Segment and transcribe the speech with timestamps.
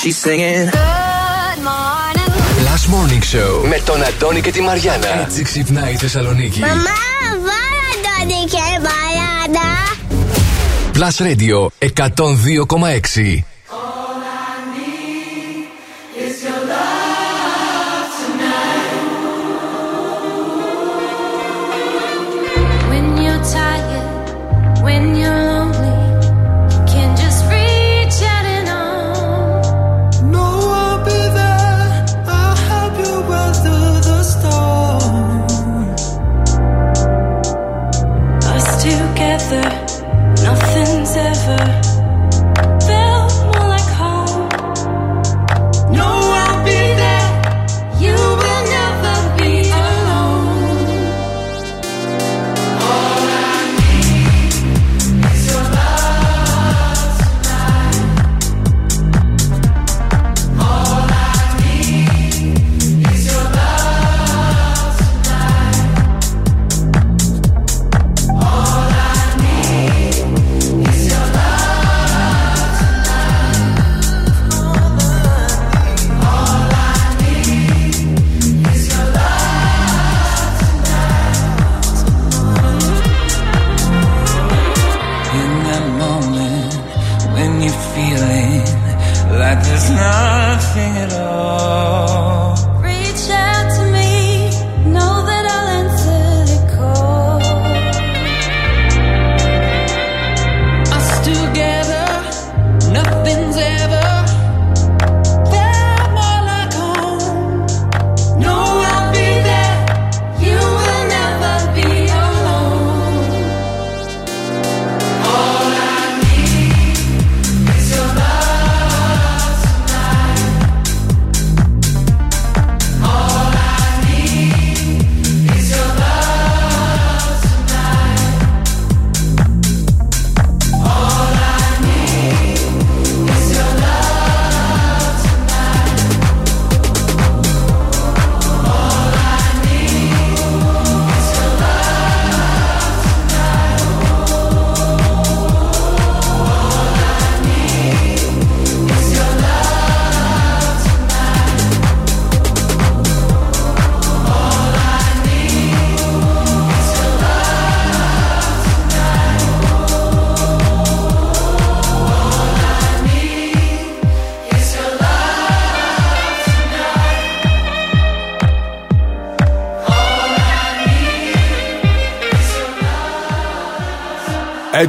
[0.00, 0.68] She's singing.
[0.70, 2.30] Good morning.
[2.68, 5.20] Last Morning Show με τον Αντώνη και τη Μαριάνα.
[5.20, 6.60] Έτσι ξυπνάει η Θεσσαλονίκη.
[6.60, 6.74] Μαμά,
[7.30, 9.68] βάλα Αντώνη και Μαριάνα.
[10.92, 11.58] Plus Radio
[13.26, 13.44] 102,6.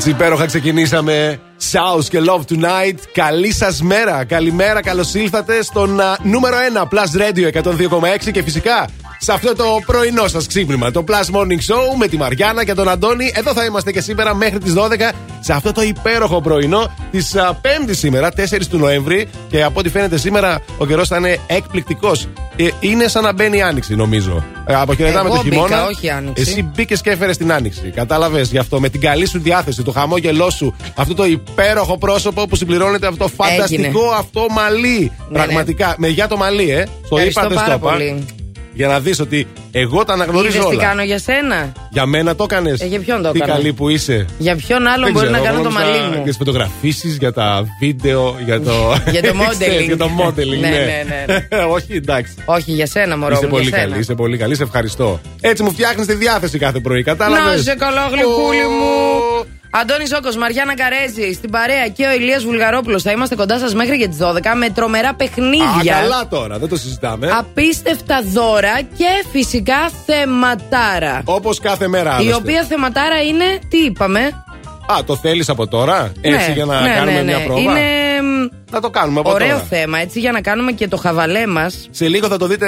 [0.08, 1.40] Έτσι υπέροχα ξεκινήσαμε.
[1.72, 2.98] South και Love Tonight.
[3.14, 4.24] Καλή σας μέρα.
[4.24, 8.88] Καλημέρα, καλώς ήλθατε στον νούμερο 1 Plus Radio 102,6 και φυσικά
[9.20, 10.92] σε αυτό το πρωινό σας ξύπνημα.
[10.92, 13.32] Το Plus Morning Show με τη Μαριάννα και τον Αντώνη.
[13.36, 17.92] Εδώ θα είμαστε και σήμερα μέχρι τις 12 σε αυτό το υπέροχο πρωινό της 5η
[17.92, 19.28] σήμερα, 4 του Νοέμβρη.
[19.50, 22.28] Και από ό,τι φαίνεται σήμερα ο καιρός θα είναι εκπληκτικός.
[22.56, 24.44] Ε, είναι σαν να μπαίνει η άνοιξη, νομίζω.
[24.70, 25.68] Ε, αποχαιρετάμε το χειμώνα.
[25.68, 26.42] Μπήκα, όχι άνοιξη.
[26.42, 27.92] Εσύ μπήκες και έφερες την άνοιξη.
[27.96, 28.80] Κατάλαβες γι' αυτό.
[28.80, 33.24] Με την καλή σου διάθεση, το χαμόγελό σου, αυτό το υπέροχο πρόσωπο που συμπληρώνεται αυτό
[33.24, 34.16] το φανταστικό Έγινε.
[34.18, 35.12] αυτό μαλλί.
[35.30, 35.96] Ναι, Πραγματικά.
[35.98, 36.84] Με για το μαλλί, ε.
[37.10, 37.92] Το Ευχαριστώ είπατε πάρα στο πα.
[37.92, 38.26] πολύ.
[38.78, 40.84] Για να δεις ότι εγώ τα αναγνωρίζω Είδες τι όλα.
[40.84, 42.80] κάνω για σένα; Για μένα το έκανες.
[42.82, 44.26] Ε, για ποιον το Τι έκανα; καλή που είσαι.
[44.38, 47.16] Για ποιον άλλον Δεν μπορεί ξέρω, να κάνω το νόμιζα μαλλί μου; Για τις φωτογραφίσεις,
[47.18, 48.72] για τα βίντεο, για το.
[49.12, 49.86] Για το modeling.
[49.86, 51.04] για το modeling, Ναι, ναι.
[51.08, 52.34] ναι, ναι, Όχι, εντάξει.
[52.46, 53.88] Όχι για σένα, μωρό Είσαι μου, πολύ για σένα.
[53.90, 55.20] καλή, είσαι πολύ καλή, σε ευχαριστώ.
[55.42, 59.46] Έτσι μου φτιάχνεις τη διάθεση κάθε πρωί, κατάλαβες; Να είσαι καλά, γλυκούλη μου.
[59.72, 63.04] Αντώνη Ζόκο, Μαριάννα Καρέζη, στην παρέα και ο Ηλίας Βουλγαρόπουλος.
[63.04, 65.94] Θα είμαστε κοντά σας μέχρι και τις 12 με τρομερά Α, παιχνίδια.
[66.02, 67.30] καλά τώρα, δεν το συζητάμε.
[67.38, 71.22] Απίστευτα δώρα και φυσικά θεματάρα.
[71.26, 72.34] Όπως κάθε μέρα Η άλλωστε.
[72.36, 74.44] οποία θεματάρα είναι, τι είπαμε;
[74.88, 77.24] Α, το θέλεις από τώρα, έτσι Ναι, για να ναι, κάνουμε ναι, ναι.
[77.24, 77.82] μια πρόβα; Είναι
[78.72, 79.60] Να το κάνουμε από ωραίο τώρα.
[79.70, 81.88] θέμα, έτσι για να κάνουμε και το χαβαλέ μας.
[81.92, 82.68] Σε λίγο θα το δείτε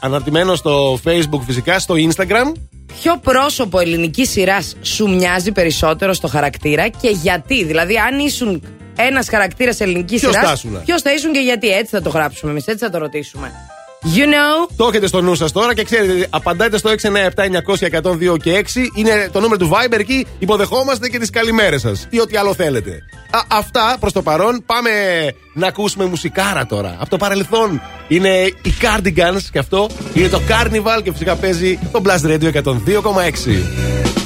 [0.00, 2.52] αναρτημένο στο Facebook φυσικά, στο Instagram.
[3.00, 8.62] Ποιο πρόσωπο ελληνικής σειράς σου μοιάζει περισσότερο στο χαρακτήρα και γιατί; Δηλαδή, αν ήσουν
[8.96, 10.46] ένας χαρακτήρας ελληνικής Ποιος σειράς.
[10.48, 12.98] θα ήσουν; Ποιος θα ήσουν και γιατί; Έτσι θα το γράψουμε εμείς, έτσι θα το
[12.98, 13.52] ρωτήσουμε.
[14.02, 18.90] You know; Το έχετε στο νου σας τώρα και ξέρετε, απαντάτε στο 697-900-102 και 6.
[18.94, 20.26] Είναι το νούμερο του Viber εκεί.
[20.38, 22.90] Υποδεχόμαστε και τις καλημέρες σας ή ό,τι άλλο θέλετε.
[23.30, 24.62] Α, αυτά προς το παρόν.
[24.66, 24.90] Πάμε
[25.54, 26.96] να ακούσουμε μουσικάρα τώρα.
[27.00, 28.28] Από το παρελθόν είναι
[28.62, 34.25] οι Cardigans και αυτό είναι το Carnival και φυσικά παίζει το Blast Radio 102,6.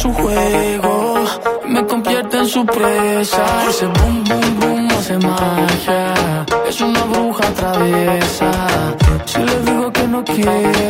[0.00, 1.14] Su juego,
[1.66, 3.44] me convierte en su presa.
[3.68, 6.46] Ese boom, boom, boom hace magia.
[6.66, 8.50] Es una bruja traviesa.
[9.26, 10.89] Si le digo que no quiero,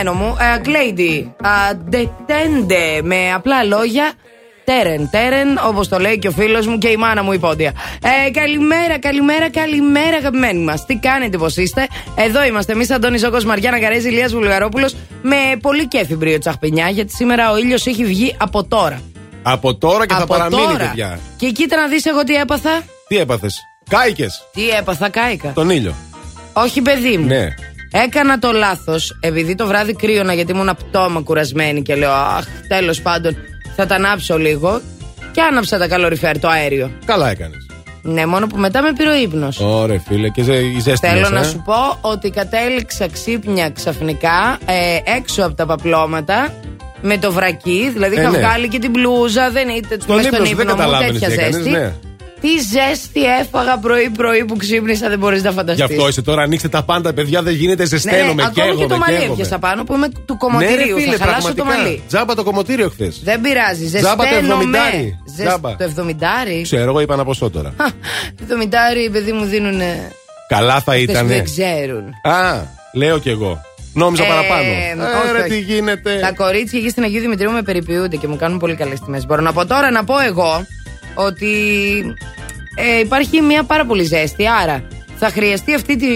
[0.00, 0.36] αγαπημένο μου.
[0.60, 1.34] Γκλέιντι.
[1.88, 3.00] Ντετέντε.
[3.02, 4.12] Με απλά λόγια.
[4.64, 7.72] Τέρεν, τέρεν, όπως το λέει και ο φίλος μου και η μάνα μου η πόντια.
[8.26, 10.86] Ε, καλημέρα, καλημέρα, καλημέρα, αγαπημένοι μας.
[10.86, 15.88] Τι κάνετε, πώς είστε; Εδώ είμαστε εμείς, Αντώνης Ζώκο Μαριά Ναγκαρέζη, Ηλίας Βουλγαρόπουλος, με πολύ
[15.88, 19.00] κέφι μπρίο τσαχπινιά, γιατί σήμερα ο ήλιος έχει βγει από τώρα.
[19.42, 20.76] Από τώρα και από θα παραμείνει, τώρα.
[20.76, 21.18] παιδιά.
[21.36, 22.82] Και κοίτα να δεις εγώ τι έπαθα.
[23.08, 24.48] Τι έπαθες; Κάηκες.
[24.52, 25.52] Τι έπαθα, κάηκα.
[25.52, 25.94] Τον ήλιο.
[26.52, 27.26] Όχι, παιδί μου.
[27.26, 27.48] Ναι.
[27.92, 33.00] Έκανα το λάθος, επειδή το βράδυ κρύωνα γιατί ήμουν πτώμα κουρασμένη και λέω Αχ, τέλος
[33.00, 33.36] πάντων
[33.76, 34.80] θα τα ανάψω λίγο.
[35.32, 36.90] Και άναψα τα καλοριφέρ, το αέριο.
[37.04, 37.66] Καλά έκανες.
[38.02, 39.60] Ναι, μόνο που μετά με πήρε ο ύπνος.
[39.60, 43.70] Ωραία, φίλε, και ζε, η ζέστη Θέλω μέσα, να ε; σου πω ότι κατέληξα ξύπνια
[43.70, 46.54] ξαφνικά ε, έξω από τα παπλώματα
[47.02, 47.90] με το βρακί.
[47.92, 48.38] Δηλαδή Ε, είχα ναι.
[48.38, 51.20] βγάλει και την μπλούζα, δεν ήταν Στον μες ύπνο στον σου δεν ύπνο μου καταλάβαινες
[51.20, 51.70] τέτοια τι έκανες, ζέστη.
[51.70, 51.92] ναι.
[52.40, 55.82] Τι ζέστη έφαγα πρωί-πρωί που ξύπνησα, δεν μπορείς να Γι' φανταστεί.
[55.82, 58.98] αυτό είσαι τώρα, ανοίξτε τα πάντα, παιδιά, δεν γίνεται, ζεσταίνομαι, ναι, ακόμη καίγομαι, και το
[58.98, 59.32] μαλλί καίγομαι.
[59.32, 60.96] έπιασα πάνω που είμαι του Ναι, ρε κομμωτηρίου.
[60.98, 61.82] φίλε, θα χαλάσω το πραγματικά.
[61.84, 62.02] μαλλί.
[62.08, 63.20] Τζάμπα το κομμωτήριο χθες.
[63.24, 64.62] Δεν πειράζει, Τζάμπα το ζεσταίνομαι.
[64.64, 64.78] 70.
[65.36, 65.76] Ζεσ- Τζάμπα.
[65.76, 66.62] Το 70.
[66.62, 67.74] Ξέρω, εγώ είπα ένα ποσό τώρα.
[68.36, 69.80] Το 70 παιδί μου δίνουν.
[70.48, 71.26] Καλά θα Αυτές που ήταν.
[71.26, 72.04] δεν ξέρουν.
[72.22, 72.62] Α,
[72.94, 73.60] λέω κι εγώ.
[73.94, 74.60] Νόμιζα Ε, παραπάνω.
[74.60, 75.48] όχι, Ε, ρε, όχι.
[75.48, 76.18] τι γίνεται.
[76.20, 79.26] Τα κορίτσια εκεί στην Αγίου Δημητρίου με περιποιούνται και μου κάνουν πολύ καλές τιμές.
[79.26, 80.66] Μπορώ να πω τώρα να πω εγώ
[81.14, 81.52] ότι
[82.74, 84.44] ε, υπάρχει μια πάρα πολύ ζέστη.
[84.62, 84.82] Άρα
[85.16, 86.06] θα χρειαστεί αυτή τη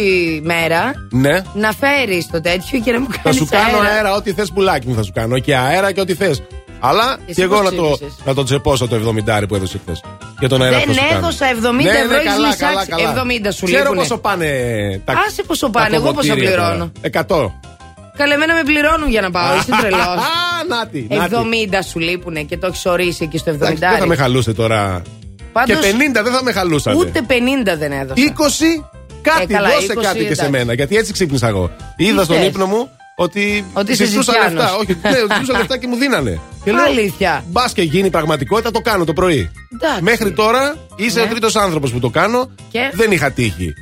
[0.43, 1.43] μέρα Ναι.
[1.55, 3.23] να φέρει το τέτοιο και να μου κάνεις.
[3.23, 5.39] Θα σου κάνω αέρα, ό,τι θες πουλάκι μου θα σου κάνω.
[5.39, 6.43] Και αέρα και ό,τι θες.
[6.81, 9.79] Αλλά Εσύ και εγώ πώς να το, ψήφισες; να το τσεπώσω το 70 που έδωσε
[9.83, 10.03] χθες.
[10.39, 11.19] Για τον αέρα Δεν αυτό σου κάνω.
[11.27, 12.89] έδωσα 70 Ναι, ναι, ευρώ, έχεις καλά, λυσάξει.
[12.89, 13.23] καλά, καλά.
[13.23, 14.01] 70 σου Ξέρω λείπουνε.
[14.01, 14.47] πόσο πάνε
[15.05, 16.91] τα Άσε πόσο τα πάνε, εγώ πόσα κομμωτήρια πληρώνω.
[17.29, 17.51] τώρα.
[17.51, 17.53] 100.
[18.16, 19.56] Καλεμένα με πληρώνουν για να πάω.
[19.56, 20.00] Είσαι τρελός.
[20.00, 21.35] Α, νάτι, νάτι.
[21.73, 23.54] 70 σου λείπουνε και το έχεις ορίσει εκεί στο 70.
[23.54, 25.02] Εντάξει, Δεν θα με χαλούσε τώρα.
[25.52, 26.97] Πάντως, Και 50 δεν θα με χαλούσαν.
[26.97, 27.33] Ούτε 50
[27.78, 28.14] δεν έδωσα.
[28.16, 28.85] 20
[29.23, 30.50] κάτι, Ε, καλά, δώσε 20 κάτι και σε εντάξει.
[30.50, 30.73] μένα.
[30.75, 31.71] Γιατί έτσι ξύπνησα εγώ.
[31.97, 33.64] Είδα στον θες; ύπνο μου ότι.
[33.73, 34.52] Ότι είσαι ζητούσα ζητιάνος.
[34.62, 34.75] λεφτά.
[34.76, 36.40] Όχι, ναι, ότι ζητούσα λεφτά και μου δίνανε.
[36.64, 37.44] Και λέω, Αλήθεια.
[37.49, 39.50] Μπας και γίνει πραγματικότητα, το κάνω το πρωί.
[39.75, 40.02] Εντάξει.
[40.02, 41.25] Μέχρι τώρα είσαι Ναι.
[41.25, 42.50] ο τρίτος άνθρωπος που το κάνω.
[42.71, 43.75] Και; Δεν είχα τύχει.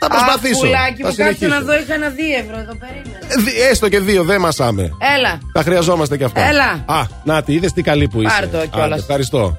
[0.00, 0.58] Θα Αχ, προσπαθήσω.
[0.60, 1.48] πουλάκι θα μου, κάτσε συνεχίσω.
[1.48, 2.12] να δω, είχα ένα 2
[2.44, 3.18] ευρώ εδώ περίμενα.
[3.28, 4.82] Ε, δι- Έστω και δύο, δεν μασάμε.
[5.16, 5.38] Έλα.
[5.52, 6.40] Τα χρειαζόμαστε κι αυτά.
[6.48, 6.84] Έλα.
[6.86, 8.36] Α, να τη είδες τι καλή που είσαι.
[8.40, 8.90] Πάρ' το κιόλας.
[8.92, 9.56] Άντε, Ευχαριστώ.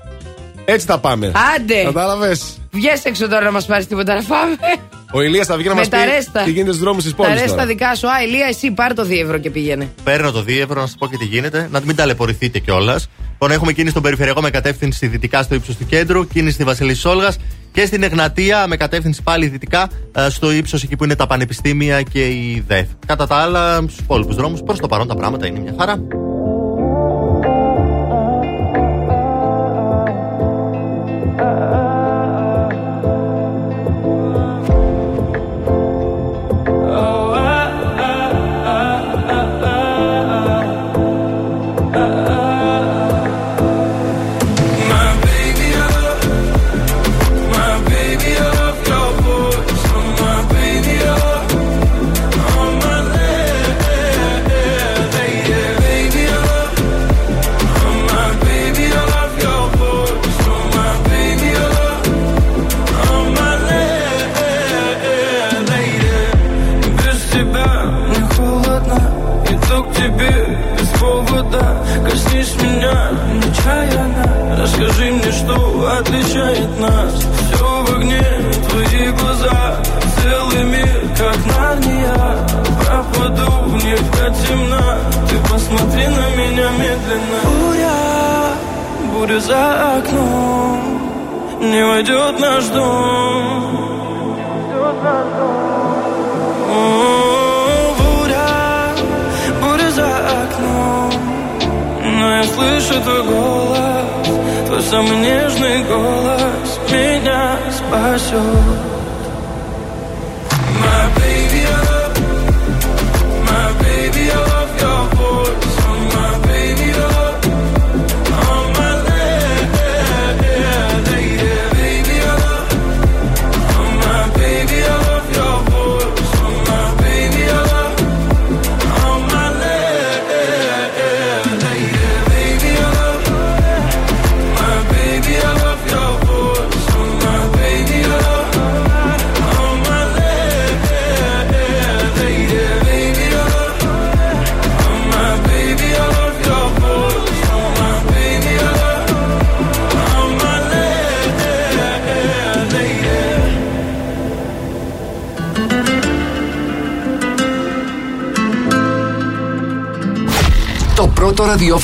[0.66, 1.32] Έτσι θα πάμε.
[1.56, 1.84] Άντε.
[1.84, 2.58] Κατάλαβες.
[2.72, 4.56] Βγες έξω τώρα να μας πάρεις τίποτα να φάμε.
[5.12, 5.98] Ο Ηλίας θα βγει να μας πει
[6.44, 7.36] τι γίνεται στους δρόμους της πόλης.
[7.36, 8.08] Τα ρέστα δικά σου.
[8.08, 9.90] Α, Ηλία, εσύ πάρ το δίευρο και πήγαινε.
[10.04, 11.68] Παίρνω το δίευρο να σας πω και τι γίνεται.
[11.72, 13.10] Να μην ταλαιπωρηθείτε κιόλας.
[13.32, 17.00] Λοιπόν, έχουμε κίνηση στον περιφερειακό με κατεύθυνση δυτικά στο ύψος του κέντρου, κίνηση στη Βασιλής
[17.00, 17.34] Σόλγα
[17.72, 22.02] και στην Εγνατία με κατεύθυνση πάλι δυτικά ε, στο ύψος εκεί που είναι τα πανεπιστήμια
[22.02, 22.88] και η ΔΕΦ.
[23.06, 26.00] Κατά τα άλλα, στους υπόλοιπους δρόμους προς το παρόν τα πράγματα είναι μια χαρά.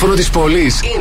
[0.06, 0.95] Ραδιόφωνο της πόλης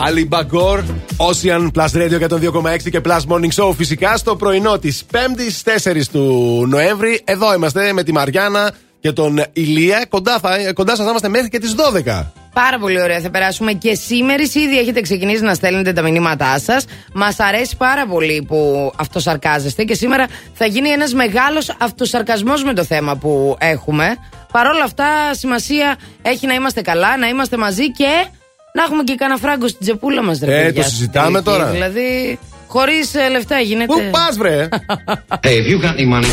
[0.00, 0.06] Εξαιρετικό.
[0.06, 0.78] Ali Bagor,
[1.16, 3.72] Ocean Plus Radio 102,6 και Plus Morning Show.
[3.76, 7.20] Φυσικά στο πρωινό της 5η 4 του Νοέμβρη.
[7.24, 10.06] Εδώ είμαστε με τη Μαριάννα και τον Ηλία.
[10.08, 12.32] Κοντά, θα, κοντά σας θα είμαστε μέχρι και τις 12.
[12.52, 13.20] Πάρα πολύ ωραία.
[13.20, 14.42] Θα περάσουμε και σήμερα.
[14.42, 16.84] Ήδη έχετε ξεκινήσει να στέλνετε τα μηνύματά σας.
[17.12, 22.84] Μας αρέσει πάρα πολύ που αυτοσαρκάζεστε και σήμερα θα γίνει ένας μεγάλος αυτοσαρκασμός με το
[22.84, 24.16] θέμα που έχουμε.
[24.52, 28.26] Παρ' όλα αυτά, σημασία έχει να είμαστε καλά, να είμαστε μαζί και
[28.74, 30.42] να έχουμε και κανένα φράγκο στην τσεπούλα μας.
[30.42, 31.66] Ε, το συζητάμε τώρα.
[31.66, 33.92] Δηλαδή, χωρίς λεφτά γίνεται.
[33.92, 34.68] Πού πας, βρε!
[35.44, 36.30] Hey, if you got any money.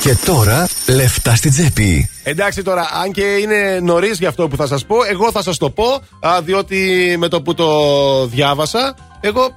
[0.00, 2.10] Και τώρα λεφτά στην τσέπη.
[2.22, 5.58] Εντάξει τώρα, αν και είναι νωρίς για αυτό που θα σας πω, εγώ θα σας
[5.58, 7.68] το πω, α, διότι με το που το
[8.26, 9.50] διάβασα, εγώ α,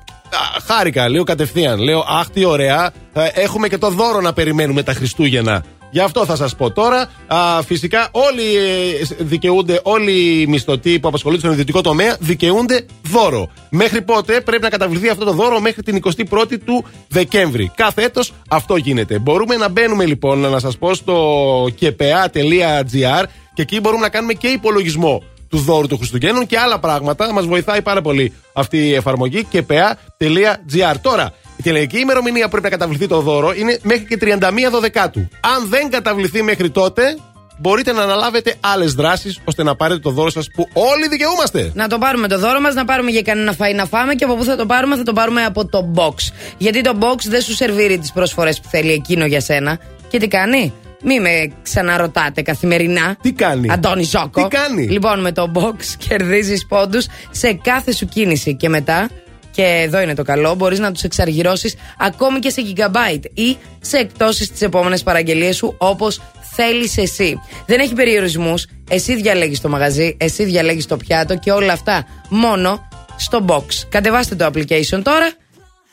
[0.68, 1.80] χάρηκα, λέω κατευθείαν.
[1.80, 5.64] Λέω, Αχ, τι ωραία, ε, έχουμε και το δώρο να περιμένουμε τα Χριστούγεννα.
[5.90, 7.10] Γι' αυτό θα σας πω τώρα.
[7.28, 13.50] Α, φυσικά, όλοι ε, δικαιούνται, όλοι οι μισθωτοί που απασχολούνται στον ιδιωτικό τομέα δικαιούνται δώρο.
[13.70, 17.72] Μέχρι πότε πρέπει να καταβληθεί αυτό το δώρο; Μέχρι την 21η του Δεκέμβρη.
[17.76, 19.20] Κάθε έτος αυτό γίνεται.
[19.20, 23.24] Μπορούμε να μπαίνουμε λοιπόν, να σας πω, στο kpa.gr
[23.54, 27.34] και εκεί μπορούμε να κάνουμε και υπολογισμό του δώρου του Χριστουγέννων και άλλα πράγματα.
[27.34, 30.96] Μας βοηθάει πάρα πολύ αυτή η εφαρμογή kpa.gr.
[31.02, 35.28] Τώρα, η τελική ημερομηνία που πρέπει να καταβληθεί το δώρο είναι μέχρι και 31 Δεκάτου.
[35.40, 37.18] Αν δεν καταβληθεί μέχρι τότε,
[37.58, 41.72] μπορείτε να αναλάβετε άλλες δράσεις ώστε να πάρετε το δώρο σας που όλοι δικαιούμαστε.
[41.74, 44.36] Να το πάρουμε το δώρο μας, να πάρουμε για κανένα φαΐ να φάμε και από
[44.36, 46.14] πού θα το πάρουμε, θα το πάρουμε από το box.
[46.58, 49.80] Γιατί το box δεν σου σερβίρει τις προσφορές που θέλει εκείνο για σένα.
[50.08, 53.18] Και τι κάνει, μη με ξαναρωτάτε καθημερινά.
[53.22, 54.48] Τι κάνει; Αντώνη Ζόκο.
[54.48, 58.56] Τι κάνει; Λοιπόν, με το box κερδίζεις πόντους σε κάθε σου κίνηση.
[58.56, 59.10] Και μετά,
[59.58, 63.98] και εδώ είναι το καλό, μπορείς να τους εξαργυρώσεις ακόμη και σε gigabyte ή σε
[63.98, 66.22] εκτόσει τι επόμενες παραγγελίες σου όπως
[66.56, 67.40] θέλεις εσύ.
[67.66, 68.68] Δεν έχει περιορισμούς.
[68.90, 73.64] Εσύ διαλέγεις το μαγαζί, εσύ διαλέγεις το πιάτο και όλα αυτά μόνο στο box.
[73.90, 75.32] Κατεβάστε το application τώρα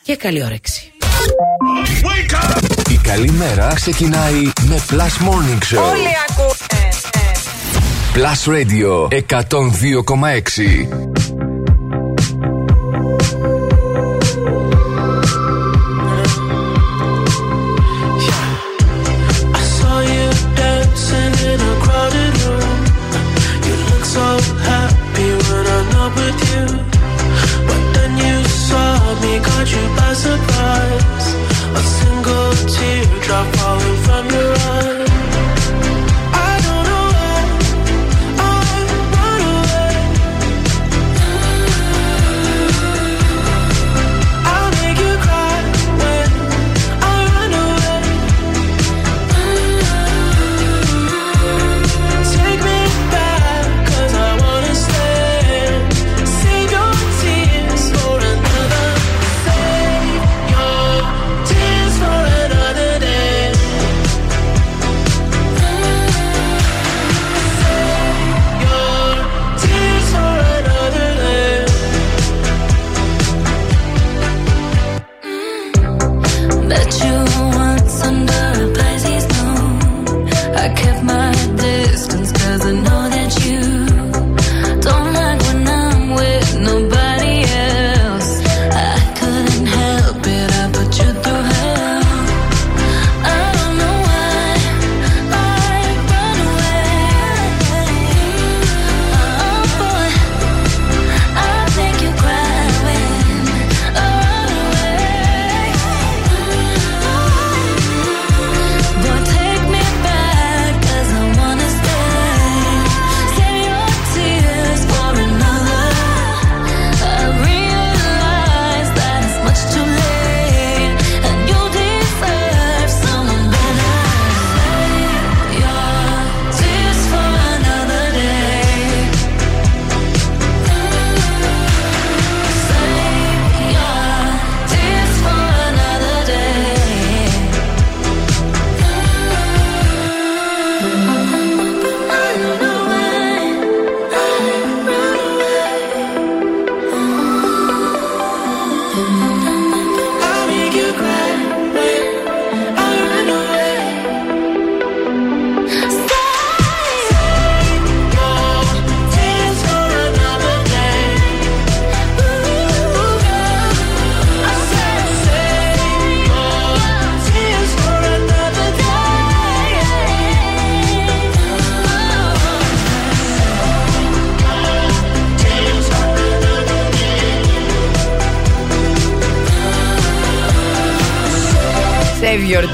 [0.03, 0.91] και καλή όρεξη.
[2.89, 5.91] Η καλή μέρα ξεκινάει με Plus Morning Show.
[5.91, 6.85] Όλοι ακούνε.
[8.15, 11.14] Plus Radio 102,6.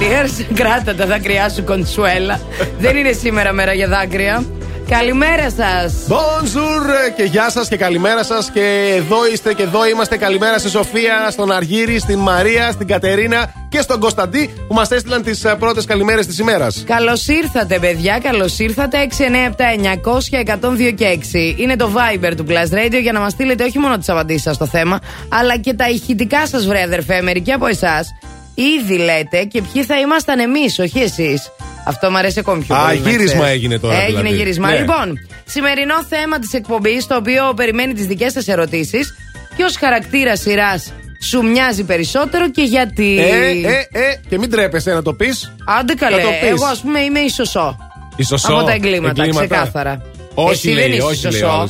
[0.02, 0.46] Tears.
[0.54, 2.40] Κράτα τα δάκρυά σου, Κοντσουέλα.
[2.80, 4.44] Δεν είναι σήμερα μέρα για δάκρυα.
[4.90, 5.94] Καλημέρα σας.
[6.08, 8.52] Bonjour και γεια σας και καλημέρα σας.
[8.52, 10.18] Και εδώ είστε και εδώ είμαστε.
[10.18, 15.24] Καλημέρα στη Σοφία, στον Αργύρι, στην Μαρία, στην Κατερίνα και στον Κωνσταντί που μας έστειλαν
[15.24, 16.84] τις πρώτες καλημέρες της ημέρας.
[16.88, 18.20] Καλώς ήρθατε, παιδιά.
[18.24, 18.98] Καλώς ήρθατε.
[18.98, 21.56] 697-900-1026 και 6.
[21.58, 24.56] Είναι το Viber του Plus Radio για να μας στείλετε όχι μόνο τις απαντήσεις σας
[24.56, 27.22] στο θέμα, αλλά και τα ηχητικά σας, βρε αδερφέ.
[27.22, 28.14] Μερικοί από εσάς
[28.54, 31.52] ήδη λέτε και ποιοι θα ήμασταν εμείς, όχι εσείς.
[31.86, 33.00] Αυτό μου αρέσει ακόμη πιο Α, πολύ.
[33.00, 33.54] να γύρισμα ξέρεις.
[33.54, 34.36] έγινε τώρα, Έγινε δηλαδή.
[34.36, 34.70] γύρισμα.
[34.70, 34.78] Ναι.
[34.80, 39.16] Λοιπόν, σημερινό θέμα της εκπομπής, το οποίο περιμένει τις δικές σας ερωτήσεις.
[39.56, 40.92] Ποιο χαρακτήρα σειράς
[41.24, 43.20] σου μοιάζει περισσότερο και γιατί.
[43.20, 45.54] Ε, ε, ε, και μην τρέπεσαι να το πεις.
[45.66, 46.50] Άντε καλέ, Θα το πεις.
[46.50, 47.78] εγώ ας πούμε είμαι ισοσό.
[48.16, 48.54] Ισοσό.
[48.54, 50.02] Από τα εγκλήματα, ξεκάθαρα.
[50.34, 51.70] Όχι, Εσύ λέει, δεν είσαι όχι, λέει ισοσό.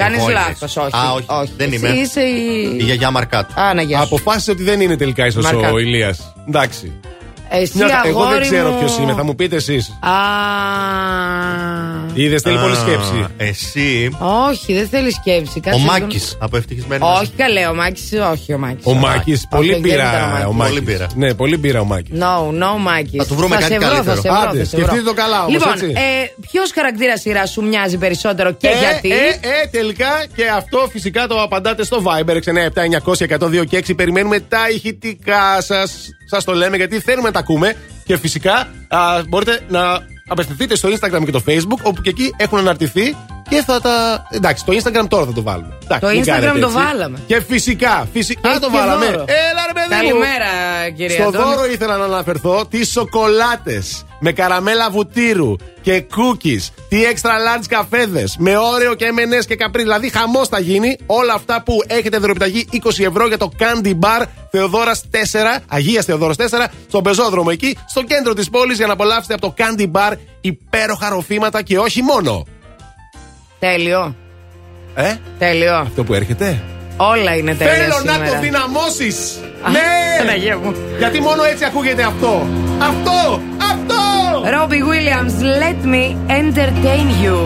[0.00, 0.08] Όλος.
[0.08, 0.92] Κάνεις Εγώ είμαι λάθος, ισοσός.
[0.92, 1.26] όχι.
[1.32, 1.88] Α, όχι, δεν Εσύ είμαι.
[1.88, 2.76] Είσαι η.
[2.78, 3.60] Η γιαγιά Μαρκάτου.
[3.60, 4.04] Α, να γεια σου.
[4.04, 5.72] Αποφάσισε ότι δεν είναι τελικά ισοσό Μαρκά.
[5.72, 6.32] ο Ηλίας.
[6.48, 6.92] Εντάξει.
[7.52, 8.78] Εσύ Μια- Εγώ δεν αγόρι ξέρω μου.
[8.78, 9.88] ποιος είμαι, θα μου πείτε εσείς.
[10.00, 10.10] Α.
[12.14, 13.26] Είδε, θέλει πολύ Α, σκέψη.
[13.36, 14.16] Εσύ.
[14.50, 15.52] Όχι, δεν θέλει σκέψη.
[15.58, 15.90] Ο Κάτσε λίγο.
[15.92, 17.02] Μάκης από ευτυχισμένη.
[17.20, 18.84] Όχι καλέ, ο Μάκης, όχι ο Μάκης.
[18.86, 20.44] Ο Μάκης, πολύ δεν ήταν ο πήρα Μάκης.
[20.44, 20.80] ο Πολύ Μάκη.
[20.82, 21.06] πήρα.
[21.14, 22.18] Ναι, πολύ πήρα ο Μάκης.
[22.20, 23.16] No, no, Μάκης.
[23.22, 24.14] Θα του βρούμε κάτι σε βρω, καλύτερο.
[24.14, 24.86] Θα σε βρω, Άντε, θα σε βρω.
[24.86, 25.86] σκεφτείτε το καλά όμως, Λοιπόν, έτσι.
[25.86, 26.00] ε,
[26.50, 29.16] ποιος χαρακτήρας σειράς σου μοιάζει περισσότερο και ε, γιατί; Ε,
[29.62, 33.94] ε, τελικά και αυτό φυσικά το απαντάτε στο Viber 697-900-1026.
[33.96, 36.08] Περιμένουμε τα ηχητικά σας.
[36.30, 37.74] Σας το λέμε γιατί θέλουμε να τα ακούμε.
[38.04, 42.58] Και φυσικά α, μπορείτε να απευθυνθείτε στο Instagram και το Facebook, όπου και εκεί έχουν
[42.58, 43.16] αναρτηθεί
[43.50, 44.26] και θα τα.
[44.30, 45.78] Εντάξει, το Instagram τώρα θα το βάλουμε.
[45.84, 46.78] Εντάξει, Το μην Instagram κάνετε το έτσι.
[46.78, 47.18] βάλαμε.
[47.26, 48.48] Και φυσικά, φυσικά.
[48.48, 49.04] Έχει Α, το και βάλαμε.
[49.06, 49.24] δώρο.
[49.50, 50.00] Έλα, ρε παιδί μου.
[50.00, 50.46] Καλημέρα,
[50.96, 51.44] κύριε Στο Αντώνη.
[51.54, 58.36] δώρο ήθελα να αναφερθώ τις σοκολάτες με καραμέλα βουτύρου και cookies, τι extra large καφέδες
[58.38, 59.82] με όρεο και M&S και καπρί.
[59.82, 60.96] Δηλαδή χαμός θα γίνει.
[61.06, 66.36] Όλα αυτά που έχετε δωρεπιταγή 20 ευρώ για το Candy Bar Θεοδόρας 4, Αγίας Θεοδόρας
[66.36, 70.12] 4, στον πεζόδρομο εκεί, στο κέντρο της πόλης για να απολαύσετε από το Candy Bar
[70.40, 72.44] υπέροχα ροφήματα και όχι μόνο.
[73.60, 74.14] Τέλειο.
[74.94, 75.74] Ε, Τέλειο.
[75.76, 76.62] αυτό που έρχεται;
[76.96, 78.18] Όλα είναι τέλεια Θέλω σήμερα.
[78.18, 79.38] να το δυναμώσεις!
[79.62, 79.78] Α, Ναι!
[80.18, 80.74] Παναγία μου.
[80.98, 82.46] Γιατί μόνο έτσι ακούγεται αυτό.
[82.80, 83.40] Αυτό!
[83.72, 83.98] Αυτό!
[84.44, 86.04] Robbie Williams, let me
[86.40, 87.38] entertain you.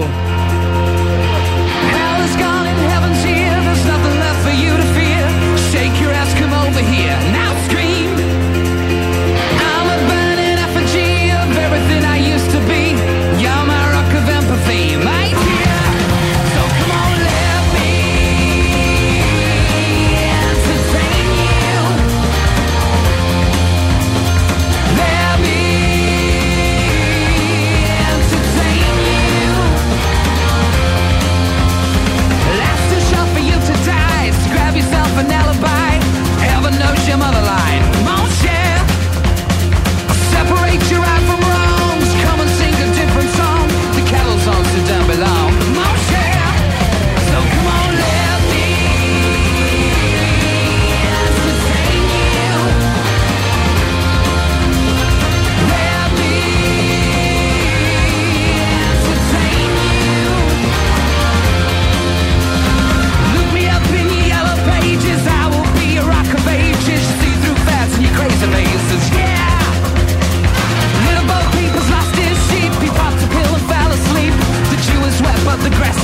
[75.64, 76.03] the grass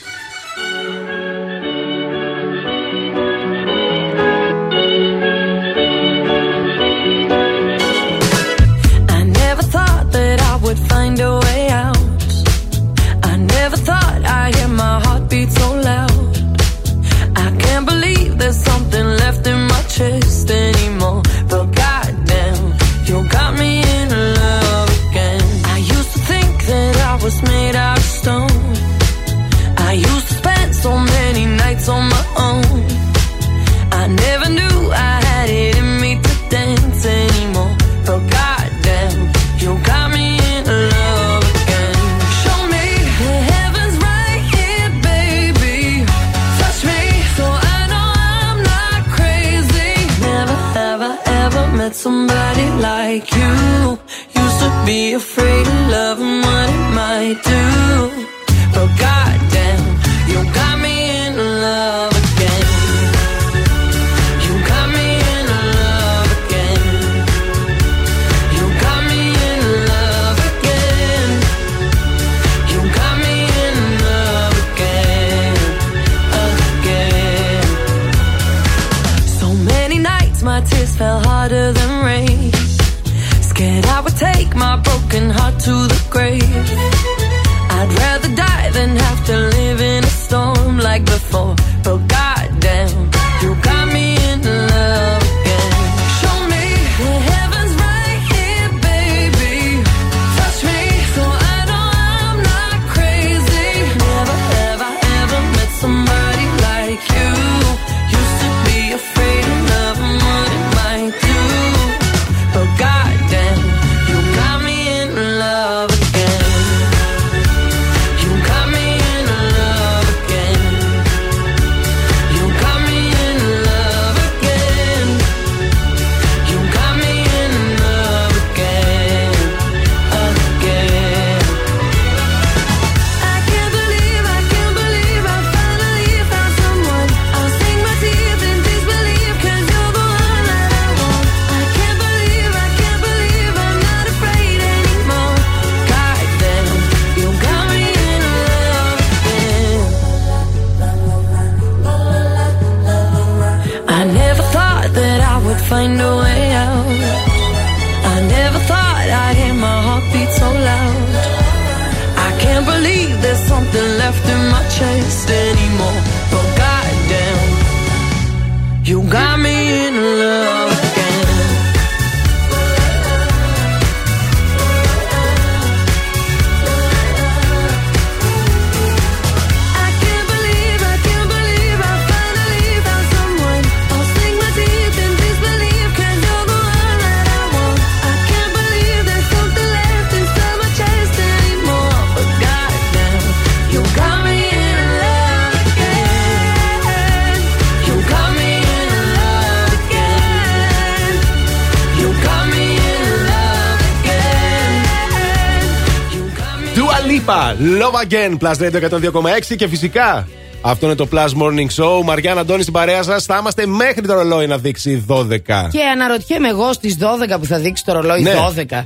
[208.07, 210.27] Again, Plus Radio 102,6 και φυσικά
[210.61, 212.03] αυτό είναι το Plus Morning Show.
[212.03, 213.25] Μαριάννα Αντώνη στην παρέα σας.
[213.25, 215.25] Θα είμαστε μέχρι το ρολόι να δείξει 12.
[215.71, 218.33] Και αναρωτιέμαι εγώ στις 12 που θα δείξει το ρολόι Ναι.
[218.33, 218.85] 12.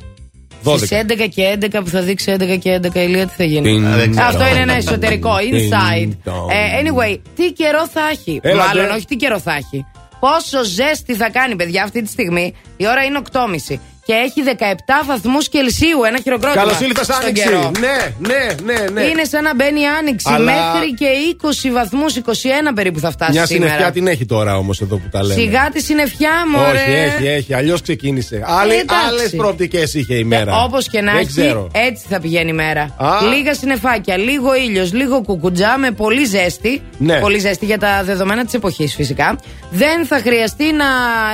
[0.64, 0.78] 12.
[0.78, 3.96] Στις 11 και 11 που θα δείξει 11 και 11 ηλία τι θα γίνει; Τιν,
[3.96, 4.28] δεν ξέρω.
[4.28, 6.00] Αυτό είναι ένα εσωτερικό, inside.
[6.00, 6.50] Τιν, τον.
[6.50, 8.68] Ε, anyway, τι καιρό θα έχει; Έλατε.
[8.68, 9.86] Μάλλον όχι τι καιρό θα έχει.
[10.20, 13.76] Πόσο ζέστη θα κάνει, παιδιά, αυτή τη στιγμή; Η ώρα είναι 8.30
[14.06, 16.04] και έχει 17 βαθμούς Κελσίου.
[16.08, 16.64] Ένα χειροκρότημα.
[16.64, 17.44] Καλώς ήλθες στον Άνοιξη.
[17.44, 17.72] καιρό.
[17.80, 17.98] Ναι,
[18.30, 19.02] ναι, ναι, ναι.
[19.02, 20.28] Είναι σαν να μπαίνει η άνοιξη.
[20.34, 21.06] Αλλά- Μέχρι και
[21.42, 23.70] 20 βαθμούς, 21 περίπου θα φτάσει Μια σήμερα.
[23.72, 25.42] συννεφιά την έχει τώρα όμως εδώ που τα λέμε.
[25.42, 27.54] Σιγά τη συννεφιά μου, Όχι, έχει, έχει.
[27.54, 28.36] Αλλιώς ξεκίνησε.
[28.36, 28.86] Εντάξει.
[29.10, 30.64] Άλλες προοπτικές είχε η μέρα.
[30.64, 31.70] Όπως και να Δεν έχει, ξέρω.
[31.74, 32.82] έτσι θα πηγαίνει η μέρα.
[32.98, 33.10] Α.
[33.36, 36.82] Λίγα συννεφάκια, λίγο ήλιος, λίγο κουκουτζά με πολύ ζέστη.
[36.98, 37.20] Ναι.
[37.20, 39.36] Πολύ ζέστη για τα δεδομένα της εποχής φυσικά.
[39.70, 40.86] Δεν θα χρειαστεί να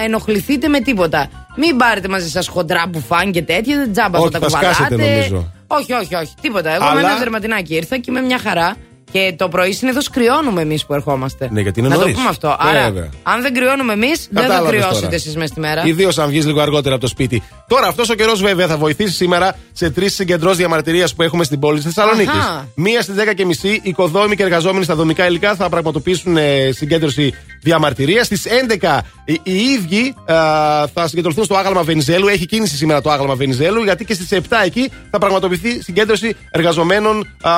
[0.03, 1.30] ενοχληθείτε με τίποτα.
[1.55, 4.87] Μην πάρετε μαζί σας χοντρά μπουφάν και τέτοια, δεν τζάμπα Όχι, θα τα θα σκάσετε,
[4.95, 5.15] κουβαλάτε.
[5.15, 5.51] νομίζω.
[5.67, 6.33] Όχι, όχι, όχι.
[6.41, 6.73] Τίποτα.
[6.75, 8.75] Εγώ Αλλά- με ένα δερματινάκι ήρθα και με μια χαρά.
[9.12, 11.49] Και το πρωί συνήθως κρυώνουμε εμείς που ερχόμαστε.
[11.51, 12.16] Ναι, γιατί είναι Να το νωρίς.
[12.16, 12.55] πούμε αυτό.
[12.59, 13.09] Άρα, Βέβαια.
[13.24, 15.16] αν δεν κρυώνουμε εμείς, δεν θα Κατάλαβες κρυώσετε τώρα.
[15.16, 15.86] εσείς μέσα στη μέρα.
[15.86, 17.43] Ιδίως αν βγεις λίγο αργότερα από το σπίτι.
[17.68, 21.59] Τώρα, αυτός ο καιρός βέβαια θα βοηθήσει σήμερα σε τρεις συγκεντρώσεις διαμαρτυρίας που έχουμε στην
[21.59, 22.34] πόλη της Θεσσαλονίκης.
[22.39, 22.68] Αχα.
[22.76, 28.26] Μία στις 10.30 οικοδόμοι και εργαζόμενοι στα δομικά υλικά θα πραγματοποιήσουν ε, συγκέντρωση διαμαρτυρίας.
[28.26, 28.43] Στις
[28.80, 30.36] 11 οι, οι ίδιοι α,
[30.93, 32.28] θα συγκεντρωθούν στο άγαλμα Βενιζέλου.
[32.28, 37.28] Έχει κίνηση σήμερα το άγαλμα Βενιζέλου, γιατί και στις 7 εκεί θα πραγματοποιηθεί συγκέντρωση εργαζομένων
[37.41, 37.51] α,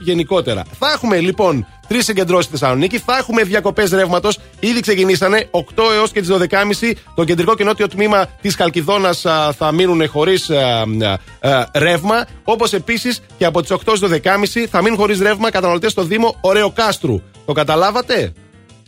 [0.00, 0.62] γενικότερα.
[0.78, 2.98] Θα έχουμε λοιπόν τρεις συγκεντρώσει στη Θεσσαλονίκη.
[2.98, 4.38] Θα έχουμε διακοπές ρεύματος.
[4.60, 5.60] Ήδη ξεκινήσανε 8
[5.94, 6.92] έως και τις 12.30.
[7.14, 9.20] Το κεντρικό και νότιο τμήμα της Καλκιδόνας
[9.56, 10.50] θα μείνουν χωρίς
[11.72, 12.26] ρεύμα.
[12.44, 16.36] Όπως επίσης και από τις 8 έω 12.30 θα μείνουν χωρίς ρεύμα καταναλωτές στο Δήμο
[16.40, 17.22] Ωρεοκάστρου.
[17.46, 18.32] Το καταλάβατε;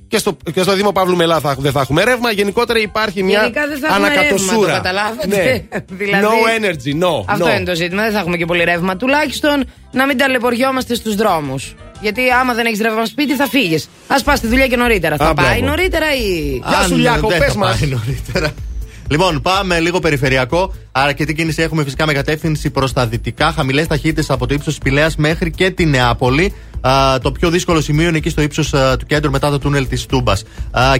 [0.09, 2.31] Και στο, και στο Δήμο Παύλου Μελά θα, δεν θα έχουμε ρεύμα.
[2.31, 4.51] Γενικότερα υπάρχει μια Γενικά δεν θα έχουμε ανακατοσούρα.
[4.57, 5.27] ρεύμα, το καταλάβατε.
[5.27, 5.79] Ναι.
[6.05, 7.25] Δηλαδή, no energy, no.
[7.27, 7.55] Αυτό no.
[7.57, 8.03] είναι το ζήτημα.
[8.03, 8.97] Δεν θα έχουμε και πολύ ρεύμα.
[8.97, 11.75] Τουλάχιστον να μην ταλαιπωριόμαστε στους δρόμους.
[12.01, 13.89] Γιατί άμα δεν έχεις ρεύμα σπίτι θα φύγεις.
[14.07, 15.17] Α πας στη δουλειά και νωρίτερα.
[15.17, 15.67] θα πάει μπράβο.
[15.67, 16.63] νωρίτερα ή.
[16.69, 17.55] Γεια σου, Αν Λιάκο, δεν πες
[19.09, 19.29] θα μας.
[19.29, 19.31] πάει νωρίτερα.
[19.31, 20.75] Λοιπόν, πάμε λίγο περιφερειακό.
[20.93, 23.53] Αρκετή κίνηση έχουμε φυσικά με κατεύθυνση προς τα δυτικά.
[23.53, 26.53] Χαμηλές ταχύτητες από το ύψος της Πηλαία μέχρι και τη Νεάπολη.
[26.81, 30.07] Α, το πιο δύσκολο σημείο είναι εκεί στο ύψος του κέντρου μετά το τούνελ της
[30.07, 30.45] Τούμπας.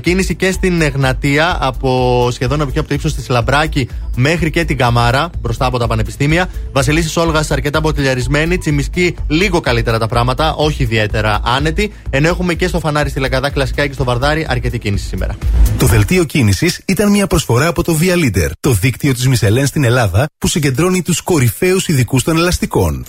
[0.01, 4.65] Κίνηση και στην Εγνατία από σχεδόν από εκεί από το ύψος της Λαμπράκη μέχρι και
[4.65, 6.49] την Καμάρα μπροστά από τα πανεπιστήμια.
[6.73, 8.59] Βασιλίση Όλγας αρκετά μποτιλιαρισμένη.
[8.59, 11.93] Τσιμισκή λίγο καλύτερα τα πράγματα, όχι ιδιαίτερα άνετη.
[12.11, 15.35] Ενώ έχουμε και στο φανάρι στη Λακαδά κλασικά και στο Βαρδάρι αρκετή κίνηση σήμερα.
[15.79, 19.85] Το δελτίο κίνησης ήταν μια προσφορά από το Via Leader, το δίκτυο της Μισελέν στην
[19.85, 23.07] Ελλάδα που συγκεντρώνει τους κορυφαίους ειδικούς των ελαστικών.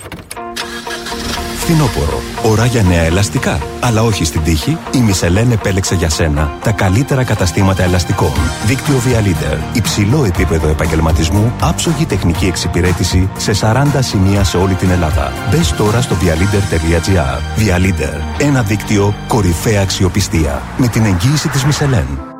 [1.69, 2.21] Φθινόπορο.
[2.43, 3.61] Ώρα για νέα ελαστικά.
[3.79, 4.77] Αλλά όχι στην τύχη.
[4.93, 8.33] Η Μισελέν επέλεξε για σένα τα καλύτερα καταστήματα ελαστικών.
[8.65, 9.57] Δίκτυο Via Leader.
[9.73, 11.53] Υψηλό επίπεδο επαγγελματισμού.
[11.61, 15.33] Άψογη τεχνική εξυπηρέτηση σε 40 σημεία σε όλη την Ελλάδα.
[15.51, 17.61] Μπες τώρα στο vialeader.gr.
[17.61, 18.41] Via Leader.
[18.41, 20.61] Ένα δίκτυο κορυφαία αξιοπιστία.
[20.77, 22.36] Με την εγγύηση της Μισελέν.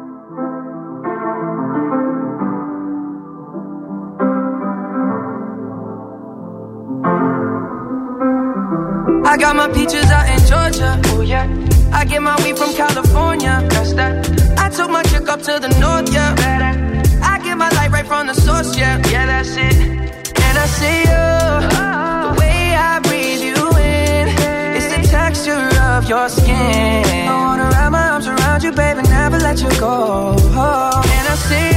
[9.38, 11.00] I got my peaches out in Georgia.
[11.14, 11.46] Oh yeah.
[11.94, 13.64] I get my weed from California.
[13.70, 14.26] That's that.
[14.58, 16.12] I took my chick up to the north.
[16.12, 16.34] Yeah.
[16.34, 16.74] Better.
[17.22, 18.76] I get my light right from the source.
[18.76, 18.98] Yeah.
[19.12, 19.76] Yeah, that's it.
[19.78, 21.22] And I see you.
[21.70, 22.34] Uh-huh.
[22.34, 24.28] The way I breathe you in.
[24.76, 27.30] It's the texture of your skin.
[27.30, 29.04] I wanna wrap my arms around you, baby.
[29.04, 30.34] Never let you go.
[30.58, 31.02] Oh.
[31.16, 31.77] And I see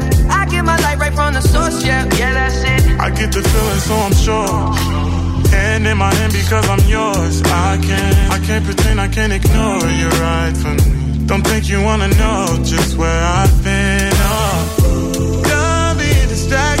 [0.83, 1.83] Light right from the source.
[1.85, 2.99] Yeah, yeah, that's it.
[2.99, 5.51] I get the feeling, so I'm sure.
[5.51, 7.41] Hand in my hand because I'm yours.
[7.43, 11.25] I can't, I can't pretend, I can't ignore you right from me.
[11.25, 14.11] Don't think you wanna know just where I've been.
[14.13, 15.41] Oh.
[15.43, 16.80] Don't be distracted.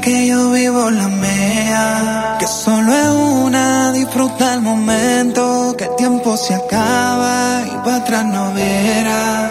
[0.00, 2.36] que yo vivo la mía.
[2.38, 5.74] Que solo es una, disfruta el momento.
[5.76, 9.50] Que el tiempo se acaba y para atrás no verá.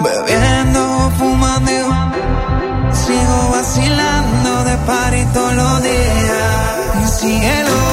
[0.00, 1.70] Bebiendo, fumando,
[2.92, 7.00] sigo vacilando de par todos los días.
[7.00, 7.91] Mi cielo.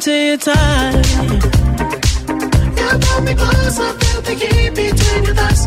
[0.00, 1.02] To your time.
[2.76, 5.66] Now pull me close, I feel the heat between your thighs.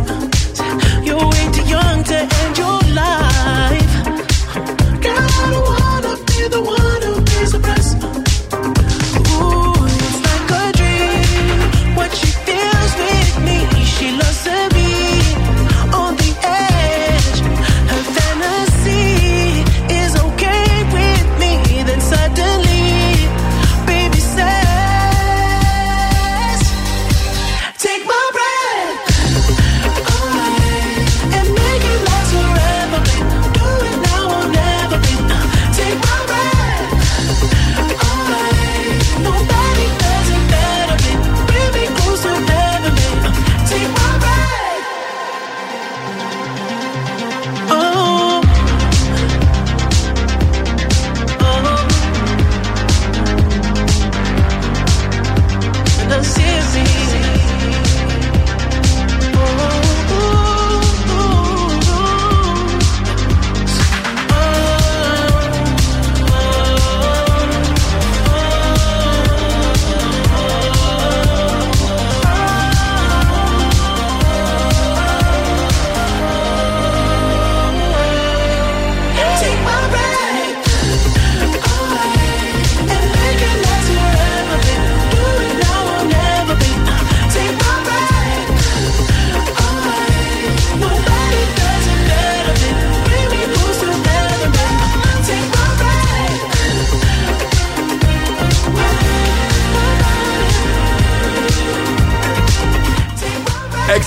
[1.05, 3.93] You're way too young to end your life.
[5.03, 5.78] Girl, I don't wanna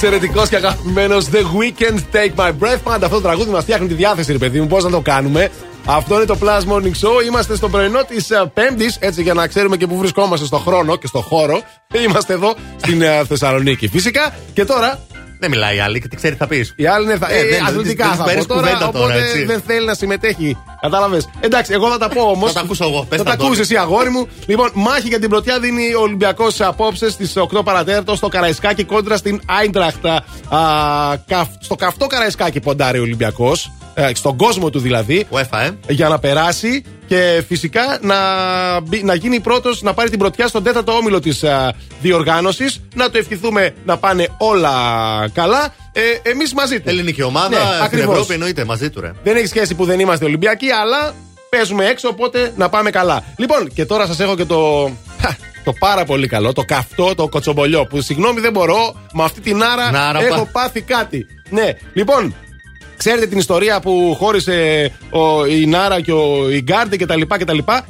[0.05, 2.79] Εξαιρετικός και αγαπημένος The Weekend Take My Breath.
[2.85, 4.67] Πάντα αυτό το τραγούδι μας φτιάχνει τη διάθεση, ρε παιδί μου.
[4.67, 5.51] Πώς να το κάνουμε.
[5.87, 7.25] Αυτό είναι το Plus Morning Show.
[7.27, 11.07] Είμαστε στο πρωινό της Πέμπτης, έτσι για να ξέρουμε και πού βρισκόμαστε στο χρόνο και
[11.07, 11.61] στο χώρο.
[12.05, 13.89] Είμαστε εδώ στην ε, Θεσσαλονίκη.
[13.89, 15.01] Φυσικά και τώρα.
[15.43, 16.73] Δεν μιλάει η άλλη και τι ξέρει θα πεις.
[16.77, 19.05] Η άλλη είναι θα, Ε, ε, δεν- αθλητικά δεν- θα δεν πω τώρα, κουβέντα τώρα,
[19.05, 19.45] οπότε έτσι.
[19.45, 20.57] δεν θέλει να συμμετέχει.
[20.81, 21.29] Κατάλαβες.
[21.41, 22.53] Εντάξει, εγώ θα τα πω όμως.
[22.53, 23.05] Θα τα ακούσω εγώ.
[23.09, 23.61] Πες Θα τα, τα ακούσεις Αντώνη.
[23.61, 24.29] εσύ, αγόρι μου.
[24.47, 29.17] Λοιπόν, μάχη για την πρωτιά δίνει ο Ολυμπιακός απόψες στις 8 παρατέταρτο στο Καραϊσκάκι κόντρα
[29.17, 30.25] στην Άιντραχτα.
[31.61, 33.71] Στο καυτό Καραϊσκάκι ποντάρει ο Ολυμπιακός.
[34.15, 35.27] Στον κόσμο του δηλαδή.
[35.31, 35.93] UEFA, ε.
[35.93, 38.17] Για να περάσει και φυσικά να,
[38.81, 41.45] μπει- να γίνει πρώτος να πάρει την πρωτιά στον τέταρτο όμιλο της
[42.01, 42.81] διοργάνωσης.
[42.95, 44.73] Να το ευχηθούμε να πάνε όλα
[45.33, 45.75] καλά.
[45.93, 46.93] Ε, Εμείς μαζί τους.
[46.93, 48.13] Ελληνική ομάδα Ναι, στην ακριβώς.
[48.15, 49.13] Ευρώπη εννοείται μαζί του, ρε.
[49.23, 51.15] Δεν έχει σχέση που δεν είμαστε Ολυμπιακοί, αλλά
[51.51, 53.25] παίζουμε έξω, οπότε να πάμε καλά.
[53.37, 54.91] Λοιπόν, και τώρα σας έχω και το.
[55.21, 57.87] χα, Το πάρα πολύ καλό, το καυτό, το κοτσομπολιό.
[57.87, 61.27] Που συγγνώμη δεν μπορώ, με αυτή την άρα, Νάρα, έχω πα- πάθει κάτι.
[61.51, 62.35] Ναι, λοιπόν,
[63.03, 67.21] ξέρετε την ιστορία που χώρισε ο, η Νάρα και ο Ιγκάρντι κτλ.
[67.39, 67.85] Και, τα λοιπά,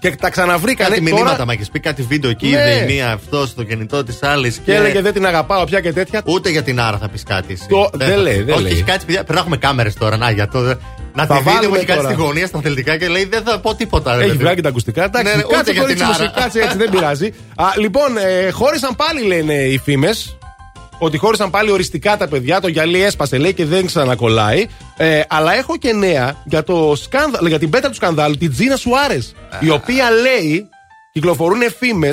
[0.00, 0.94] και τα ξαναβρήκανε.
[0.94, 2.46] Κάτι τώρα μηνύματα μα έχεις πει, κάτι βίντεο εκεί.
[2.46, 2.58] Ναι.
[2.58, 4.60] Είδε η μία αυτός στο κινητό της άλλης.
[4.64, 6.22] Και έλεγε δεν την αγαπάω πια και τέτοια.
[6.24, 7.52] Ούτε για την άρα θα πεις κάτι.
[7.52, 7.66] εσύ.
[7.68, 8.72] Το- δεν θα- λέει, δεν Όχι, λέει.
[8.72, 9.20] έχει κάτσει, παιδιά.
[9.20, 10.16] Πρέπει να έχουμε κάμερες τώρα.
[10.16, 10.58] Να, για το.
[11.14, 12.14] Να Θα τη δείτε που βάλουμε έχει κάτσει τώρα.
[12.14, 14.10] στη γωνία στα αθλητικά και λέει δεν θα πω τίποτα.
[14.14, 14.38] ρε Έχει παιδί.
[14.38, 15.04] βγάλει και τα ακουστικά.
[15.04, 16.40] Εντάξει, Ναι, ναι, ούτε κάτσε για κορίτσι την μου, Άρα.
[16.40, 17.26] κάτσε έτσι, δεν πειράζει.
[17.56, 20.35] Α, λοιπόν, ε, χώρισαν πάλι λένε οι φήμες.
[20.98, 22.60] Ότι χώρισαν πάλι οριστικά τα παιδιά.
[22.60, 24.66] Το γυαλί έσπασε λέει και δεν ξανακολλάει.
[24.96, 28.76] Ε, αλλά έχω και νέα για, το σκάνδαλο, για την πέτρα του σκανδάλου, την Τζίνα
[28.76, 29.34] Σουάρες.
[29.60, 30.68] Η οποία λέει,
[31.12, 32.10] κυκλοφορούν φήμε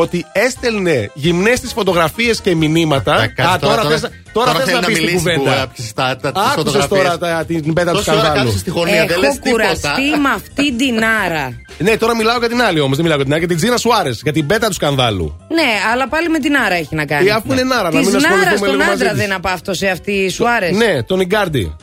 [0.00, 3.26] ότι έστελνε γυμνές τι φωτογραφίες και μηνύματα.
[3.34, 5.62] κάτσε Α, τώρα, θες, τώρα, θες θέλει να να πεις την μιλήσει που κουβέντα.
[5.62, 7.18] άπιασε τα- τα- τις Άκουσες φωτογραφίες.
[7.18, 8.44] τώρα τα- την πέτρα του Τόση ώρα σκανδάλου.
[8.44, 9.50] κάθεσαι στη γωνία, δεν λες Έχω τίποτα.
[9.64, 10.94] κουραστεί με αυτή την
[11.24, 11.52] άρα.
[11.86, 12.96] Ναι, τώρα μιλάω για την άλλη όμως.
[12.96, 13.44] Δεν μιλάω για την άλλη.
[13.44, 14.20] Για την Τζίνα Σουάρες.
[14.22, 15.36] Για την πέτα του σκανδάλου.
[15.48, 17.28] Ναι, αλλά πάλι με την άρα έχει να κάνει.
[17.28, 19.18] Ε, αφού είναι Νάρα, να Της μην ασχοληθούμε Νάρας λίγο στον μαζί άντρα της.
[19.20, 20.76] δεν απάφτωσε αυτή η Σουάρες.
[20.76, 21.76] Ναι, τον Ιγκάρντι.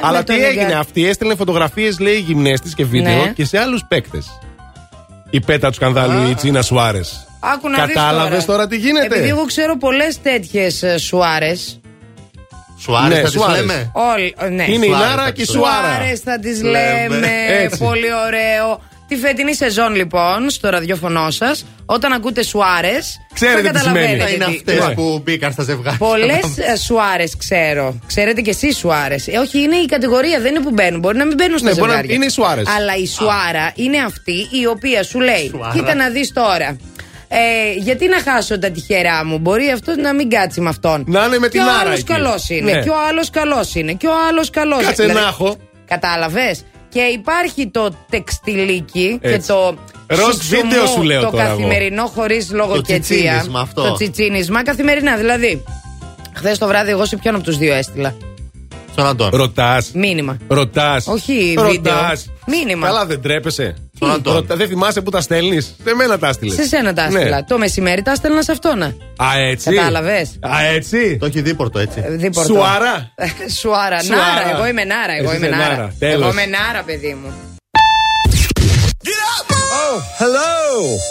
[0.00, 0.72] Αλλά με τι τον έγινε, Ιγκάρντι.
[0.74, 3.32] αυτή έστελνε φωτογραφίες, λέει, γυμνές της και βίντεο Ναι.
[3.34, 4.26] και σε άλλους παίκτες.
[5.30, 7.26] Η πέτα του σκανδάλου, η Τζίνα Σουάρες.
[7.52, 8.66] Άκου να δεις Κατάλαβες τώρα.
[8.66, 11.80] τι γίνεται; Επειδή εγώ ξέρω πολλές τέτοιες Σουάρες.
[12.78, 13.56] Σουάρες Ναι, θα τις Σουάρες.
[13.60, 14.64] λέμε; Όλοι, ναι.
[14.68, 15.94] Είναι η Σουάρες Νάρα θα και η τις Σουάρα.
[15.96, 17.08] Σουάρες θα τις Λέμε.
[17.08, 17.28] λέμε.
[17.62, 17.78] Έτσι.
[17.78, 18.80] Πολύ ωραίο.
[19.08, 23.16] Τη φετινή σεζόν λοιπόν στο ραδιόφωνο σας, όταν ακούτε Σουάρες.
[23.34, 24.18] Ξέρετε τι σημαίνει.
[24.20, 24.94] Θα είναι αυτές Ναι.
[24.94, 25.98] που μπήκαν στα ζευγάρια.
[25.98, 26.44] Πολλές
[26.84, 27.98] Σουάρες ξέρω.
[28.06, 29.26] Ξέρετε και εσείς Σουάρες.
[29.28, 31.00] Ε, όχι, είναι η κατηγορία, δεν είναι που μπαίνουν.
[31.00, 32.14] Μπορεί να μην μπαίνουν στα Ναι, μπορεί να- ζευγάρια.
[32.16, 32.66] είναι οι Σουάρες.
[32.78, 35.72] Αλλά η Σουάρα είναι αυτή η οποία σου λέει: Σουάρα.
[35.74, 36.76] Κοίτα να δεις τώρα.
[37.36, 41.04] Ε, γιατί να χάσω τα τυχερά μου, Μπορεί αυτός να μην κάτσει με αυτόν.
[41.06, 42.12] Να είναι με την και ο άρα άλλος εκεί.
[42.12, 42.72] καλός είναι.
[42.72, 42.82] Ναι.
[42.82, 43.92] Και ο άλλος καλός είναι.
[43.92, 44.86] Και ο άλλος καλός είναι.
[44.86, 45.56] Κάτσε να έχω.
[45.86, 49.48] Κατάλαβες; Και υπάρχει το τεξτιλίκι και Έτσι.
[49.48, 49.74] το.
[50.06, 51.56] Ροζ σουξουμού, βίντεο σου λέω Το τώρα εγώ.
[51.56, 53.00] καθημερινό χωρίς λογοκαιτία.
[53.00, 53.82] τσιτσίνισμα αυτό.
[53.82, 55.16] Το τσιτσίνισμα καθημερινά.
[55.16, 55.64] Δηλαδή,
[56.34, 58.14] χθες το βράδυ εγώ σε ποιον από τους δύο έστειλα;
[58.92, 59.30] Στον Αντών.
[59.32, 59.90] Ρωτάς.
[59.94, 60.36] Μήνυμα.
[60.48, 61.06] Ρωτάς.
[61.06, 61.94] Όχι βίντεο.
[62.46, 62.86] Μήνυμα.
[62.86, 63.74] Καλά, δεν τρέπεσαι.
[64.04, 64.36] Τι Τον Αντώνη.
[64.36, 66.54] Ρωτά- Δεν θυμάσαι που τα στέλνεις; Σε μένα τα έστειλε.
[66.54, 67.44] Σε σένα τα έστειλα.
[67.44, 68.86] Το μεσημέρι τα έστελνα σε αυτόνα.
[69.16, 69.70] Α, έτσι.
[69.74, 70.38] Κατάλαβες.
[70.40, 71.16] Α, έτσι.
[71.16, 72.04] Το έχει δίπορτο έτσι.
[72.08, 72.52] Δίπορτο.
[72.52, 73.12] Σουάρα.
[73.60, 74.02] Σουάρα.
[74.02, 74.22] Σουάρα.
[74.34, 74.56] Νάρα.
[74.56, 75.12] Εγώ είμαι Νάρα.
[75.18, 75.76] Εγώ Εσύ είμαι είσαι Νάρα.
[75.76, 75.94] Νάρα.
[75.98, 76.22] Τέλος.
[76.22, 77.32] Εγώ είμαι Νάρα, παιδί μου.
[80.18, 80.52] Hello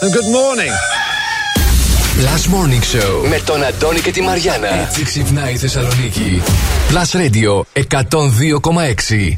[0.04, 0.74] and good morning.
[2.20, 4.68] Plus Morning Show με τον Αντώνη και τη Μαριάνα.
[4.88, 6.42] Έτσι ξυπνάει η Θεσσαλονίκη.
[6.90, 7.62] Plus Radio
[8.00, 9.38] 102,6.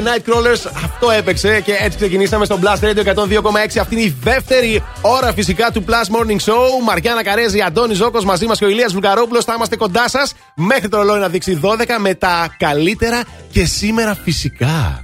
[0.00, 0.70] Και Nightcrawlers.
[0.84, 3.78] Αυτό έπαιξε και έτσι ξεκινήσαμε στο Blast Radio 102,6.
[3.80, 6.84] Αυτή είναι η δεύτερη ώρα φυσικά του Plus Morning Show.
[6.84, 9.44] Μαριάννα Καρέζη, Αντώνη Ζώκος μαζί μας και ο Ηλίας Βουλγαρόπουλος.
[9.44, 13.22] Θα είμαστε κοντά σας μέχρι το ρολόι να δείξει 12 με τα καλύτερα
[13.52, 15.02] και σήμερα φυσικά.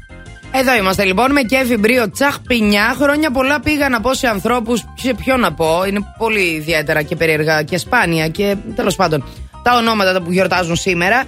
[0.50, 2.94] Εδώ είμαστε λοιπόν με Κέφι Μπρίο Τσαχ Πινιά.
[3.00, 4.84] Χρόνια πολλά πήγα να πω σε ανθρώπους.
[4.94, 5.84] Σε ποιο να πω.
[5.88, 9.24] Είναι πολύ ιδιαίτερα και περίεργα και σπάνια και τέλος πάντων.
[9.62, 11.24] Τα ονόματα που γιορτάζουν σήμερα.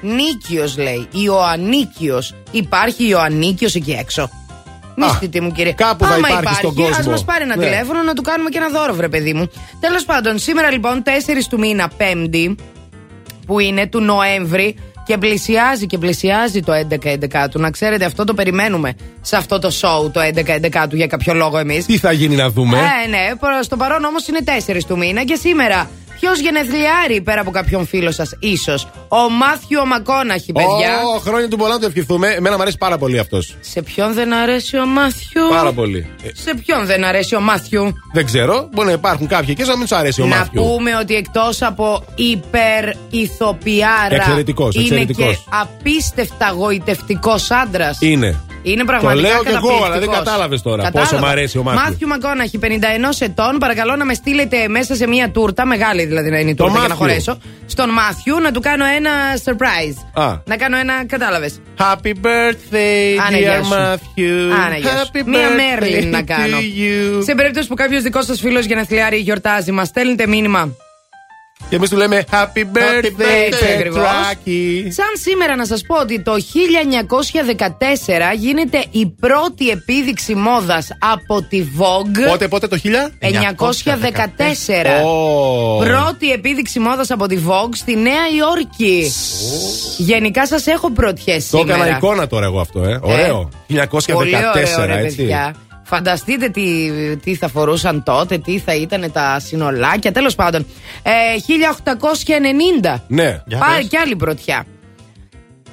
[0.00, 1.08] Ιωαννίκιο λέει.
[1.12, 2.34] Ιωαννίκιος.
[2.50, 4.30] Υπάρχει Ιωαννίκιος εκεί έξω.
[4.96, 5.72] Μύστητη μου κύριε.
[5.72, 6.96] κάπου θα Άμα υπάρχει στον κόσμο.
[6.98, 7.64] Ας μας πάρει ένα Ναι.
[7.64, 9.50] τηλέφωνο να του κάνουμε και ένα δώρο, βρε παιδί μου.
[9.80, 12.54] Τέλος πάντων, σήμερα λοιπόν 4 του μήνα, Πέμπτη,
[13.46, 14.76] που είναι του Νοέμβρη
[15.06, 17.60] και πλησιάζει και πλησιάζει το 11-11 του.
[17.60, 21.58] Να ξέρετε, αυτό το περιμένουμε σε αυτό το show το 11-11 του για κάποιο λόγο
[21.58, 21.86] εμείς.
[21.86, 25.24] Τι θα γίνει να δούμε; Ε, ναι, προς το παρόν όμως είναι 4 του μήνα
[25.24, 25.90] και σήμερα.
[26.20, 31.00] Ποιος γενεθλιάρει πέρα από κάποιον φίλο σας, ίσως; Ο Μάθιο Μακόναχη, παιδιά.
[31.16, 32.28] Ω, χρόνια του πολλά να το ευχηθούμε.
[32.28, 33.56] Εμένα μου αρέσει πάρα πολύ αυτός.
[33.60, 35.48] Σε ποιον δεν αρέσει ο Μάθιο.
[35.48, 36.10] Πάρα πολύ.
[36.22, 38.68] Ε, Σε ποιον δεν αρέσει ο Μάθιου; δεν ξέρω.
[38.72, 40.62] Μπορεί να υπάρχουν κάποιοι και να μην τους αρέσει ο να Μάθιου.
[40.62, 44.14] πούμε ότι εκτός από υπερ-ηθοποιάρα.
[44.14, 45.34] Εξαιρετικός, είναι εξαιρετικός.
[45.34, 47.98] και απίστευτα γοητευτικός άντρας.
[48.00, 48.40] Είναι.
[48.72, 49.86] Είναι πραγματικά Το λέω κι εγώ, καταπληκτικός.
[49.88, 51.10] αλλά δεν κατάλαβες τώρα Κατάλαβα.
[51.10, 51.80] πόσο μ' αρέσει ο Μάθιου.
[51.82, 53.58] Μάθιου Μακόναχη, 51 ετών.
[53.58, 56.78] Παρακαλώ να με στείλετε μέσα σε μια τούρτα, μεγάλη δηλαδή να είναι η Το τούρτα
[56.78, 57.06] για να Μάθιου.
[57.08, 57.38] χωρέσω.
[57.66, 59.10] Στον Μάθιου να του κάνω ένα
[59.44, 60.22] surprise.
[60.24, 60.34] Α.
[60.44, 61.60] Να κάνω ένα, κατάλαβες.
[61.78, 63.72] Happy birthday, Άνα, γεια dear σου.
[63.72, 64.52] Matthew.
[64.66, 65.10] Άνα, γεια σου.
[65.12, 66.56] Happy Μία birthday Μέρλιν να κάνω.
[66.56, 67.22] to you.
[67.24, 70.76] Σε περίπτωση που κάποιος δικός σας φίλος γενεθλιάρη γιορτάζει, μας στέλνετε μήνυμα.
[71.68, 73.98] Και εμείς του λέμε Happy birthday, Έτσι ακριβώς.
[74.02, 74.88] Πετράκη.
[74.90, 81.64] Σαν σήμερα να σας πω ότι το 1914 γίνεται η πρώτη επίδειξη μόδας από τη
[81.78, 82.28] Vogue.
[82.30, 83.12] Πότε, πότε το 1000?
[83.20, 85.04] 1914.
[85.04, 85.76] Ω.
[85.78, 89.12] Πρώτη επίδειξη μόδας από τη Vogue στη Νέα Υόρκη.
[89.98, 91.76] Γενικά σας έχω πρωτιές Το σήμερα.
[91.76, 92.98] έκανα εικόνα τώρα εγώ αυτό, ε.
[93.02, 93.48] Ωραίο.
[93.66, 94.52] 1914, Πολύ ωραίο,
[94.86, 95.16] ρε, έτσι.
[95.16, 95.54] παιδιά.
[95.88, 100.12] Φανταστείτε τι, τι θα φορούσαν τότε, τι θα ήταν τα συνολάκια.
[100.12, 100.66] Τέλος πάντων.
[101.02, 101.10] Ε,
[102.90, 103.02] 1890.
[103.06, 103.42] Ναι.
[103.58, 104.64] Πάρει κι άλλη πρωτιά.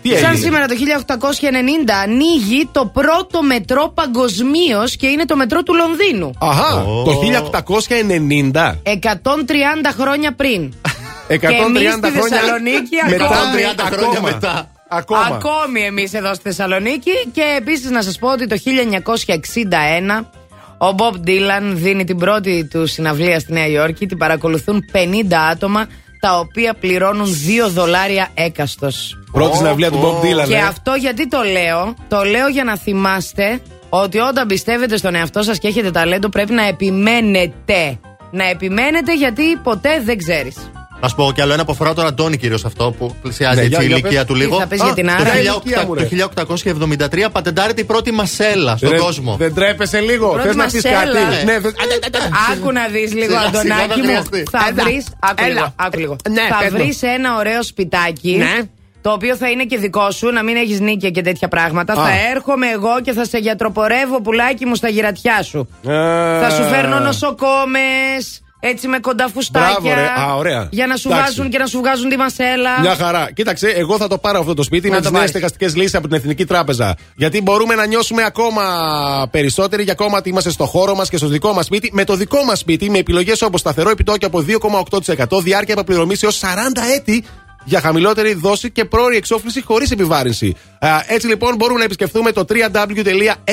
[0.01, 5.64] Τι Σαν έγινε; σήμερα το 1890 ανοίγει το πρώτο μετρό παγκοσμίως και είναι το μετρό
[5.64, 6.32] του Λονδίνου.
[6.39, 7.20] Αχά, το
[8.53, 8.76] 1890.
[8.84, 10.74] 130 χρόνια πριν.
[11.28, 13.26] 130 και εμείς στη χρόνια Θεσσαλονίκη μετά.
[13.26, 13.61] ακόμη.
[13.76, 14.30] 130 χρόνια Ακόμα.
[14.30, 14.72] μετά.
[14.95, 15.21] Ακόμα.
[15.21, 17.11] Ακόμη εμείς εδώ στη Θεσσαλονίκη.
[17.31, 20.25] Και επίσης να σας πω ότι το 1961
[20.77, 24.05] ο Μπομπ Ντίλαν δίνει την πρώτη του συναυλία στη Νέα Υόρκη.
[24.05, 24.97] Την παρακολουθούν 50
[25.51, 25.87] άτομα
[26.19, 27.27] τα οποία πληρώνουν
[27.65, 29.19] 2 δολάρια έκαστος.
[29.31, 30.47] Πρώτη συναυλία του Bob Dylan.
[30.47, 30.59] Και ε.
[30.59, 35.57] αυτό γιατί το λέω, το λέω για να θυμάστε ότι όταν πιστεύετε στον εαυτό σας
[35.59, 37.99] και έχετε ταλέντο πρέπει να επιμένετε.
[38.31, 40.55] Να επιμένετε γιατί ποτέ δεν ξέρεις.
[41.04, 43.62] Να σου πω κι άλλο ένα που αφορά τον Αντώνη κυρίως αυτό που πλησιάζει Ναι,
[43.62, 44.28] έτσι για- η για ηλικία πες.
[44.28, 44.60] του Τι λίγο.
[44.60, 46.01] θα πεις για την το Άρα; 1800 μου, ρε.
[46.01, 49.36] Το 1873 πατεντάρεται η πρώτη μασέλα στον Ρε, κόσμο.
[49.39, 50.30] Δεν τρέπεσαι λίγο.
[50.30, 50.95] Πρώτη Θες να πεις μασέλα.
[51.04, 51.45] κάτι.
[51.45, 51.76] Ναι, θες-
[52.54, 54.04] Άκου να δεις λίγο, Σιγά, σιγά Αντωνάκη θα μου.
[54.04, 54.43] χρειαστεί.
[54.51, 55.06] Θα Έλα, βρει.
[55.20, 55.54] Άκου έλα.
[55.54, 55.74] λίγο.
[55.76, 56.16] Άκου λίγο.
[56.30, 56.78] Ναι, Θα πες μου.
[56.78, 58.36] βρεις ένα ωραίο σπιτάκι.
[58.38, 58.60] Ναι.
[59.01, 61.93] Το οποίο θα είναι και δικό σου, να μην έχεις νίκια και τέτοια πράγματα.
[61.93, 61.95] Α.
[61.95, 65.68] Θα έρχομαι εγώ και θα σε γιατροπορεύω πουλάκι μου στα γυρατιά σου.
[65.88, 65.91] Ε,
[66.41, 68.42] Θα σου φέρνω νοσοκόμες.
[68.66, 69.78] Έτσι με κοντά φουστάκια.
[69.82, 70.22] Μπράβο, ρε.
[70.22, 70.68] Α, ωραία.
[70.72, 71.26] Για να σου Εντάξει.
[71.36, 72.80] βάζουν και να σου βγάζουν τη μασέλα.
[72.80, 73.30] Μια χαρά.
[73.34, 75.30] Κοίταξε, εγώ θα το πάρω αυτό το σπίτι Να με το τις νέες πάρεις.
[75.30, 76.95] στεγαστικές λύσεις από την Εθνική Τράπεζα.
[77.16, 78.64] Γιατί μπορούμε να νιώσουμε ακόμα
[79.32, 81.89] περισσότεροι για ακόμα ότι είμαστε στο χώρο μας και στο δικό μας σπίτι.
[81.93, 86.39] Με το δικό μας σπίτι, με επιλογές όπως σταθερό επιτόκιο από 2,8%, διάρκεια επαπληρωμής έως
[86.39, 86.45] 40
[86.95, 87.24] έτη
[87.64, 90.55] για χαμηλότερη δόση και πρόορη εξόφληση χωρίς επιβάρυνση.
[90.80, 93.51] Α, έτσι λοιπόν μπορούμε να επισκεφθούμε το www.mbg.gr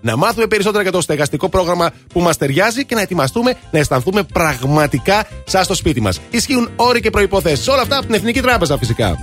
[0.00, 4.22] να μάθουμε περισσότερα για το στεγαστικό πρόγραμμα που μας ταιριάζει και να ετοιμαστούμε να αισθανθούμε
[4.22, 6.20] πραγματικά σαν στο σπίτι μας.
[6.30, 7.70] Ισχύουν όροι και προποθέσει.
[7.70, 9.16] Όλα αυτά από την Εθνική Τράπεζα φυσικά.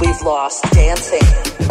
[0.00, 1.65] We've lost dancing.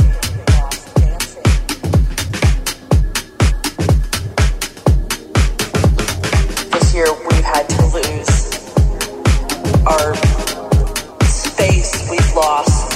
[12.35, 12.91] Lost.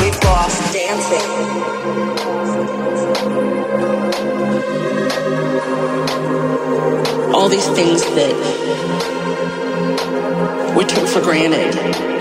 [0.00, 1.30] We've lost dancing.
[7.34, 8.34] All these things that
[10.76, 12.13] we took for granted.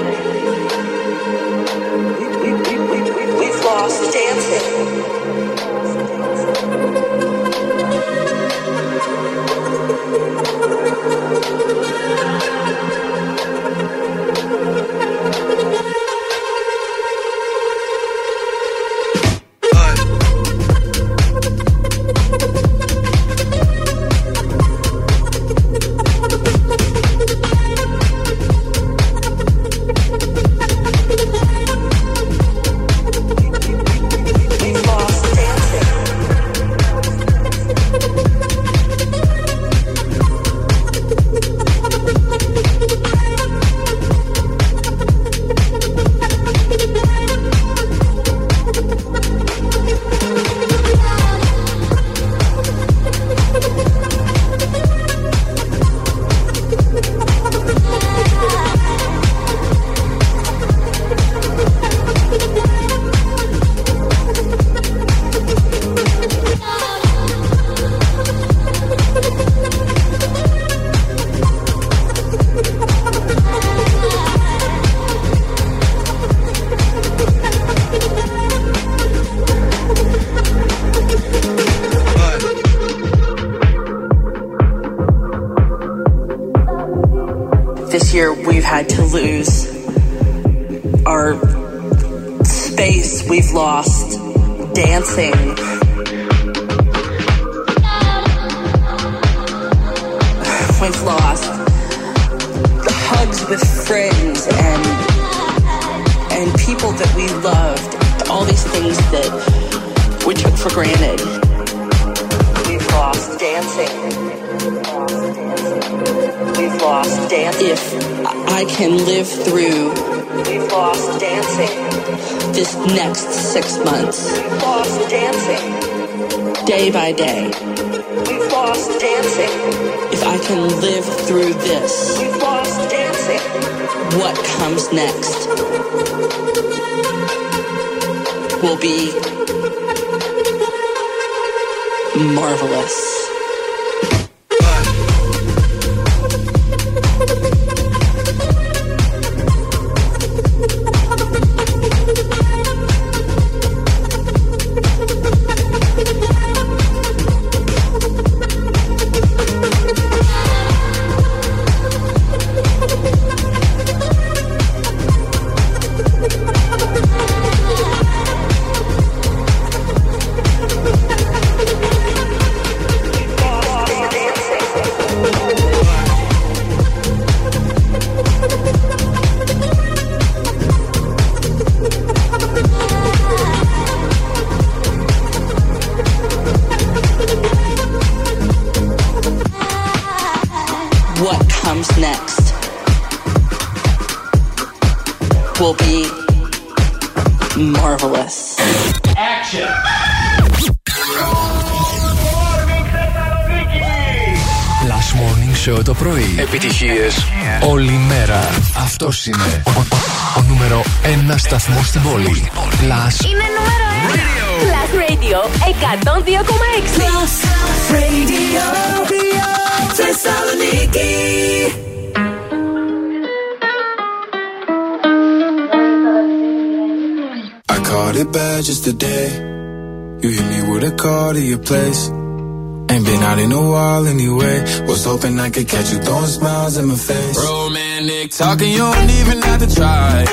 [235.44, 237.38] I could catch you throwing smiles in my face.
[237.38, 240.24] Romantic talking, you don't even have to try.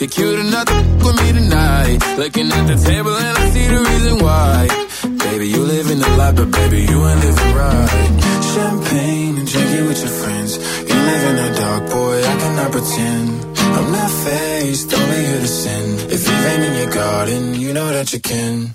[0.00, 1.98] You're cute enough to f- with me tonight.
[2.18, 4.66] Looking at the table and I see the reason why.
[5.30, 8.10] Baby, you living the life, but baby, you ain't living right.
[8.54, 10.50] Champagne and drinking with your friends.
[10.88, 13.28] You live in the dark, boy, I cannot pretend.
[13.78, 15.86] I'm not faced, only here to sin.
[16.10, 18.74] If you've in your garden, you know that you can.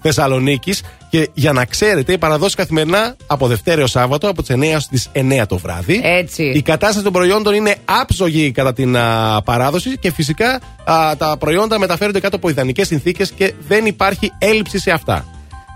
[0.02, 0.82] Θεσσαλονίκης.
[1.10, 4.78] Και για να ξέρετε, οι παραδόσει καθημερινά από Δευτέρα έως Σάββατο από τις 9 έω
[4.90, 5.02] τι
[5.40, 6.00] 9 το βράδυ.
[6.04, 6.42] Έτσι.
[6.42, 11.78] Η κατάσταση των προϊόντων είναι άψογη κατά την α, παράδοση και φυσικά α, τα προϊόντα
[11.78, 15.24] μεταφέρονται κάτω από ιδανικές συνθήκες και δεν υπάρχει έλλειψη σε αυτά.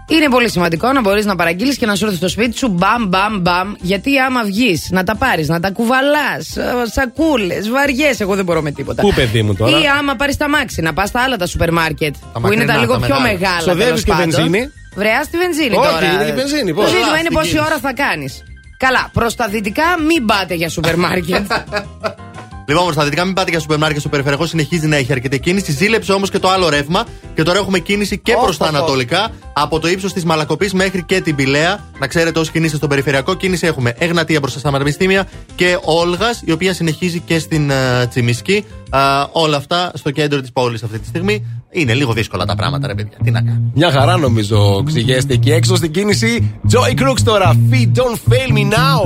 [0.08, 3.06] Είναι πολύ σημαντικό να μπορείς να παραγγείλεις και να σου έρθει στο σπίτι σου μπαμ
[3.08, 3.72] μπαμ μπαμ.
[3.80, 6.56] Γιατί άμα βγεις να τα πάρεις, να τα κουβαλάς,
[6.92, 9.02] σακούλες, βαριές, εγώ δεν μπορώ με τίποτα.
[9.02, 11.72] Πού, παιδί μου, τώρα; Ή άμα πάρεις τα μάξι, να πας στα άλλα τα σούπερ
[11.72, 12.14] μάρκετ.
[12.14, 13.32] που είναι μακρινά, τα λίγο τα πιο μεγάλα.
[13.32, 13.58] μεγάλα.
[13.58, 14.30] Ξοδεύεις τέλος και πάντων.
[14.30, 14.70] βενζίνη.
[14.94, 16.12] Βρεά στη βενζίνη Όχι, τώρα.
[16.12, 16.84] είναι και βενζίνη, πώς.
[16.84, 17.66] Το ζήτημα Καλά, είναι στην πόση κίνηση.
[17.66, 18.42] ώρα θα κάνεις.
[18.76, 21.50] Καλά, προς τα δυτικά μην πάτε για σούπερ μάρκετ.
[22.66, 24.00] Λοιπόν, προ τα δυτικά, μην πάτε για σούπερ μάρκετ.
[24.00, 25.72] Στο περιφερειακό συνεχίζει να έχει αρκετή κίνηση.
[25.72, 27.04] Ζήλεψε όμως και το άλλο ρεύμα.
[27.34, 29.30] Και τώρα έχουμε κίνηση και προς τα ανατολικά.
[29.52, 31.84] Από το ύψος της Μαλακοπής μέχρι και την Πηλαία.
[31.98, 36.52] Να ξέρετε, όσοι κινείστε στο περιφερειακό, κίνηση έχουμε Εγνατία μπροστά στα πανεπιστήμια και Όλγας, η
[36.52, 38.64] οποία συνεχίζει και στην uh, Τσιμισκή.
[38.90, 39.00] Α,
[39.32, 41.46] όλα αυτά στο κέντρο της πόλης αυτή τη στιγμή.
[41.70, 43.16] Είναι λίγο δύσκολα τα πράγματα, ρε παιδιά.
[43.24, 43.70] Τι να κάνω.
[43.74, 46.60] Μια χαρά νομίζω ξηγέστε εκεί έξω στην κίνηση.
[46.72, 47.54] Joy Crooks τώρα.
[47.70, 49.00] Feet don't fail me now.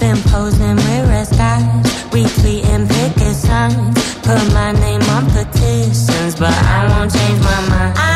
[0.00, 3.94] Been posing with red skies, retweeting picket signs.
[4.26, 7.98] Put my name on petitions, but I won't change my mind.
[7.98, 8.07] I'm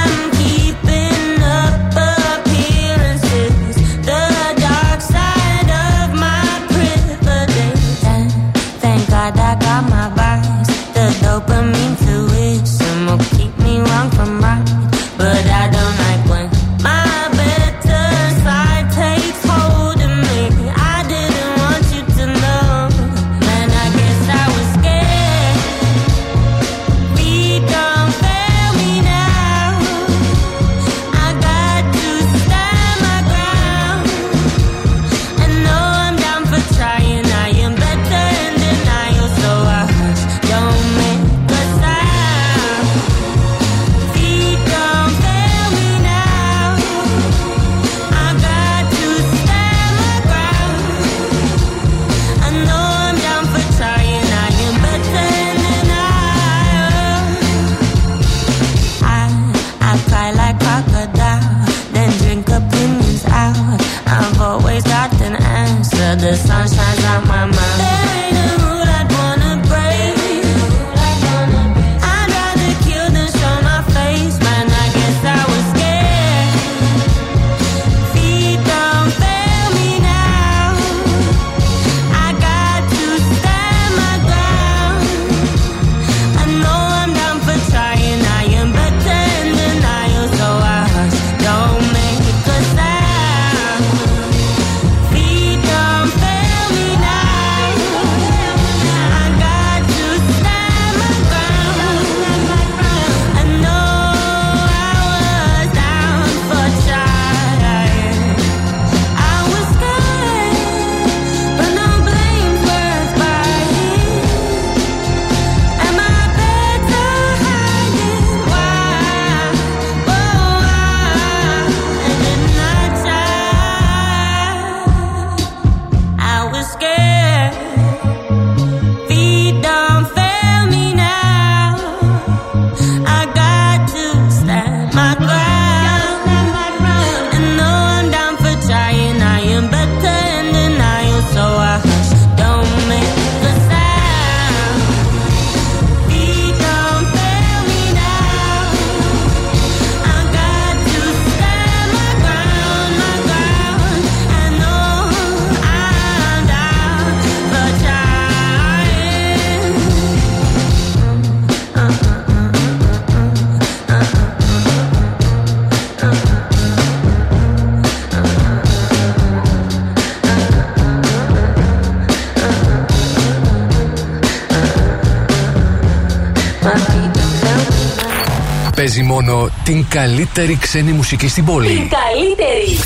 [179.11, 181.67] μόνο την καλύτερη ξένη μουσική στην πόλη.
[181.67, 182.77] Την καλύτερη.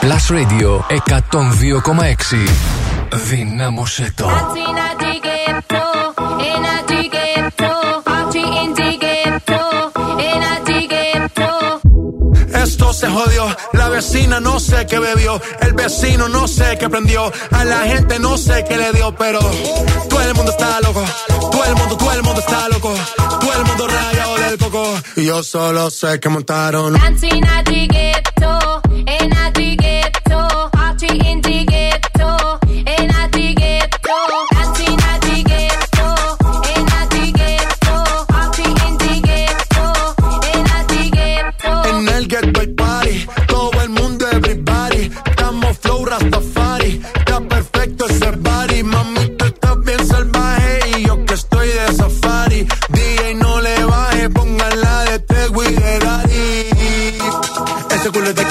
[0.00, 0.70] Plus Radio
[1.30, 2.48] 102,6.
[3.30, 4.30] Δυνάμωσέ το.
[12.64, 17.32] Esto se jodió, la vecina no sé qué bebió, el vecino no sé qué prendió,
[17.58, 19.40] a la gente no sé qué le dio, pero
[20.10, 21.02] todo el mundo está loco,
[21.52, 22.92] todo el mundo, todo el mundo está loco,
[23.45, 26.93] todo el mundo rayado del coco, y yo solo sé que montaron.
[26.93, 28.14] Dancing at the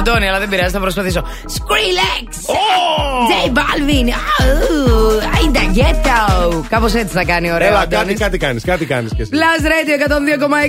[0.00, 1.20] Αντώνη, αλλά δεν πειράζει, θα προσπαθήσω.
[1.56, 2.28] Skrillex!
[3.30, 4.08] J Balvin!
[5.44, 6.62] Αίντα ghetto!
[6.68, 7.68] Κάπως έτσι θα κάνει ωραίο.
[7.68, 8.06] Έλα, ο Αντώνης.
[8.06, 9.30] κάτι, κάτι κάνεις, κάτι κάνεις κι εσύ.
[9.32, 9.94] Plus Radio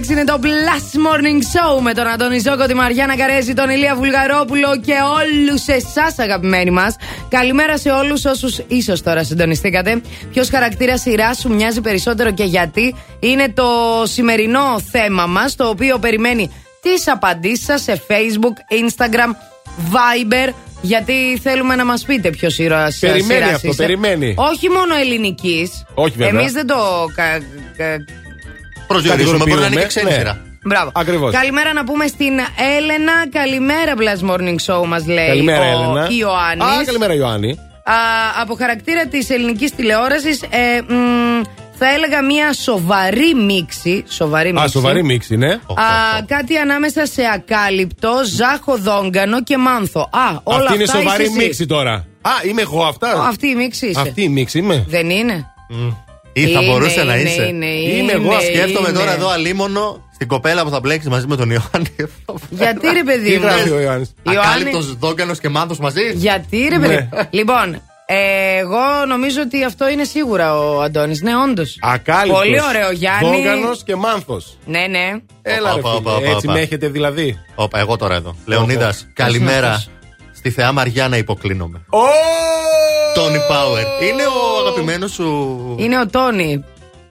[0.06, 3.96] 102,6 είναι το Plus Morning Show με τον Αντώνη Ζόκο, τη Μαριάννα Καρέζη, τον Ηλία
[3.96, 6.96] Βουλγαρόπουλο και όλους εσάς, αγαπημένοι μας.
[7.30, 10.02] Καλημέρα σε όλους όσους ίσως τώρα συντονιστήκατε.
[10.32, 13.66] Ποιος χαρακτήρας σειράς σου μοιάζει περισσότερο και γιατί είναι το
[14.04, 16.52] σημερινό θέμα μας, το οποίο περιμένει
[16.82, 18.56] τις απαντήσεις σας σε Facebook,
[18.86, 19.30] Instagram,
[19.92, 20.54] Viber.
[20.82, 24.34] Γιατί θέλουμε να μας πείτε ποιος ήρωα Περιμένει αυτό, περιμένει.
[24.38, 25.84] Όχι μόνο ελληνικής.
[25.94, 26.40] Όχι, βέβαια.
[26.40, 26.76] Εμείς δεν το.
[27.16, 27.40] κα-
[27.78, 28.06] κα-
[28.88, 30.16] Προσδιορίζουμε, μπορεί να είναι και ξένη Ναι.
[30.16, 30.42] σειρά.
[30.66, 30.92] Μπράβο.
[30.94, 31.34] Ακριβώς.
[31.34, 32.40] Καλημέρα να πούμε στην
[32.78, 33.12] Έλενα.
[33.32, 36.08] Καλημέρα, Blast Morning Show, μας λέει Καλημέρα, ο Έλενα.
[36.20, 36.66] Ιωάννης.
[36.80, 37.52] Α, καλημέρα, Ιωάννη.
[37.84, 37.94] Α,
[38.42, 41.42] από χαρακτήρα της ελληνικής τηλεόρασης, ε, μ,
[41.84, 44.04] θα έλεγα μια σοβαρή μίξη.
[44.08, 44.66] Σοβαρή μίξη.
[44.66, 45.52] Α, σοβαρή μίξη, ναι.
[45.52, 45.60] Α,
[46.28, 50.00] κάτι ανάμεσα σε ακάλυπτο, ζάχο δόγκανο και μάνθο.
[50.02, 51.44] Α, όλα Αυτή είναι αυτά σοβαρή είσαι εσύ.
[51.46, 51.94] μίξη τώρα.
[52.22, 53.16] Α, είμαι εγώ αυτά.
[53.16, 54.00] Ω, Αυτή η μίξη είσαι.
[54.00, 54.86] Αυτή η μίξη είμαι.
[54.88, 55.46] Δεν είναι.
[56.34, 57.44] Ή θα Είναι, μπορούσε να είναι, είσαι.
[57.44, 58.24] είναι, Είμαι εγώ.
[58.34, 58.98] είναι, Σκέφτομαι είναι.
[59.00, 61.96] τώρα εδώ αλίμονο στην κοπέλα που θα μπλέξει μαζί με τον Ιωάννη.
[62.50, 66.68] Γιατί ρε παιδί Τι μου; γράφει ο Ιωάννης; Ιωάννη- Ακάλυπτος δόγκανος και μάνθος μαζί; Γιατί
[66.70, 66.94] ρε παιδί.
[66.94, 67.08] Ναι.
[67.30, 67.82] Λοιπόν,
[68.14, 71.22] ε, εγώ νομίζω ότι αυτό είναι σίγουρα ο Αντώνης.
[71.22, 71.78] Ναι, όντως.
[71.82, 73.30] Ακάλυπτος, Πολύ ωραίο, Γιάννη.
[73.44, 74.58] Δόγκανος και μάνθος.
[74.66, 75.12] Ναι, ναι.
[75.42, 76.54] Έλα, ρε Όπα, όπα, φίλε, όπα, έτσι όπα.
[76.54, 77.40] με έχετε δηλαδή.
[77.56, 78.36] Όπα, εγώ τώρα εδώ.
[78.46, 79.68] Λεωνίδας, καλημέρα.
[79.70, 79.90] αυτός;
[80.36, 81.82] Στη θεά Μαριάννα υποκλίνομαι.
[83.16, 83.84] Τόνι Πάουερ.
[83.84, 85.26] Είναι ο αγαπημένος σου.
[85.80, 86.64] Είναι ο Τόνι.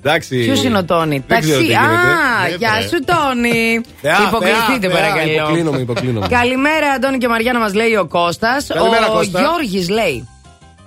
[0.03, 0.45] Εντάξει.
[0.45, 1.87] Ποιος είναι ο Τόνι; Δεν ξέρω τι Ταξί.
[1.87, 1.91] Α,
[2.47, 2.57] γίνεται.
[2.59, 2.89] γεια βρε.
[2.89, 3.81] σου, Τόνι.
[4.03, 5.33] Θεά, Υποκληθείτε, θεά, θεά, παρακαλώ.
[5.33, 6.27] Υποκλίνομαι, υποκλίνομαι.
[6.29, 8.67] Καλημέρα, Αντώνη και Μαριάννα, μας λέει ο Κώστας.
[8.67, 9.41] Καλημέρα, Ο Κώστα.
[9.41, 10.29] Γιώργης λέει.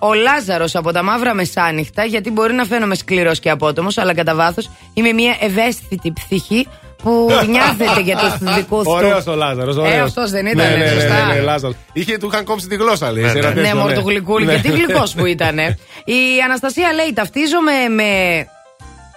[0.10, 4.36] Ο Λάζαρος από τα μαύρα μεσάνυχτα, γιατί μπορεί να φαίνομαι σκληρός και απότομος, αλλά κατά
[4.36, 6.68] βάθος είμαι μια ευαίσθητη ψυχή
[7.04, 8.92] που νοιάζεται για τους δικούς του.
[8.92, 9.78] Ωραίος ο Λάζαρος.
[9.78, 11.26] Ε, αυτός δεν ήταν, ναι, ναι, ναι, σωστά.
[11.26, 11.76] ναι, ναι, Λάζαρος.
[11.94, 13.24] Είχε, του είχαν κόψει τη γλώσσα, λέει.
[13.24, 13.54] Ναι, σε ένα ναι.
[13.54, 14.46] τέτοιο, Ναι, μορτογλυκούλη.
[14.46, 14.56] Ναι.
[14.56, 15.58] Και τι γλυκός που ήταν.
[16.06, 18.12] Η Αναστασία λέει: Ταυτίζομαι με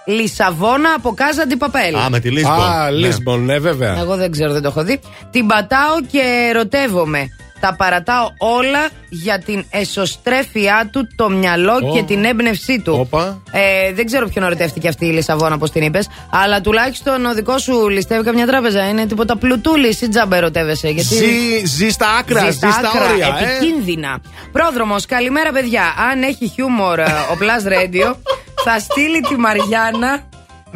[0.05, 1.95] Λισαβόνα από Κάζα Παπέλ.
[1.95, 2.61] Α, με τη Λίσμπον.
[2.61, 2.97] Α, Ναι.
[2.97, 3.97] Λίσμπον, ναι, βέβαια.
[3.99, 4.99] Εγώ δεν ξέρω, δεν το έχω δει.
[5.31, 7.27] Την πατάω και ερωτεύομαι.
[7.59, 11.93] Τα παρατάω όλα για την εσωστρέφειά του, το μυαλό Ω.
[11.93, 12.97] και την έμπνευσή του.
[12.99, 13.41] Όπα.
[13.51, 16.07] Ε, δεν ξέρω ποιον ερωτεύτηκε αυτή η Λισαβόνα, όπως την είπες.
[16.29, 18.87] Αλλά τουλάχιστον ο δικός σου ληστεύει καμιά τράπεζα.
[18.89, 20.87] Είναι τίποτα πλουτούλη ή τζάμπα ερωτεύεσαι.
[20.89, 21.15] Γιατί...
[21.15, 23.37] Ζει, ζει στα άκρα, ζει στα όρια.
[23.39, 23.55] ε.
[23.55, 24.21] επικίνδυνα.
[24.51, 25.83] Πρόδρομος, καλημέρα παιδιά.
[26.11, 28.15] Αν έχει χιούμορ ε, ο Plus Radio,
[28.63, 30.21] θα στείλει τη Μαριάννα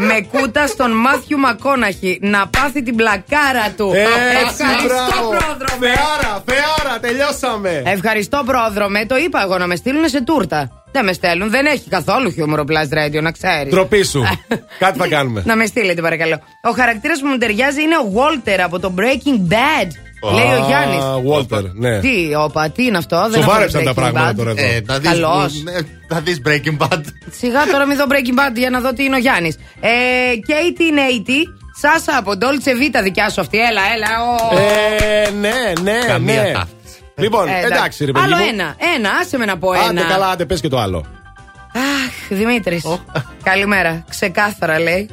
[0.07, 3.91] με κούτα στον Μάθιου Μακόναχη να πάθει την πλακάρα του.
[4.43, 5.29] Έτσι, Ευχαριστώ, μπράβο.
[5.29, 5.87] πρόδρομε.
[5.87, 7.81] Θεάρα, θεάρα, τελειώσαμε.
[7.85, 9.05] Ευχαριστώ, πρόδρομε.
[9.05, 10.71] Το είπα εγώ να με στείλουν σε τούρτα.
[10.91, 13.69] Δεν με στέλνουν, δεν έχει καθόλου χιούμορ ο Plus Radio, να ξέρεις.
[13.69, 14.23] Τροπή σου.
[14.79, 15.43] Κάτι θα κάνουμε.
[15.45, 16.39] Να με στείλετε, παρακαλώ.
[16.63, 19.87] Ο χαρακτήρας που μου ταιριάζει είναι ο Walter από το Breaking Bad.
[20.33, 21.03] Λέει ο Γιάννης.
[21.31, 21.99] Walter, ναι.
[21.99, 24.35] Τι, όπα, τι είναι αυτό, δεν Σοβάρεψαν έχω τα Breaking πράγματα Bad.
[24.35, 24.61] τώρα εδώ.
[24.61, 25.63] Ε, να δεις, Καλώς.
[25.63, 25.71] ναι,
[26.07, 27.01] Θα δεις Breaking Bad.
[27.31, 29.55] Σιγά τώρα μην δω Breaking Bad για να δω τι είναι ο Γιάννης.
[29.79, 29.89] Ε,
[30.47, 30.81] Kate
[31.27, 31.31] 80,
[31.81, 33.57] Σάσα από Dolce Vita, δικιά σου αυτή.
[33.59, 34.07] Έλα, έλα.
[34.23, 34.57] Ο...
[34.57, 36.51] Ε, ναι, ναι, Καμία ναι.
[36.51, 36.99] ταύτιση.
[37.17, 38.43] Λοιπόν, Ε, εντάξει, ρε παιδί Άλλο μου.
[38.51, 40.03] ένα, ένα, άσε με να πω Άντε ένα.
[40.03, 41.05] καλά, άντε πες και το άλλο.
[41.73, 42.83] Αχ, Δημήτρης.
[43.43, 44.05] Καλημέρα.
[44.09, 45.09] Ξεκάθαρα λέει.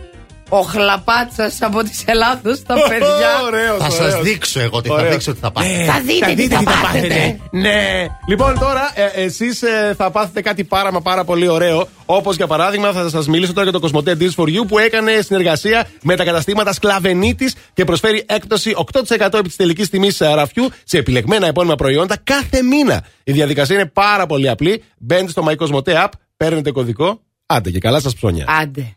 [0.49, 3.43] Ο χλαπάτσας από τη Ελλάδος στα παιδιά.
[3.45, 4.23] Ωραίος, Θα σας ωραίος.
[4.23, 5.11] δείξω εγώ τι θα Ωραίος.
[5.12, 5.69] δείξω τι θα πάτε.
[5.69, 7.39] Ε, Θα δείτε τι θα πάθετε.
[7.51, 8.07] Ναι.
[8.29, 9.62] Λοιπόν, τώρα ε, εσείς
[9.97, 11.89] θα πάθετε κάτι πάρα μα πάρα πολύ ωραίο.
[12.07, 15.20] Όπως για παράδειγμα, θα σας μιλήσω τώρα για το Κοσμοτέ Deals for You που έκανε
[15.20, 20.99] συνεργασία με τα καταστήματα Σκλαβενίτης και προσφέρει έκπτωση 8% επί της τελικής τιμής ραφιού σε
[20.99, 23.05] επιλεγμένα επώνυμα προϊόντα κάθε μήνα.
[23.25, 24.83] Η διαδικασία είναι πάρα πολύ απλή.
[24.99, 27.20] Μπαίνετε στο My Cosmote App, παίρνετε κωδικό.
[27.47, 28.45] Άντε και καλά σας ψώνια.
[28.62, 28.97] Άντε.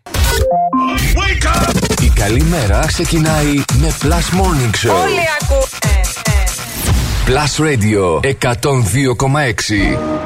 [2.21, 5.01] Η καλή μέρα ξεκινάει με Plus Morning Show.
[5.01, 6.01] Όλοι ακούνε.
[7.27, 10.20] Plus Radio 102,6.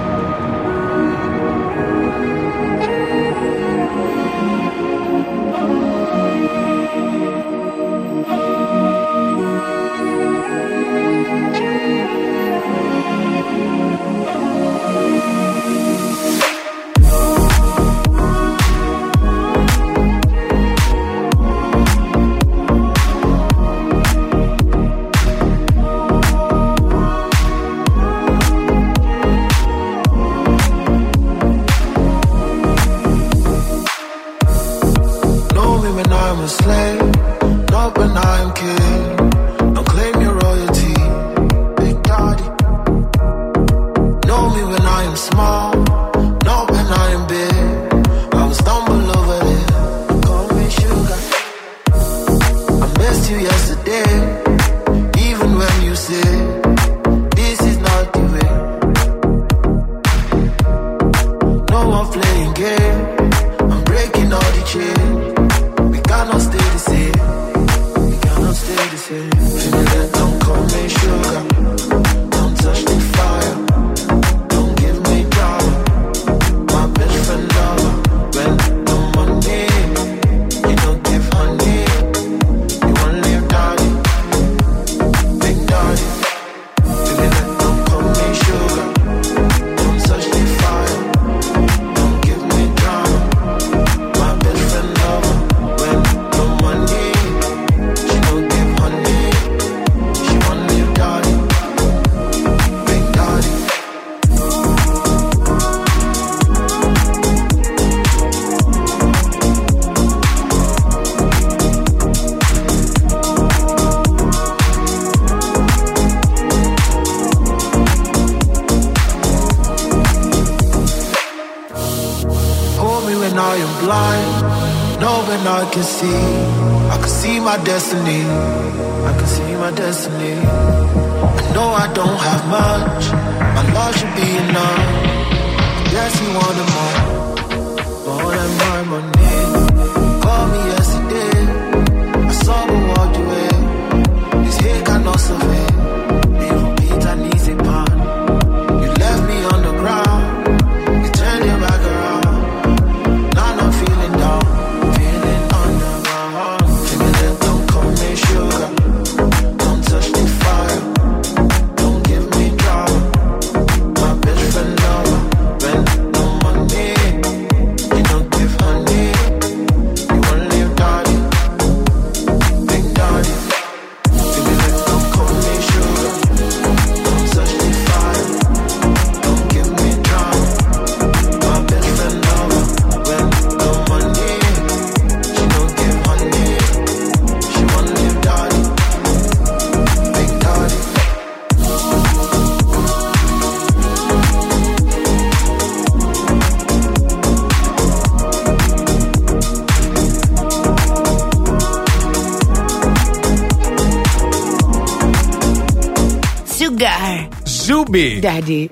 [207.95, 208.21] baby.
[208.21, 208.67] Daddy.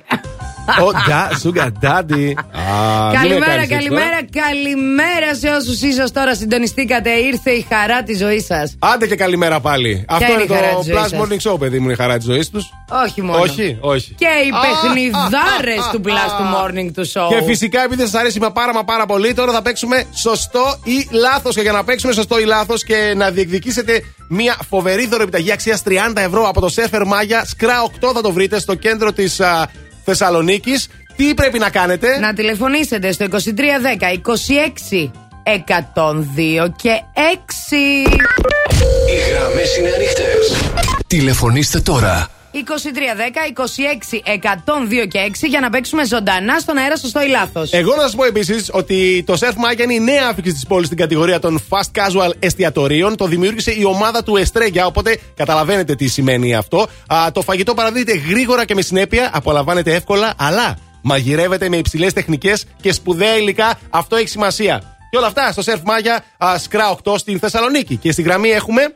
[0.82, 1.72] Ο Ντά, Σούγκα
[3.14, 7.10] Καλημέρα, καλημέρα, καλημέρα σε όσους ίσω τώρα συντονιστήκατε.
[7.10, 8.72] Ήρθε η χαρά της ζωής σας.
[8.72, 8.76] ε.
[8.80, 10.06] Άντε και καλημέρα πάλι.
[10.08, 11.94] Αυτό είναι είναι η χαρά το της ζωής Plus σας; Morning Show, παιδί μου, είναι
[11.94, 12.66] η χαρά της ζωής τους.
[13.06, 13.40] Όχι μόνο.
[13.42, 14.14] Όχι, όχι.
[14.18, 16.38] Και οι Α, παιχνιδάρες α, α, του Plus α.
[16.38, 17.28] του Morning του Show.
[17.30, 21.08] Και φυσικά επειδή σας αρέσει μα πάρα μα πάρα πολύ, τώρα θα παίξουμε σωστό ή
[21.12, 21.56] λάθος.
[21.56, 25.92] Και για να παίξουμε σωστό ή λάθος και να διεκδικήσετε μια φοβερή δωρεπιταγή αξίας 30
[26.16, 29.42] ευρώ από το Σέφερ Μάγια, Σκρά 8 θα το βρείτε στο κέντρο της
[30.06, 30.88] Θεσσαλονίκης.
[31.16, 33.38] Τι πρέπει να κάνετε; Να τηλεφωνήσετε στο 2310
[35.02, 35.12] 26
[35.44, 37.76] 102 και 6.
[39.10, 40.72] Οι γραμμές είναι ανοιχτές.
[41.08, 42.30] Τηλεφωνήστε τώρα.
[42.54, 44.20] 2310 26
[45.04, 47.64] 102 και 6 για να παίξουμε ζωντανά στον αέρα σωστό ή λάθο.
[47.70, 50.86] Εγώ να σα πω επίσης ότι το Surf Mike είναι η νέα άφηξη της πόλης
[50.86, 53.16] στην κατηγορία των fast casual εστιατορίων.
[53.16, 56.88] Το δημιούργησε η ομάδα του Εστρέγια, οπότε καταλαβαίνετε τι σημαίνει αυτό.
[57.08, 62.68] Α, το φαγητό παραδίδεται γρήγορα και με συνέπεια, απολαμβάνετε εύκολα, αλλά μαγειρεύεται με υψηλές τεχνικές
[62.82, 63.80] και σπουδαία υλικά.
[63.90, 64.82] Αυτό έχει σημασία.
[65.10, 66.20] Και όλα αυτά στο Surf Maya
[66.58, 67.96] Σκρά 8 στην Θεσσαλονίκη.
[67.96, 68.96] Και στη γραμμή έχουμε.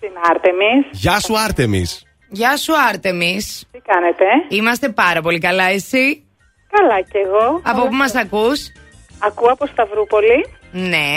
[0.00, 0.86] Την Άρτεμις.
[0.90, 1.86] Γεια σου, Άρτεμι.
[2.30, 3.36] Γεια σου, Άρτεμι.
[3.72, 6.24] Τι κάνετε; Είμαστε πάρα πολύ καλά, εσύ;
[6.70, 7.60] Καλά κι εγώ.
[7.62, 8.60] Από πού μας ακούς,
[9.18, 10.46] Ακούω από Σταυρούπολη.
[10.70, 11.14] Ναι.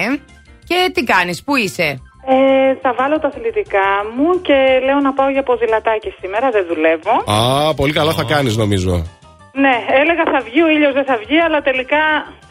[0.68, 4.54] Και τι κάνεις, πού είσαι; Ε, θα βάλω τα αθλητικά μου και
[4.86, 7.12] λέω να πάω για ποδηλατάκι σήμερα, δεν δουλεύω.
[7.26, 9.06] Α, πολύ καλά θα κάνεις, νομίζω.
[9.54, 11.98] Ναι, έλεγα θα βγει, ο ήλιος δεν θα βγει, αλλά τελικά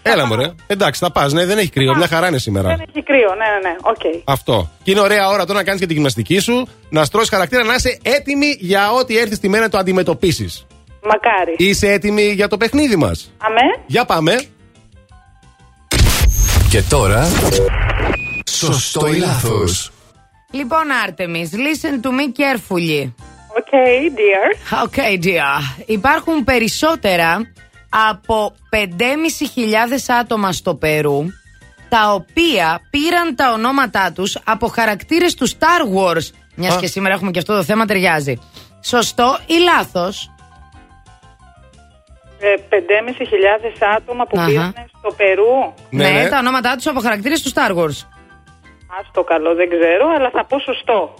[0.02, 0.54] Έλα, μωρέ.
[0.66, 1.32] Εντάξει, θα πας.
[1.32, 1.94] Ναι, δεν έχει κρύο.
[1.96, 2.68] Μια χαρά είναι σήμερα.
[2.68, 3.28] δεν έχει κρύο.
[3.28, 4.22] Ναι, ναι, ναι, οκ.
[4.24, 4.70] Αυτό.
[4.82, 7.74] Και είναι ωραία ώρα τώρα να κάνεις και τη γυμναστική σου, να στρώσεις χαρακτήρα, να
[7.74, 10.66] είσαι έτοιμη για ό,τι έρθει στη μέρα να το αντιμετωπίσεις.
[11.02, 11.54] Μακάρι.
[11.56, 13.32] Είσαι έτοιμη για το παιχνίδι μας.
[13.38, 13.84] Αμέ.
[13.86, 14.40] Για πάμε.
[16.70, 17.28] Και τώρα.
[18.50, 19.92] Σωστό ή λάθος.
[20.50, 23.12] Λοιπόν, Άρτεμις, listen to me carefully.
[23.58, 24.46] Okay, dear.
[24.84, 25.82] Okay, dear.
[25.86, 27.52] Υπάρχουν περισσότερα
[28.10, 31.24] από 5.500 άτομα στο Περού
[31.88, 36.30] τα οποία πήραν τα ονόματά τους από χαρακτήρες του Star Wars.
[36.54, 36.78] Μιας Α.
[36.78, 38.38] και σήμερα έχουμε και αυτό το θέμα ταιριάζει.
[38.84, 40.30] Σωστό ή λάθος;
[42.40, 44.46] Ε, 5.500 άτομα που Αχα.
[44.46, 45.74] πήγαν στο Περού.
[45.90, 47.98] Ναι, τα ονόματά τους από χαρακτήρες του Star Wars.
[49.00, 51.14] Άστο καλό, δεν ξέρω, αλλά θα πω σωστό.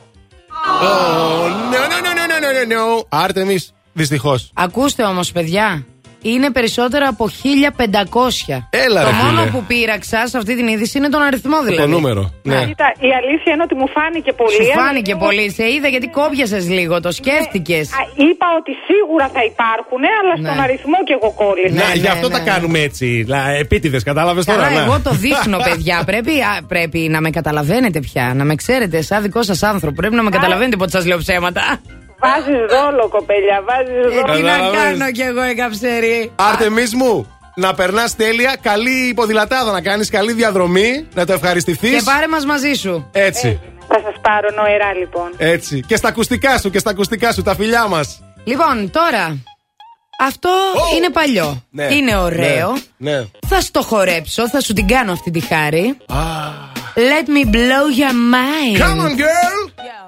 [0.66, 3.05] Oh, no, no, no, no, no, no, no.
[3.09, 4.51] Άρτεμις, δυστυχώς.
[4.55, 5.85] Ακούστε όμως, παιδιά
[6.22, 8.66] είναι περισσότερα από 1500.
[8.70, 9.51] Έλα, Το ρε, μόνο φίλε.
[9.51, 11.76] που πήρωξα σε αυτή την είδηση είναι τον αριθμό δηλαδή.
[11.82, 12.22] Το νούμερο.
[12.42, 12.64] Ναι.
[12.66, 14.52] Κοίτα, η αλήθεια είναι ότι μου φάνηκε πολύ.
[14.55, 17.86] Σου αλλά φάνηκε εγώ- πολύ, σε είδα γιατί κόμπιασες λίγο, το σκέφτηκες.
[17.92, 20.62] Α, Είπα ότι σίγουρα θα υπάρχουν, αλλά στον Ναι.
[20.66, 21.74] αριθμό και εγώ κόλλησα.
[21.88, 23.26] Να, γι' αυτό τα κάνουμε έτσι.
[23.60, 24.62] Επίτηδες, κατάλαβες τώρα.
[24.62, 24.84] Καλά, να.
[24.84, 26.02] εγώ το δείχνω, παιδιά.
[26.06, 28.32] Πρέπει, α, πρέπει να με καταλαβαίνετε πια.
[28.36, 29.94] Να με ξέρετε, σαν δικό σας άνθρωπο.
[29.94, 31.62] Πρέπει να με καταλαβαίνετε πότε σας λέω ψέματα.
[32.22, 34.36] Βάζεις ρόλο, κοπέλια, βάζεις Ε, ρόλο.
[34.36, 34.98] τι να Καταλαβαίνεις.
[34.98, 36.32] κάνω κι εγώ, εκαψερή.
[36.36, 38.56] Άρτεμι μου, να περνάς τέλεια.
[38.62, 41.09] Καλή ποδηλατάδα να κάνεις, καλή διαδρομή.
[41.14, 41.90] Να το ευχαριστηθείς.
[41.98, 43.09] Και πάρε μας μαζί σου.
[43.12, 43.60] Έτσι.
[43.88, 45.30] Θα σας πάρω νοερά, λοιπόν.
[45.36, 45.80] Έτσι.
[45.86, 48.22] Και στα ακουστικά σου, και στα ακουστικά σου, τα φιλιά μας.
[48.44, 49.36] Λοιπόν, τώρα.
[50.22, 50.51] Αυτό
[50.97, 51.62] είναι παλιό.
[51.70, 51.84] Ναι.
[51.94, 52.72] Είναι ωραίο.
[52.97, 53.10] Ναι.
[53.10, 53.24] ναι.
[53.48, 55.97] Θα στο χορέψω, θα σου την κάνω αυτή τη χάρη.
[56.94, 58.78] Let me blow your mind.
[58.82, 59.60] Come on, girl!
[59.88, 59.99] Yo,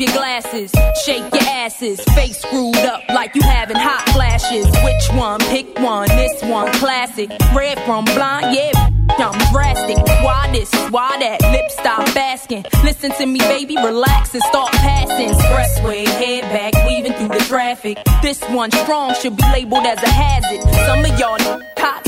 [0.00, 0.72] your glasses,
[1.04, 4.66] shake your asses, face screwed up like you having hot flashes.
[4.84, 5.40] Which one?
[5.40, 6.08] Pick one.
[6.08, 7.30] This one, classic.
[7.54, 8.90] Red from blind, yeah.
[9.18, 9.96] I'm drastic.
[10.22, 10.70] Why this?
[10.90, 11.40] Why that?
[11.50, 12.64] Lip stop asking.
[12.84, 15.30] Listen to me, baby, relax and start passing.
[15.30, 17.98] Expressway, head back, weaving through the traffic.
[18.22, 20.62] This one strong should be labeled as a hazard.
[20.86, 21.38] Some of y'all
[21.78, 22.07] hot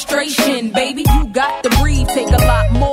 [0.00, 2.08] frustration, baby, you got to breathe.
[2.08, 2.69] Take a lot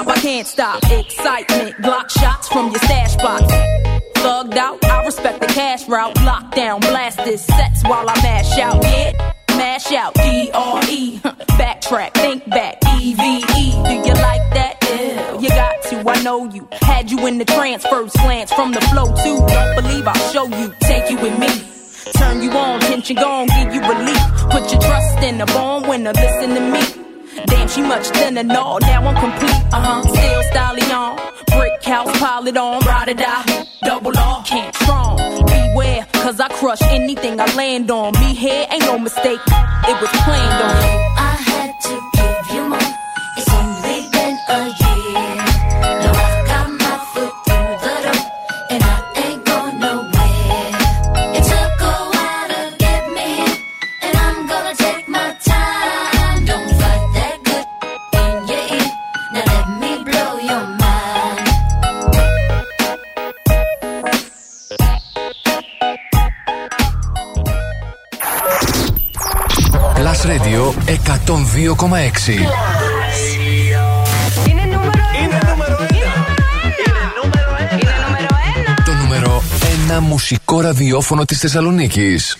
[0.00, 0.82] Pop, I can't stop.
[0.84, 3.44] Excitement, Glock shots from your stash box.
[4.14, 6.14] Thugged out, I respect the cash route.
[6.16, 8.82] Lockdown, blast this sets while I mash out.
[8.82, 10.14] Yeah, mash out.
[10.14, 11.18] D R E.
[11.18, 12.78] Backtrack, think back.
[12.98, 13.72] E V E.
[13.72, 14.76] Do you like that?
[14.82, 16.08] Yeah, you got to.
[16.08, 16.66] I know you.
[16.80, 19.36] Had you in the transfer slants from the flow too.
[19.52, 20.72] Don't believe I'll show you.
[20.80, 21.48] Take you with me.
[22.14, 24.22] Turn you on, tension gone, give you relief.
[24.50, 27.09] Put your trust in a born winner, listen to me.
[27.46, 29.62] Damn, she much thinner, no, now I'm complete.
[29.72, 31.16] Uh huh, still styling on.
[31.46, 33.66] Brick house, pile it on, ride or die.
[33.82, 35.16] Double R, can't strong.
[35.46, 38.12] Beware, cause I crush anything I land on.
[38.20, 41.19] Me here ain't no mistake, it was planned on.
[70.30, 72.28] Radio 102,6.
[74.48, 74.90] Είναι νούμερο
[78.84, 79.42] Το νούμερο
[79.96, 82.36] 1 μουσικό ραδιόφωνο της Θεσσαλονίκης.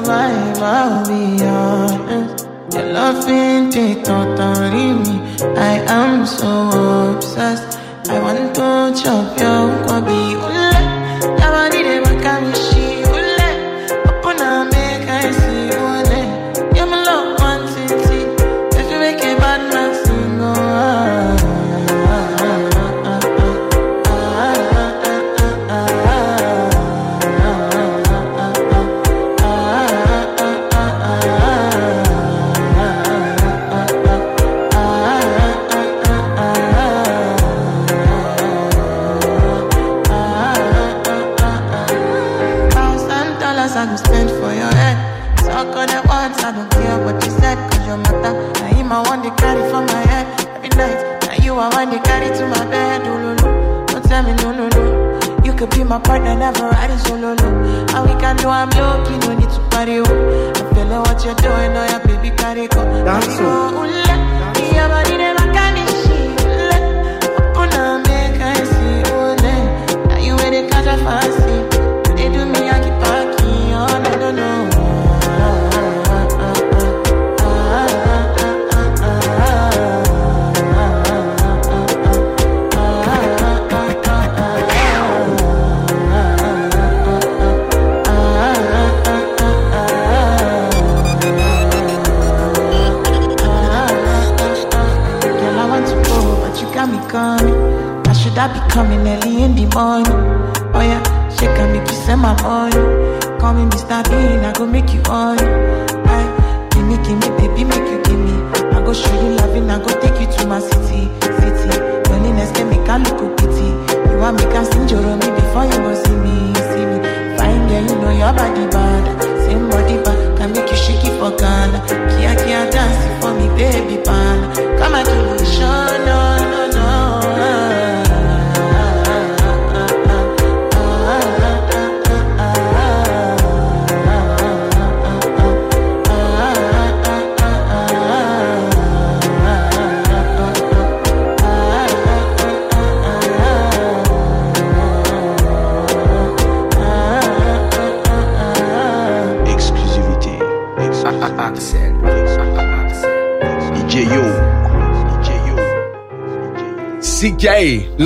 [0.00, 0.58] Survive.
[0.62, 2.46] I'll be honest.
[2.72, 5.16] Your love ain't it totally me.
[5.56, 7.69] I am so obsessed.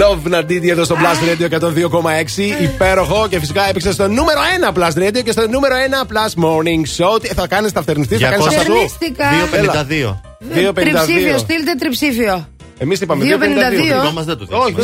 [0.00, 2.62] Love Nardidi εδώ στο Plus Radio 102,6.
[2.62, 4.40] Υπέροχο και φυσικά έπαιξε στο νούμερο
[4.72, 7.22] 1 Plus Radio και στο νούμερο 1 Plus Morning Show.
[7.22, 8.60] Τι θα κάνεις, θα φτερνιστεί, θα κάνει αυτά σου.
[8.60, 9.24] Φτερνίστηκα.
[9.30, 10.20] 2,52.
[10.54, 10.72] 2,52.
[10.74, 12.48] Τριψήφιο, στείλτε τριψήφιο.
[12.78, 13.28] Εμείς είπαμε 2,52.
[13.28, 14.46] 2,52.
[14.48, 14.82] Όχι, 2,52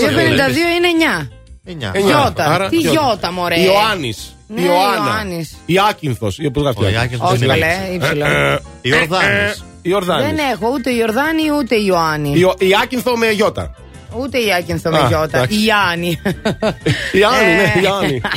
[0.76, 0.88] είναι
[1.24, 1.28] 9.
[1.64, 1.98] 9.
[2.06, 2.66] Γιώτα.
[2.70, 3.60] Τι γιώτα, μωρέ.
[3.60, 4.34] Ιωάννης.
[4.46, 5.10] Ναι, Ιωάννα.
[5.12, 5.56] Ιωάννης.
[5.66, 6.38] Η Άκυνθος.
[6.38, 6.84] Η πώ γράφει.
[6.84, 8.10] Ο Ιάκυνθος Όχι, είναι καλέ, Ιάκυνθος.
[8.10, 8.26] ύψιλο.
[8.82, 9.52] Η Ορδάνη.
[9.82, 10.22] Η Ορδάνη.
[10.24, 12.30] Δεν έχω ούτε Ιορδάνη ούτε Ιωάννη.
[12.30, 13.74] Η, η Άκυνθο με Ιώτα.
[14.20, 15.38] Ούτε η Άκυνθο με Α, Γιώτα.
[15.38, 15.56] εντάξει.
[15.58, 16.20] Η Ιάννη.
[17.18, 18.20] Η Άννη, ναι, η Άννη.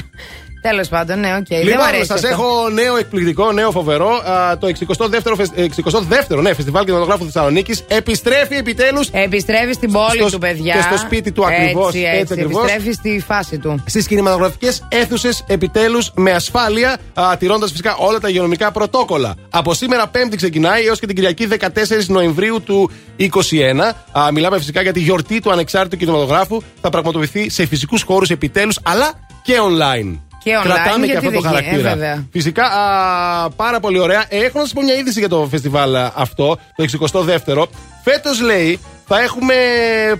[0.70, 1.46] Τέλος πάντων, ναι, οκ.
[1.48, 2.06] Δεν μου Λοιπόν, αρέσει.
[2.06, 2.28] σας αυτό.
[2.28, 4.10] έχω νέο εκπληκτικό, νέο φοβερό.
[4.10, 10.30] Α, το 62ο, φεσ- 62ο ναι, Φεστιβάλ Κινηματογράφου Θεσσαλονίκης επιστρέφει επιτέλους Επιστρέφει στην πόλη Στο-
[10.30, 10.74] του, παιδιά.
[10.74, 12.62] και στο σπίτι του ακριβώς, Έτσι, έτσι έτσι, ακριβώς.
[12.62, 13.84] Επιστρέφει στη φάση του.
[13.86, 16.98] στις κινηματογραφικές αίθουσες επιτέλους με ασφάλεια,
[17.40, 19.36] τηρώντας φυσικά όλα τα υγειονομικά πρωτόκολλα.
[19.50, 23.92] Από σήμερα Πέμπτη ξεκινάει έως και την Κυριακή 14 Νοεμβρίου του 2021.
[24.12, 26.62] Α, μιλάμε φυσικά για τη γιορτή του ανεξάρτητου κινηματογράφου.
[26.82, 29.12] Θα πραγματοποιηθεί σε φυσικούς χώρους επιτέλους, αλλά
[29.44, 30.18] και online.
[30.44, 31.90] Και online, Κρατάμε και γιατί αυτό το δεν γίνει, χαρακτήρα.
[31.90, 32.28] ε, βέβαια.
[32.32, 34.26] Φυσικά, α, πάρα πολύ ωραία.
[34.30, 37.64] Ε, Έχω να σας πω μια είδηση για το φεστιβάλ α, αυτό, το 62ο.
[38.04, 39.54] Φέτος λέει θα έχουμε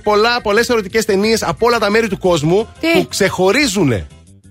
[0.04, 3.88] πολλά, πολλές ερωτικές ταινίες από όλα τα μέρη του κόσμου Τι; που ξεχωρίζουν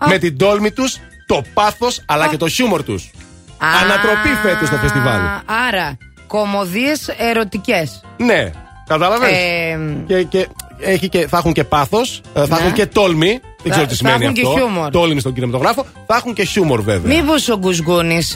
[0.07, 0.97] με την τόλμη τους,
[1.27, 3.11] το πάθος αλλά και το χιούμορ τους.
[3.83, 5.21] Ανατροπή φέτος στο φεστιβάλ.
[5.69, 5.97] Άρα,
[6.27, 8.01] κομμωδίες ερωτικές.
[8.25, 8.51] Ναι,
[8.87, 9.27] κατάλαβε.
[9.27, 10.47] Ε, και, και,
[10.81, 12.57] έχει και, θα έχουν και πάθος, θα Ναι.
[12.61, 13.41] έχουν και τόλμη.
[13.63, 14.59] Δεν Θα- ξέρω τι θα σημαίνει έχουν και αυτό.
[14.59, 14.91] χιούμορ.
[14.91, 15.87] Τόλμη στον κινηματογράφο.
[16.07, 17.17] Θα έχουν και χιούμορ βέβαια.
[17.17, 18.35] Μήπως ο Γκουσγκούνης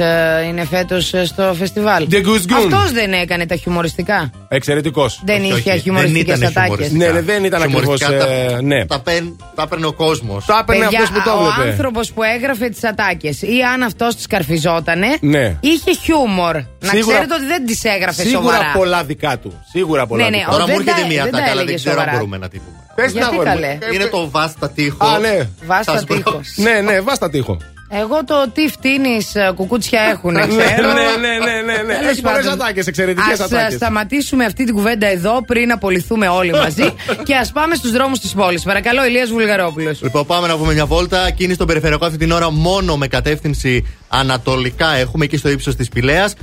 [0.49, 2.19] είναι φέτος στο φεστιβάλ; The Goose
[2.53, 2.73] Goon.
[2.73, 4.31] Αυτός δεν έκανε τα χιουμοριστικά.
[4.49, 5.21] Εξαιρετικός.
[5.25, 6.91] Δεν είχε χιουμοριστικές ατάκες.
[6.93, 7.99] Ναι, ναι, δεν ήταν ακριβώς.
[8.01, 8.87] Χιουμοριστικά τα- ναι.
[8.87, 10.45] Τα παίρν- τα έπαιρνε ο κόσμος.
[10.45, 11.71] Τα έπαιρνε Παιδιά, αυτός που το ο έβλεπε.
[11.71, 15.57] άνθρωπος που έγραφε τις ατάκες ή αν αυτός τις καρφιζότανε, Ναι.
[15.61, 16.55] είχε χιούμορ.
[16.55, 18.73] Να Σίγουρα- ξέρετε ότι δεν τις έγραφε Σίγουρα σοβαρά.
[18.77, 19.53] πολλά δικά του.
[19.73, 20.59] Σίγουρα πολλά Ναι, ναι, δικά ο- του.
[20.59, 22.17] Τώρα μου δεν έρχεται τα- μία δεν τα ατάκα, αλλά έλεγε δεν ξέρω αν σοβαρά.
[22.19, 22.77] μπορούμε να τη πούμε.
[22.97, 23.55] Πες Γιατί να, αγόρι μου.
[23.55, 25.07] καλέ; Είναι το βάστα τείχο.
[25.07, 25.49] Α, ναι.
[25.67, 26.23] Βάστα Σας τείχος.
[26.23, 27.57] προ- Ναι, ναι, βάστα τείχο.
[27.89, 30.93] Εγώ το τι φτύνεις κουκούτσια έχουν, Ναι, ξέρω.
[30.93, 31.95] ναι, ναι, ναι, ναι, ναι.
[31.95, 32.53] Τέλος Έχεις πολλές πάντων.
[32.63, 33.75] ατάκες, εξαιρετικές Ας α, ατάκες.
[33.75, 36.93] σταματήσουμε αυτή την κουβέντα εδώ πριν απολυθούμε όλοι μαζί
[37.27, 38.63] και ας πάμε στους δρόμους της πόλης.
[38.63, 40.03] Παρακαλώ, Ηλίας Βουλγαρόπουλος.
[40.03, 41.31] Λοιπόν, πάμε να βγούμε μια βόλτα.
[41.31, 44.95] Κίνηση στον περιφερειακό αυτή την ώρα μόνο με κατεύθυνση ανατολικά.
[44.97, 46.35] Έχουμε εκεί στο ύψος της Πηλέας.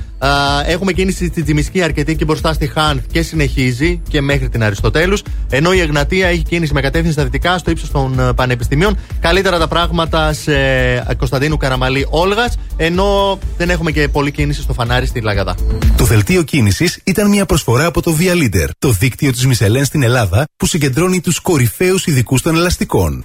[0.66, 5.22] Έχουμε κίνηση στη Τζιμισκή αρκετή και μπροστά στη Χάνθ και συνεχίζει και μέχρι την Αριστοτέλους.
[5.50, 8.98] Ενώ η Εγνατία έχει κίνηση με κατεύθυνση στα δυτικά στο ύψος των ε, Πανεπιστημίων.
[9.20, 11.02] Καλύτερα τα πράγματα σε ε,
[11.34, 12.58] Κωνσταντίνου Καραμαλή Όλγας.
[12.76, 15.54] Ενώ δεν έχουμε και πολλή κίνηση στο φανάρι στη Λαγαδά.
[15.96, 20.02] Το δελτίο κίνησης ήταν μια προσφορά από το Via Leader, το δίκτυο της Μισελέν στην
[20.02, 23.24] Ελλάδα που συγκεντρώνει τους κορυφαίους ειδικούς των ελαστικών.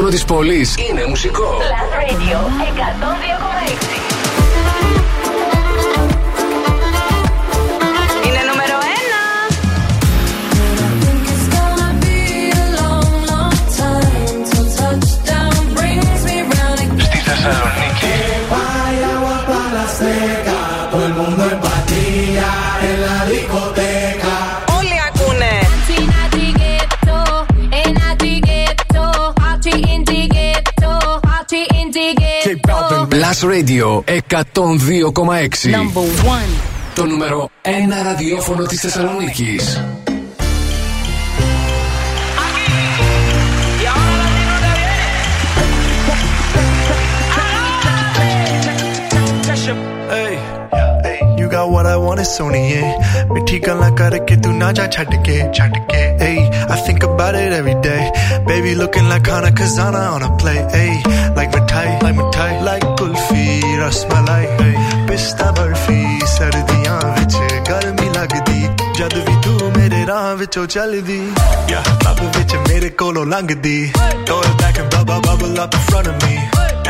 [0.00, 1.60] Ραδιόφωνο της πόλης είναι μουσικό.
[33.28, 35.68] Plus Radio 102,6
[36.94, 37.68] Το νούμερο 1
[38.04, 39.80] ραδιόφωνο της Θεσσαλονίκης
[51.50, 52.82] got what I want is suniye
[53.32, 55.74] mithi gala karke tu na ja chhad ke chhad
[56.70, 58.10] I think about it every day.
[58.46, 60.90] Baby looking like Hana Kazana on a play ay
[61.34, 62.84] like mithai like mithai like
[63.88, 64.46] rasmalai
[65.08, 66.00] पिस्ता बर्फी
[66.36, 67.36] सर्दियां विच
[67.68, 68.60] गर्मी लगदी
[68.98, 71.20] जद भी तू मेरे राह विचों चलदी
[71.72, 73.78] या क्लब विच मेरे कोलों लंघदी
[74.26, 74.40] throw
[75.64, 76.34] up in front of me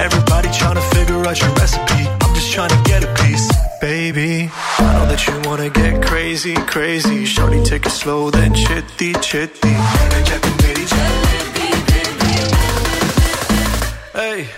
[0.05, 2.03] everybody trying figure out your recipe.
[2.23, 3.47] I'm just trying to get a piece.
[3.81, 7.25] Baby i know that you wanna get crazy crazy.
[7.25, 9.75] Shorty take it slow then chitty chitty.
[14.20, 14.49] Hey,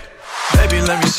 [0.55, 1.09] baby, let me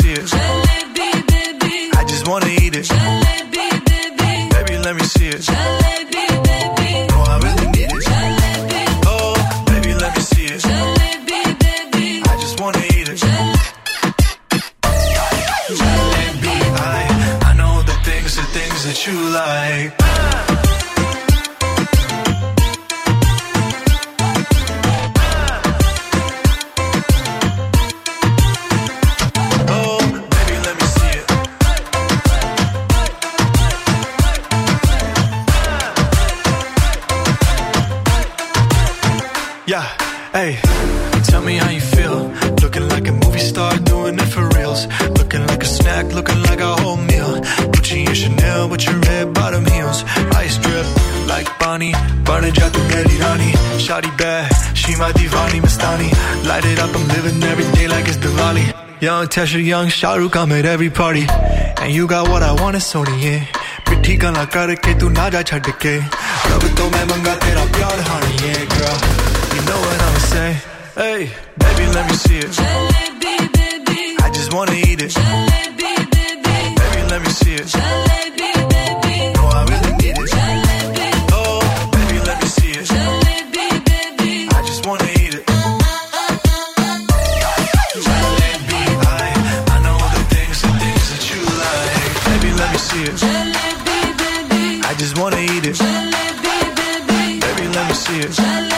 [59.33, 61.25] Natasha Young, Shahrukh, I'm at every party.
[61.81, 63.47] And you got what I want, it's Sony, yeah.
[63.91, 65.97] ਮਿੱਠੀ ਗੱਲਾਂ ਕਰਕੇ ਤੂੰ ਨਾ ਜਾ ਛੱਡ ਕੇ
[66.51, 67.65] ਰੱਬ ਤੋਂ ਮੈਂ ਮੰਗਾ ਤੇਰਾ
[68.11, 68.99] honey, yeah, girl
[69.55, 70.72] you know what i'm saying
[92.73, 93.63] me see it
[94.93, 95.79] I just wanna eat it.
[97.41, 98.72] Baby, let me see it.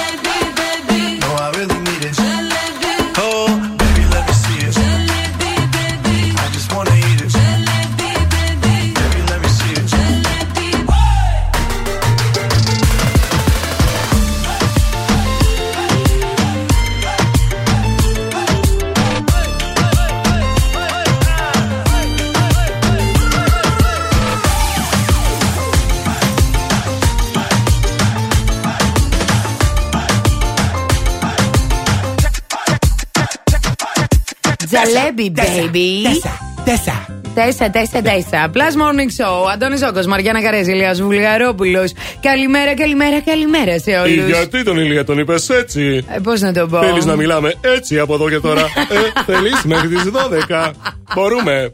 [34.83, 36.19] Τζαλέμπι, baby.
[36.65, 37.07] Τέσσα.
[37.35, 38.51] Τέσσα, τέσσα, τέσσα.
[38.55, 39.51] Plus Morning Show.
[39.53, 41.93] Αντώνης Ζόκο, Μαριάννα Καρέζη, Ηλίας Βουλγαρόπουλος.
[42.21, 44.27] Καλημέρα, καλημέρα, καλημέρα σε όλους.
[44.27, 47.99] Γιατί τον Ηλία τον είπες έτσι; Ε, Πώς να το πω; Θέλεις να μιλάμε έτσι
[47.99, 50.03] από εδώ και τώρα; ε, θέλεις μέχρι τις
[50.49, 50.71] 12.
[51.15, 51.71] Μπορούμε.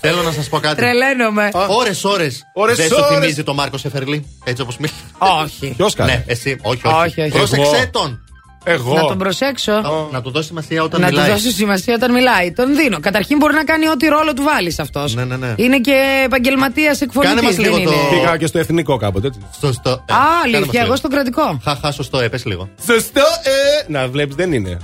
[0.00, 0.76] Θέλω να σας πω κάτι.
[0.76, 1.50] Τρελαίνομαι.
[1.68, 2.42] Ώρες, ώρες.
[2.54, 3.18] Ώρες, Δεν σου ώρες.
[3.18, 5.42] θυμίζει το Μάρκο Σεφερλί, έτσι όπως μιλάει.
[5.44, 5.74] Όχι.
[5.76, 6.58] Ποιος κάνει; Ναι, εσύ.
[6.62, 7.20] Όχι, Όχι, όχι.
[7.20, 7.30] όχι.
[7.30, 7.90] Πρόσεξε Εγώ.
[7.90, 8.20] τον.
[8.64, 8.94] Εγώ.
[8.94, 9.72] Να τον προσέξω.
[10.12, 11.30] Να του δώσει σημασία όταν Να του μιλάει.
[11.30, 12.52] δώσω σημασία όταν μιλάει.
[12.52, 13.00] Τον δίνω.
[13.00, 15.14] Καταρχήν μπορεί να κάνει ό,τι ρόλο του βάλεις αυτός.
[15.14, 15.54] Ναι, ναι, ναι.
[15.56, 17.34] Είναι και επαγγελματίας εκφωνητή.
[17.34, 19.40] Κάνε μας λίγο το- Πήγα και στο εθνικό κάποτε έτσι.
[19.60, 19.90] Σωστό.
[19.90, 20.84] Ε, Α, κάνε μας αλήθεια, λίγο.
[20.84, 21.60] εγώ στον κρατικό.
[21.64, 22.68] Χαχά, σωστό, έπε λίγο.
[22.86, 23.92] Σωστό, ε!
[23.92, 24.76] Να βλέπεις, δεν είναι.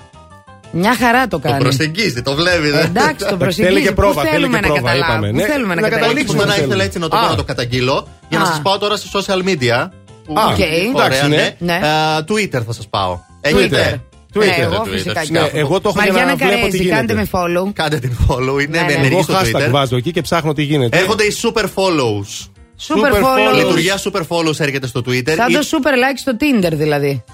[0.70, 1.58] Μια χαρά το Το κάνει.
[1.62, 2.68] προσεγγίζει, το βλέπει.
[2.68, 3.72] Ε, Εντάξει, τον προσεγγίζει.
[3.74, 5.52] Θέλει και Πού πρόβα, θέλουμε θέλει και να πρόβα, καταλάβουμε; είπαμε, Πού ναι.
[5.52, 7.20] θέλουμε να Να καταλάβουμε; Καταλήξουμε να ήθελα έτσι να το Α.
[7.20, 8.46] πω να το καταγγείλω για να Α.
[8.48, 9.88] σας πάω τώρα σε social media.
[10.26, 10.58] που- Α, Οκ.
[10.58, 11.56] εντάξει, Ωραία, ναι.
[11.58, 11.74] Ναι.
[11.74, 13.18] Ε, Twitter θα σας πάω.
[13.50, 13.58] Twitter.
[13.58, 14.02] Έχετε.
[14.34, 15.20] Ναι, Twitter, εγώ Twitter, φυσικά.
[15.20, 15.40] φυσικά.
[15.40, 16.96] Ναι, εγώ το έχω για Μαριάννα να βλέπω τι Καρέζη, γίνεται.
[16.96, 17.72] κάντε με follow.
[17.72, 18.92] Κάντε την follow, είναι Ναι, με ναι.
[18.92, 19.70] ενεργή Εγώ στο hashtag Twitter.
[19.70, 20.98] βάζω εκεί και ψάχνω τι γίνεται.
[20.98, 22.46] Έρχονται οι super follows.
[22.88, 23.54] Super follow.
[23.56, 25.32] Λειτουργία super follows έρχεται στο Twitter.
[25.36, 27.24] Σαν Ή- το super like στο Tinder δηλαδή.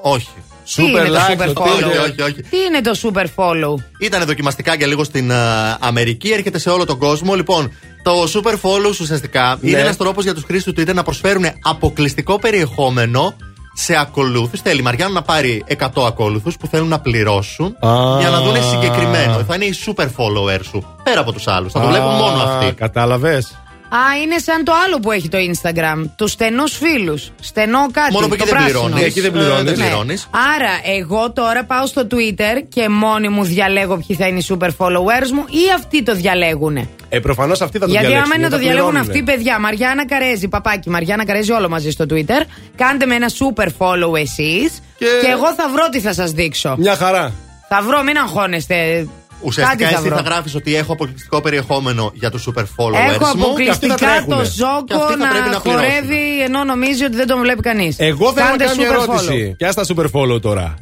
[0.00, 0.28] Όχι.
[0.74, 2.42] Τι είναι το like, super το follow; Όχι, όχι, όχι.
[2.42, 6.84] Τι είναι το super follow; Ήταν δοκιμαστικά για λίγο στην α, Αμερική, έρχεται σε όλο
[6.84, 7.34] τον κόσμο.
[7.34, 7.72] Λοιπόν,
[8.02, 9.70] το Super Follow ουσιαστικά Ναι.
[9.70, 13.34] είναι ένας τρόπος για τους χρήστες του Twitter να προσφέρουν αποκλειστικό περιεχόμενο
[13.80, 14.60] σε ακολούθους.
[14.60, 18.18] Θέλει η Μαριάννα να πάρει 100 ακόλουθους που θέλουν να πληρώσουν Α.
[18.20, 19.44] για να δουν συγκεκριμένο.
[19.46, 20.96] Θα είναι οι super follower σου.
[21.02, 21.72] Πέρα από τους άλλους.
[21.72, 22.72] Θα το βλέπουν μόνο αυτοί.
[22.72, 23.58] Κατάλαβες.
[23.90, 26.04] Α, είναι σαν το άλλο που έχει το Instagram.
[26.16, 27.30] Τους στενούς φίλους.
[27.40, 28.12] Στενό κάτι.
[28.12, 28.80] Μόνο που το εκεί δεν πράσινο.
[28.82, 29.04] πληρώνεις.
[29.06, 29.62] Εκεί δεν Ε, πληρώνεις.
[29.64, 29.84] δεν Ναι.
[29.84, 30.28] πληρώνεις.
[30.56, 34.68] Άρα, εγώ τώρα πάω στο Twitter και μόνοι μου διαλέγω ποιοι θα είναι οι super
[34.78, 36.88] followers μου ή αυτοί το διαλέγουνε.
[37.08, 38.32] Ε, προφανώς αυτοί θα το Γιατί διαλέξουν.
[38.32, 39.18] άμα είναι να το τα διαλέγουν πληρώνουνε.
[39.20, 42.42] αυτοί, παιδιά, Μαριάννα Καρέζη, παπάκι, Μαριάννα Καρέζη, όλο μαζί στο Twitter.
[42.76, 45.06] Κάντε με ένα super follow εσείς και...
[45.32, 46.74] εγώ θα βρω τι θα σας δείξω.
[46.78, 47.32] Μια χαρά.
[47.68, 49.08] Θα βρω, μην αγχώνεστε.
[49.40, 50.16] Ουσιαστικά Κάτι θα εσύ βρω.
[50.16, 53.54] θα γράφεις ότι έχω αποκλειστικό περιεχόμενο για τους super followers Έχω μου.
[53.56, 54.34] και αυτοί θα αποκλειστικά τρέχουνε.
[54.34, 55.70] το Και Ζόκο αυτοί θα πρέπει να να πληρώσουν.
[55.90, 57.96] χορεύει ενώ νομίζει ότι δεν τον βλέπει κανείς.
[57.98, 59.54] Εγώ θέλω να κάνω μια ερώτηση.
[59.58, 60.74] Και στα super follow τώρα;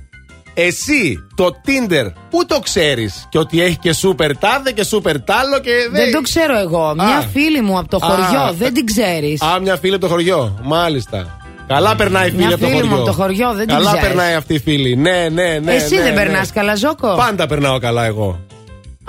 [0.54, 5.58] Εσύ το Tinder πού το ξέρεις και ότι έχει και super τάδε και super τάλο
[5.62, 6.92] και Δεν το ξέρω εγώ.
[6.94, 9.42] Μια φίλη μου από το Α, χωριό, ε, δεν την ξέρεις.
[9.42, 10.58] Α, μια φίλη από το χωριό.
[10.62, 11.38] Μάλιστα.
[11.68, 12.90] Καλά περνάει η φίλη Μια από το φίλη χωριό.
[12.94, 14.06] μου από το χωριό, δεν την Καλά ξέρεις.
[14.06, 14.96] περνάει αυτή η φίλη.
[14.96, 15.72] Ναι, ναι, ναι.
[15.74, 16.18] Εσύ ναι, δεν ναι.
[16.20, 18.45] περνάς καλά, Ζόκο; Πάντα περνάω καλά εγώ.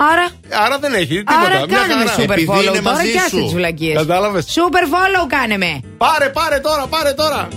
[0.00, 0.28] Άρα.
[0.64, 1.38] Άρα δεν έχει τίποτα.
[1.46, 2.16] Άρα μια κάνε με χαρά.
[2.16, 3.96] super follow τώρα και άσε τις βλακίες.
[3.96, 4.44] Κατάλαβες.
[4.46, 5.80] Super follow κάνε με.
[5.96, 7.48] Πάρε, πάρε τώρα, πάρε τώρα.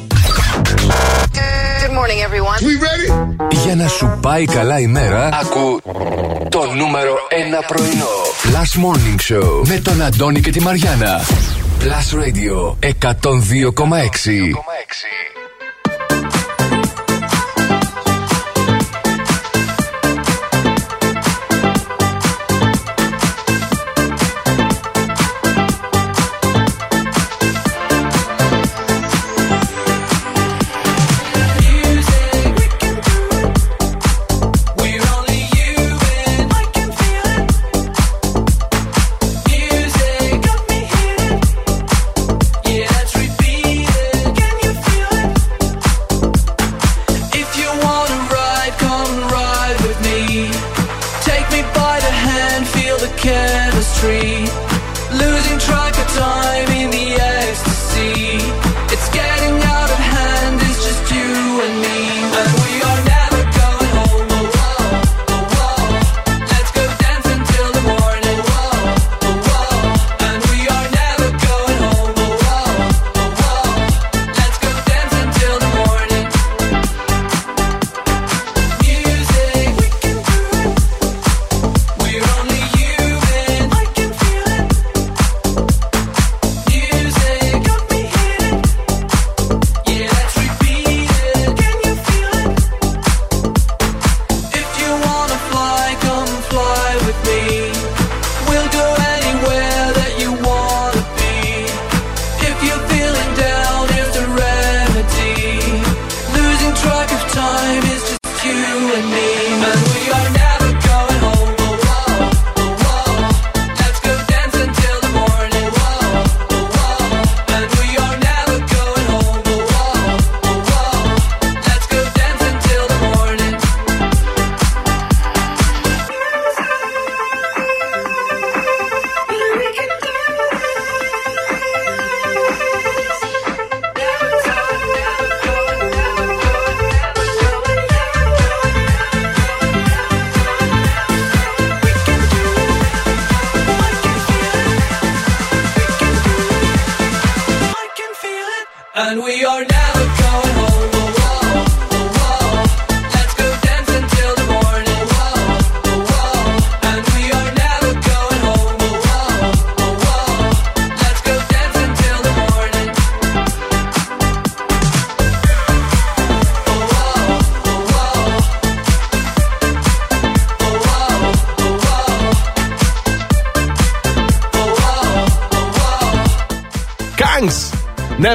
[1.81, 2.59] Good morning, everyone.
[2.67, 3.09] We ready?
[3.63, 5.81] Για να σου πάει καλά η μέρα, ακού
[6.49, 8.05] το νούμερο 1 πρωινό.
[8.43, 11.21] Last Morning Show με τον Αντώνη και τη Μαριάνα.
[11.81, 12.91] Plus Radio 102,6.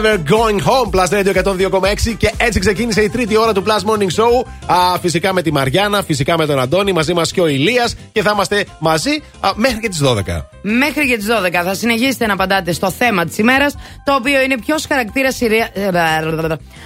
[0.07, 0.91] Never going home.
[0.91, 4.47] Plus Radio 102,6 και έτσι ξεκίνησε η τρίτη ώρα του Plus Morning Show.
[4.67, 8.23] Α, φυσικά με τη Μαριάννα, φυσικά με τον Αντώνη, μαζί μας και ο Ηλίας και
[8.23, 10.17] θα είμαστε μαζί α, μέχρι και τις 12.
[10.63, 13.75] Μέχρι και τις 12 θα συνεχίσετε να απαντάτε στο θέμα της ημέρας,
[14.05, 15.69] το οποίο είναι ποιος χαρακτήρας σειρά.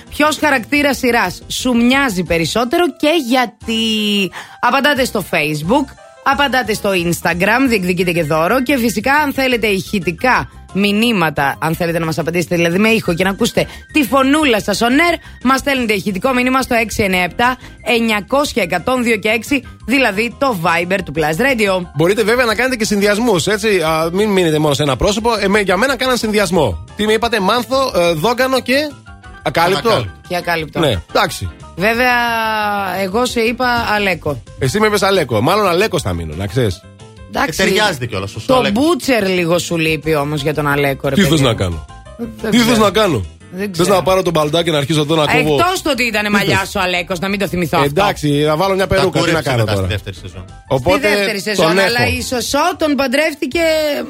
[0.08, 4.30] Ποιος χαρακτήρας σειράς σου μοιάζει περισσότερο και γιατί.
[4.60, 5.84] Απαντάτε στο Facebook,
[6.22, 8.62] Απαντάτε στο Instagram, διεκδικείτε και δώρο.
[8.62, 13.24] Και φυσικά, αν θέλετε ηχητικά μηνύματα, αν θέλετε να μας απαντήσετε δηλαδή με ήχο και
[13.24, 17.56] να ακούσετε τη φωνούλα σας on air, μας στέλνετε ηχητικό μήνυμα στο 697
[18.56, 18.62] 900
[19.14, 21.86] 102 και 6, δηλαδή το Viber του Plus Radio.
[21.96, 23.80] Μπορείτε βέβαια να κάνετε και συνδυασμούς, έτσι.
[23.82, 25.30] Α, μην μείνετε μόνο σε ένα πρόσωπο.
[25.40, 26.84] Ε, με- για μένα κάναν συνδυασμό.
[26.96, 28.90] Τι με είπατε, Μάνθο, ε, Δόγκανο και.
[29.42, 30.04] Ακάλυπτο.
[30.28, 30.78] Και ακάλυπτο.
[30.80, 31.50] Ναι, εντάξει.
[31.76, 32.14] Βέβαια,
[33.02, 34.42] εγώ σε είπα Αλέκο.
[34.58, 35.40] Εσύ με είπες Αλέκο.
[35.40, 36.82] Μάλλον Αλέκος θα μείνω, να ξέρεις.
[37.32, 37.62] Εντάξει.
[37.62, 38.32] Ε, ταιριάζεται κιόλας.
[38.46, 41.48] Το μπούτσερ λίγο σου λείπει όμως για τον Αλέκο, ρε Τι παιδί θε μου.
[41.48, 41.84] να κάνω;
[42.16, 42.84] Δεν Τι θες ξέρω.
[42.84, 43.94] να κάνω; Δεν Θες ξέρω.
[43.94, 45.54] να πάρω τον μπαλντάκι και να αρχίσω εδώ να κόβω.
[45.54, 47.90] Εκτός το ότι ήταν μαλλιά σου ο Αλέκος, να μην το θυμηθώ αυτό.
[47.90, 49.20] Εντάξει, να βάλω μια περούκα.
[49.20, 49.76] Τι να κάνω τώρα.
[49.76, 50.44] Στη δεύτερη σεζόν.
[50.68, 52.16] Οπότε Στη δεύτερη σεζόν, τον αλλά έχω.
[52.16, 53.60] η Σωσό τον παντρεύτηκε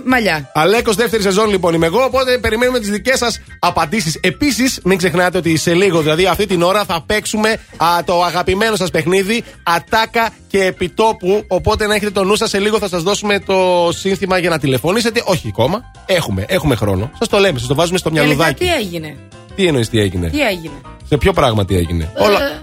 [0.05, 0.51] μαλλιά.
[0.55, 4.19] Αλέκος δεύτερη σεζόν λοιπόν είμαι εγώ, οπότε περιμένουμε τις δικές σας απαντήσεις.
[4.23, 8.77] Επίσης, μην ξεχνάτε ότι σε λίγο, δηλαδή αυτή την ώρα, θα παίξουμε α, το αγαπημένο
[8.77, 11.45] σας παιχνίδι Ατάκα και Επιτόπου.
[11.49, 14.59] Οπότε να έχετε το νου σας, σε λίγο θα σας δώσουμε το σύνθημα για να
[14.59, 15.23] τηλεφωνήσετε.
[15.25, 17.11] Όχι ακόμα, έχουμε, έχουμε χρόνο.
[17.19, 18.65] Σας το λέμε, σας το βάζουμε στο Τελικά μυαλουδάκι.
[18.65, 19.17] τι έγινε;
[19.61, 20.75] Τι εννοείς τι έγινε; Τι έγινε;
[21.09, 22.59] Σε ποιο πράγμα τι έγινε; Όλα, Ε,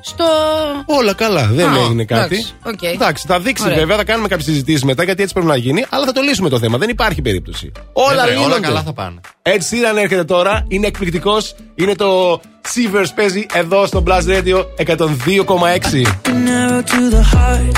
[0.00, 0.24] στο.
[0.86, 2.34] όλα καλά, δεν Α, έγινε κάτι.
[2.34, 2.82] εντάξει, οκ.
[2.82, 3.76] Εντάξει, θα δείξει Ωραία.
[3.76, 6.48] βέβαια, θα κάνουμε κάποιες συζητήσεις μετά γιατί έτσι πρέπει να γίνει, αλλά θα το λύσουμε
[6.48, 6.78] το θέμα.
[6.78, 7.72] Δεν υπάρχει περίπτωση.
[7.92, 8.60] Όλα, Ε, βρε, όλα λύνονται.
[8.66, 9.20] καλά θα πάνε.
[9.42, 11.54] Ed Sheeran έρχεται τώρα, είναι εκπληκτικός.
[11.74, 12.40] Είναι το
[12.74, 16.02] Shivers παίζει εδώ στο Blast Radio 102,6.
[16.24, 17.76] an arrow to the heart.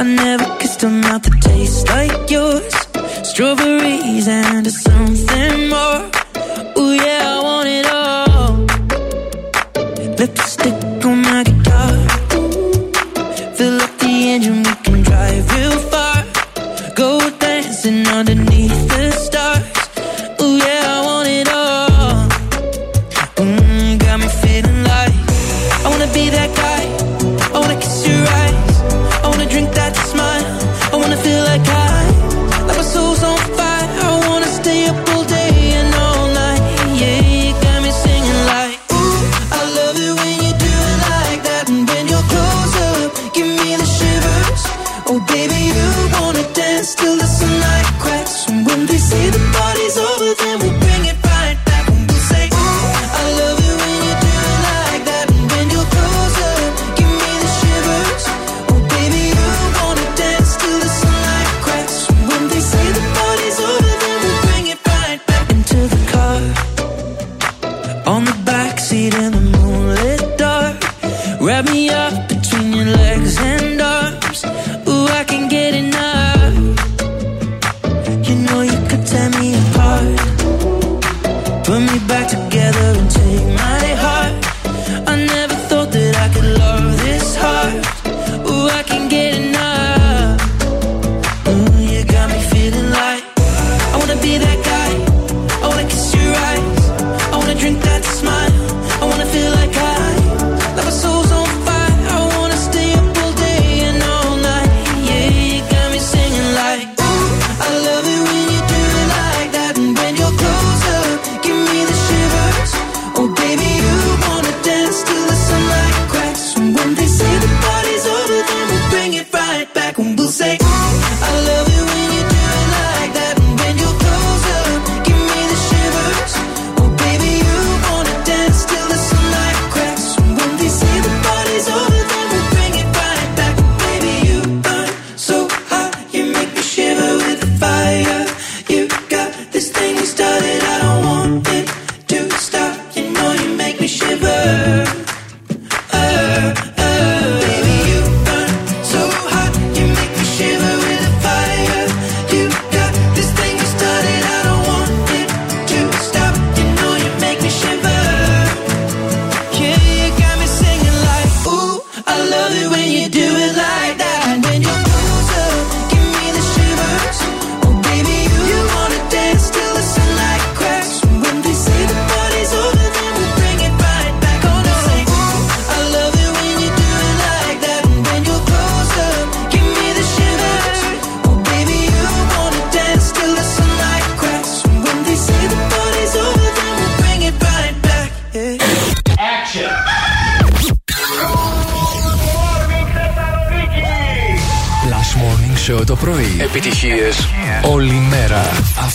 [0.00, 2.74] I never kissed a mouth that tastes like yours.
[3.30, 6.19] Strawberries and something more.
[10.20, 10.74] Lipstick
[11.06, 11.96] on my guitar.
[13.56, 16.26] Fill up the engine, we can drive real far.
[16.94, 18.89] Go dancing underneath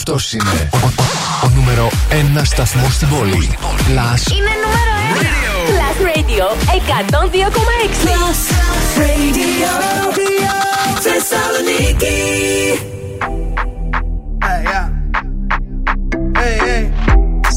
[0.07, 0.89] Αυτός είναι ο, ο,
[1.45, 1.89] ο νούμερο
[2.37, 3.57] 1 σταθμός στην πόλη.
[3.95, 5.35] Last Είναι νούμερο 1.
[5.71, 6.45] Plus Radio
[7.23, 8.05] 102,6.
[8.05, 8.39] Plus
[9.01, 9.71] Radio.
[10.99, 12.17] Θεσσαλονίκη.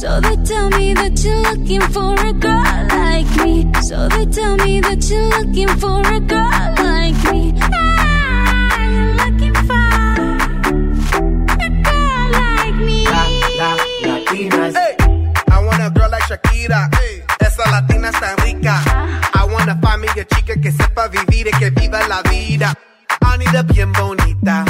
[0.01, 3.55] So they tell me that you're looking for a girl like me.
[3.89, 6.68] So they tell me that you're looking for a girl
[18.11, 22.75] I wanna find me a chica que sepa vivir y que viva la vida.
[23.21, 24.65] I need a bien bonita,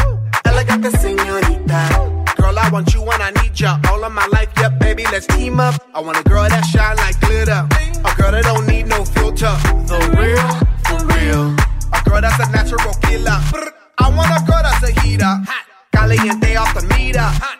[0.44, 1.88] elegante señorita.
[2.36, 4.50] Girl, I want you and I need ya all of my life.
[4.56, 5.74] Yeah, baby, let's team up.
[5.94, 7.68] I want a girl that shine like glitter,
[8.04, 9.54] a girl that don't need no filter.
[9.86, 10.48] The real,
[10.86, 11.54] for real.
[11.92, 13.38] A girl that's a natural killer.
[13.98, 15.42] I want a girl that's a heater.
[15.92, 16.88] Caliente off the.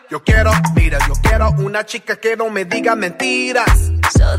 [0.09, 3.91] Yo quiero, mira, yo quiero una chica que no me diga mentiras.
[4.11, 4.37] So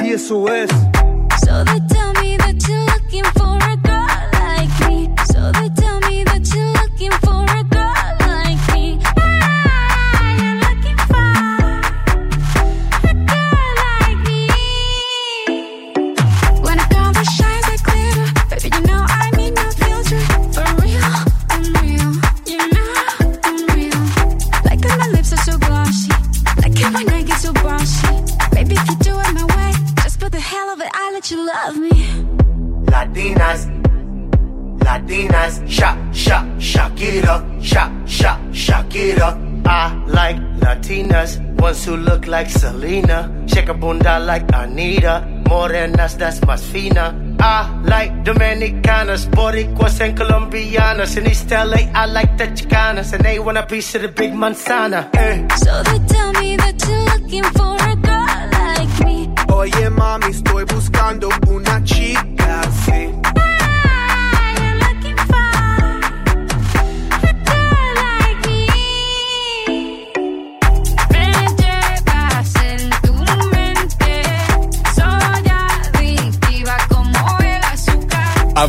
[0.00, 0.70] y eso es.
[49.00, 51.16] Dominicanas, Boricuas and Colombianas.
[51.16, 54.32] In East LA, I like the Chicanas, and they want a piece of the big
[54.32, 55.08] manzana.
[55.14, 55.48] Eh.
[55.56, 59.28] So they tell me that you're looking for a girl like me.
[59.48, 62.24] Oye mami, estoy buscando una chica,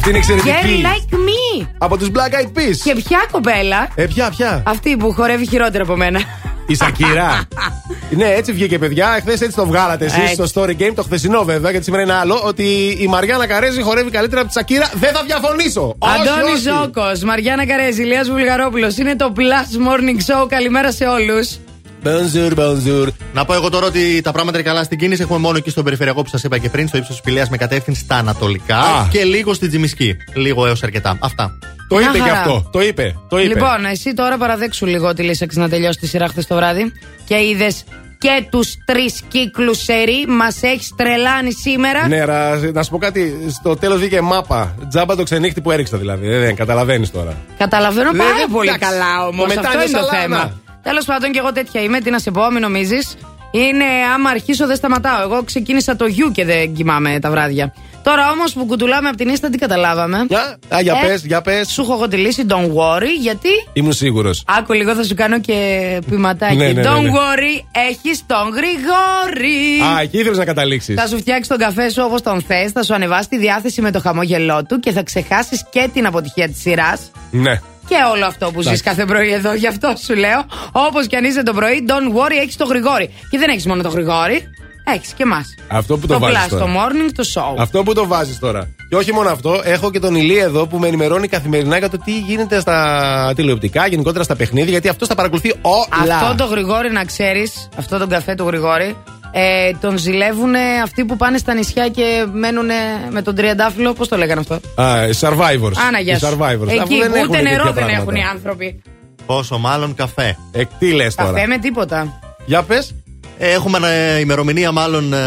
[0.03, 0.81] Αυτή είναι εξαιρετική.
[0.83, 1.67] Girl like me.
[1.77, 2.75] Από τους Black Eyed Peas.
[2.83, 3.87] Και ποια κοπέλα.
[3.95, 4.63] Ε, ποια, ποια.
[4.65, 6.19] Αυτή που χορεύει χειρότερα από μένα.
[6.67, 7.41] Η Σακύρα.
[8.17, 9.13] ναι, έτσι βγήκε, παιδιά.
[9.17, 10.45] Εχθές έτσι το βγάλατε εσείς Έτσι.
[10.45, 12.41] στο story game, το χθεσινό βέβαια, γιατί σήμερα είναι άλλο.
[12.43, 14.89] Ότι η Μαριάννα Καρέζη χορεύει καλύτερα από τη Σακύρα.
[14.93, 15.95] Δεν θα διαφωνήσω.
[15.99, 16.61] Αντώνη όχι, όχι.
[16.61, 18.97] Ζώκος, Μαριάννα Καρέζη, Ηλίας Βουλγαρόπουλος.
[18.97, 20.47] Είναι το Plus Morning Show.
[20.49, 21.57] Καλημέρα σε όλους.
[22.03, 23.07] Bonjour, bonjour.
[23.33, 25.21] Να πω εγώ τώρα ότι τα πράγματα είναι καλά στην κίνηση.
[25.21, 27.57] Έχουμε μόνο εκεί στον περιφερειακό που σας είπα και πριν, στο ύψος της Πηλέα με
[27.57, 28.77] κατεύθυνση στα ανατολικά.
[28.77, 29.07] Α.
[29.11, 30.15] Και λίγο στην Τζιμισκή.
[30.33, 31.17] Λίγο έως αρκετά.
[31.19, 31.57] Αυτά.
[31.87, 32.39] Το Μια είπε και χαρά.
[32.39, 32.69] αυτό.
[32.71, 33.15] Το είπε.
[33.29, 33.47] Το είπε.
[33.53, 36.91] Λοιπόν, εσύ τώρα παραδέξου λίγο ότι λύσαξε να τελειώσει τη σειρά χθες το βράδυ
[37.25, 37.83] και είδες
[38.17, 40.25] και τους τρεις κύκλους σερή.
[40.27, 42.07] Μας έχεις τρελάνει σήμερα.
[42.07, 43.35] Ναι, ρα, να σου πω κάτι.
[43.59, 44.75] Στο τέλος βγήκε μάπα.
[44.89, 46.27] Τζάμπα το ξενύχτη που έριξα δηλαδή.
[46.27, 47.37] Δεν, δεν καταλαβαίνεις τώρα.
[47.57, 48.89] Καταλαβαίνω Ναι, πάρα δεν- πολύ εντάξει.
[48.89, 49.41] καλά όμως.
[49.41, 50.37] Το μετά Αυτό είναι είναι το σαλάνα.
[50.37, 50.60] θέμα.
[50.83, 51.99] Τέλος πάντων, και εγώ τέτοια είμαι.
[51.99, 53.17] Τι να σε πω, μην νομίζεις.
[53.51, 53.85] Είναι
[54.15, 55.21] άμα αρχίσω δεν σταματάω.
[55.21, 57.73] Εγώ ξεκίνησα το γιου και δεν κοιμάμαι τα βράδια.
[58.03, 61.41] Τώρα όμως που κουτουλάμε από την ίστα, τι καταλάβαμε; Για, α, για Ε, πες, για
[61.41, 61.69] πες.
[61.69, 63.49] Σου έχω εγώ τη λύση, don't worry, γιατί.
[63.73, 64.43] Ήμουν σίγουρος.
[64.47, 66.55] Άκου λίγο, θα σου κάνω και ποιηματάκι.
[66.55, 67.11] Ναι, ναι, ναι, don't ναι.
[67.11, 69.81] worry, έχεις τον Γρηγόρη.
[69.95, 70.95] Α, εκεί ήθελες να καταλήξεις.
[70.95, 73.91] Θα σου φτιάξει τον καφέ σου όπως τον θες, θα σου ανεβάσει τη διάθεση με
[73.91, 77.11] το χαμόγελό του και θα ξεχάσεις και την αποτυχία της σειράς.
[77.31, 77.59] Ναι.
[77.91, 78.83] Και όλο αυτό που ζεις Εντάξει.
[78.83, 79.53] κάθε πρωί εδώ.
[79.53, 80.39] Γι' αυτό σου λέω,
[80.71, 83.09] όπως και αν είσαι το πρωί, don't worry, έχεις το γρηγόρι.
[83.29, 84.49] Και δεν έχεις μόνο το γρηγόρι,
[84.95, 85.55] έχεις και εμάς.
[85.67, 86.65] Αυτό που το, Το βάζεις Plus, τώρα.
[86.65, 87.55] το morning, το show.
[87.57, 88.69] Αυτό που το βάζεις τώρα.
[88.89, 91.97] Και όχι μόνο αυτό, έχω και τον Ηλία εδώ που με ενημερώνει καθημερινά για το
[91.97, 96.15] τι γίνεται στα τηλεοπτικά, γενικότερα στα παιχνίδια, γιατί αυτό τα παρακολουθεί όλα.
[96.15, 98.95] Αυτό το γρηγόρι να ξέρεις, αυτό τον καφέ του γρηγόρι,
[99.31, 100.53] ε, τον ζηλεύουν
[100.83, 102.69] αυτοί που πάνε στα νησιά και μένουν
[103.09, 103.93] με τον τριαντάφυλλο.
[103.93, 105.73] Πώς το λέγανε αυτό; Α, οι survivors.
[105.87, 106.27] Άνα, γεια Οι σου.
[106.27, 106.67] survivors.
[106.67, 108.01] Αφού Εκεί δεν που έχουν ούτε νερό τέτοια δεν πράγματα.
[108.01, 108.81] έχουν οι άνθρωποι.
[109.25, 110.37] Πόσο μάλλον καφέ.
[110.51, 112.19] Ε, τι λες τώρα; Καφέ με τίποτα.
[112.45, 112.95] Για πες.
[113.43, 113.77] Έχουμε
[114.15, 115.17] ε, ημερομηνία μάλλον ε,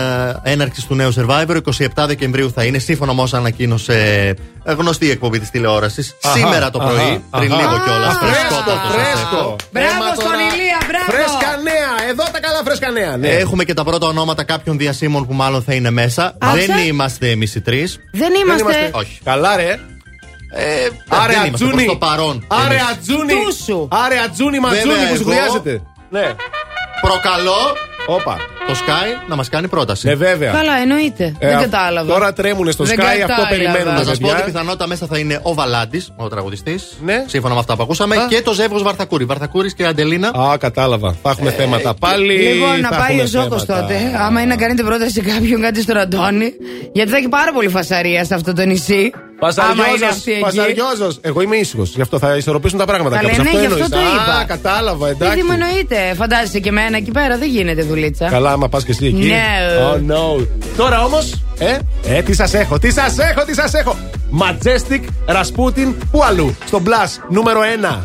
[0.43, 1.57] έναρξης του νέου Survivor.
[1.57, 3.95] 27 Δεκεμβρίου θα είναι, σύμφωνα με όσα ανακοίνωσε
[4.65, 6.17] ε, γνωστή εκπομπή της τηλεόρασης.
[6.23, 7.63] Αχα, Σήμερα το αχα, πρωί, πριν αχα.
[7.63, 8.15] λίγο κιόλας.
[8.15, 9.57] Α, Φρέσκο, φρέσκο.
[9.73, 10.37] Μπράβο Έμα στον τώρα.
[10.37, 10.53] Ηλία, μπράβο.
[10.53, 10.64] Φρέσκα νέα.
[12.09, 13.17] Εδώ τα καλά φρέσκα νέα.
[13.17, 13.29] Ναι.
[13.29, 16.35] Έχουμε και τα πρώτα ονόματα κάποιων διασύμων που μάλλον θα είναι μέσα.
[16.39, 16.67] Άκουσα.
[16.67, 17.99] Δεν είμαστε εμείς οι τρεις.
[18.13, 18.91] Δεν είμαστε.
[18.93, 19.19] Όχι.
[19.25, 19.79] Καλά, ρε.
[20.57, 21.73] Ε, Άρε δεν είμαστε Ατζούνι.
[21.73, 22.47] προς το παρόν.
[22.49, 22.87] Άρε εμείς.
[22.91, 23.33] Ατζούνι.
[23.45, 23.89] Τούσου.
[23.91, 25.83] Άρε Ατζούνι ματζούνι Βέβαια, που σου εγώ- χρειάζεται.
[26.11, 26.35] Ναι.
[27.01, 27.77] Προκαλώ
[28.07, 28.37] Όπα.
[28.69, 30.07] Το Sky να μας κάνει πρόταση.
[30.07, 30.53] Ναι, βέβαια.
[30.53, 31.35] Καλά, εννοείται.
[31.39, 32.13] Ε, δεν α- κατάλαβα.
[32.13, 33.49] Τώρα τρέμουνε στο Δεν Sky, αυτό κατάλαβα.
[33.49, 33.95] περιμένουν.
[33.95, 34.35] Να σας πω παιδιά.
[34.43, 36.97] ότι πιθανότητα μέσα θα είναι ο Βαλάντης, ο τραγουδιστής.
[37.05, 37.25] Ναι.
[37.27, 38.17] Σύμφωνα με αυτά που ακούσαμε.
[38.17, 38.27] Α.
[38.29, 39.25] Και το ζεύγος Βαρθακούρη.
[39.25, 40.29] Βαρθακούρης και Αντελίνα.
[40.29, 41.17] Α, κατάλαβα.
[41.23, 42.35] Θα έχουμε θέματα πάλι.
[42.37, 43.87] Λίγο να θα πάει έχουμε ο Ζώκος θέματα.
[43.87, 43.99] τότε.
[44.19, 46.53] Άμα είναι να κάνετε πρόταση σε κάποιον κάτι στον Αντώνη.
[46.93, 49.13] Γιατί θα έχει πάρα πολύ φασαρία σε αυτό το νησί.
[49.57, 50.41] Άμα είναι αυτή εκεί.
[50.41, 51.13] Πασαριόζο.
[51.21, 51.95] Εγώ είμαι ήσυχος.
[51.95, 53.17] Γι' αυτό θα ισορροπήσουν τα πράγματα.
[53.17, 53.45] Καλέ, κάπως.
[53.45, 53.91] ναι, γι' αυτό εννοείς.
[53.91, 54.01] το Α,
[54.37, 54.45] είπα.
[54.47, 55.43] κατάλαβα, Γιατί εντάξει.
[55.43, 56.15] μου εννοείται.
[56.17, 58.29] Φαντάζεσαι και εμένα εκεί πέρα δεν γίνεται δουλίτσα.
[58.29, 59.31] Καλά, άμα πας και εσύ εκεί.
[59.31, 59.95] No.
[59.95, 60.47] Oh no.
[60.77, 61.43] Τώρα όμως.
[61.59, 63.97] Ε, ε, τι σας έχω, τι σας έχω, τι σας έχω.
[64.41, 68.03] Majestic Rasputin, πού αλλού; Στο Blast, νούμερο 1.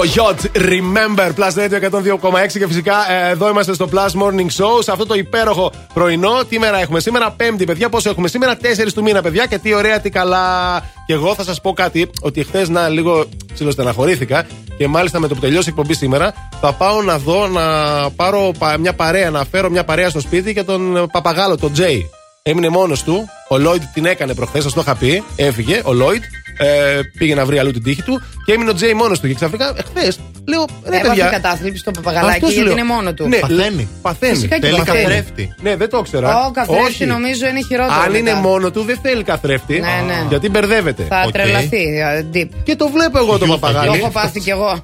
[0.00, 4.90] Κογιότ, remember, Plus Radio 102,6 και φυσικά ε, εδώ είμαστε στο Plus Morning Show σε
[4.92, 6.44] αυτό το υπέροχο πρωινό.
[6.48, 7.88] Τι μέρα έχουμε σήμερα, Πέμπτη, παιδιά.
[7.88, 8.58] Πόσο έχουμε σήμερα, 4
[8.94, 9.46] του μήνα, παιδιά.
[9.46, 10.78] Και τι ωραία, τι καλά.
[11.06, 13.24] Και εγώ θα σας πω κάτι, ότι χθες να λίγο
[13.54, 14.46] ψιλοστεναχωρήθηκα
[14.78, 17.62] και μάλιστα με το που τελειώσει η εκπομπή σήμερα θα πάω να δω να
[18.10, 21.72] πάρω πα- μια παρέα, να φέρω μια παρέα στο σπίτι για τον ε, παπαγάλο, τον
[21.72, 22.10] Τζέι.
[22.42, 23.28] Έμεινε μόνος του.
[23.48, 25.22] Ο Λόιντ την έκανε προχθές, σας το είχα πει.
[25.36, 26.22] Έφυγε ο Λόιντ.
[26.58, 29.26] Ε, πήγε να βρει αλλού την τύχη του και έμεινε ο Τζέι μόνος του.
[29.28, 30.18] Και ξαφνικά, εχθές,
[30.48, 31.26] λέω ρε Έπαθε παιδιά.
[31.28, 32.72] κατάθλιψη στο παπαγαλάκι Αυτό σου γιατί λέω.
[32.78, 33.28] είναι μόνο του.
[33.28, 33.88] Ναι, Παθαίνει.
[34.02, 34.34] Παθαίνει.
[34.34, 35.02] Φυσικά και Θέλει παθαίνει.
[35.04, 35.54] καθρέφτη.
[35.62, 36.46] Ναι, δεν το ήξερα.
[36.46, 37.06] Ο καθρέφτη Όχι.
[37.06, 38.00] νομίζω είναι χειρότερο.
[38.00, 38.36] Αν είναι μετά.
[38.36, 39.80] μόνο του, δεν θέλει καθρέφτη.
[39.80, 40.26] Ναι, ναι.
[40.28, 41.02] Γιατί μπερδεύεται.
[41.08, 41.32] Θα Οκ.
[41.32, 41.82] τρελαθεί.
[41.98, 42.48] ε, deep.
[42.62, 43.92] Και το βλέπω εγώ το Γιου, Το παπαγάλο.
[43.94, 44.78] έχω πάθει κι εγώ.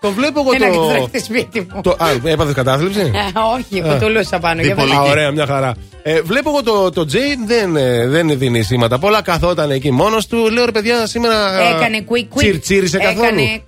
[0.00, 0.86] Το βλέπω εγώ Ένα το.
[0.86, 1.80] καθρέφτη σπίτι μου.
[1.82, 4.60] το α, έπαθες κατάθλιψη; Ε, Όχι, κουτουλούσα πάνω.
[4.60, 4.96] για Διπολική.
[4.96, 5.10] Α, πες.
[5.10, 5.74] ωραία, μια χαρά.
[6.08, 8.98] Ε, βλέπω εγώ το, το Τζέι δεν, ε, δεν δίνει σήματα.
[8.98, 10.50] Πολλά καθόταν εκεί μόνος του.
[10.50, 11.60] Λέω ρε παιδιά, σήμερα.
[11.60, 12.38] ε, Έκανε quick quick.
[12.38, 13.24] Τσιρτσίρισε καθόλου.
[13.26, 13.62] Έκανε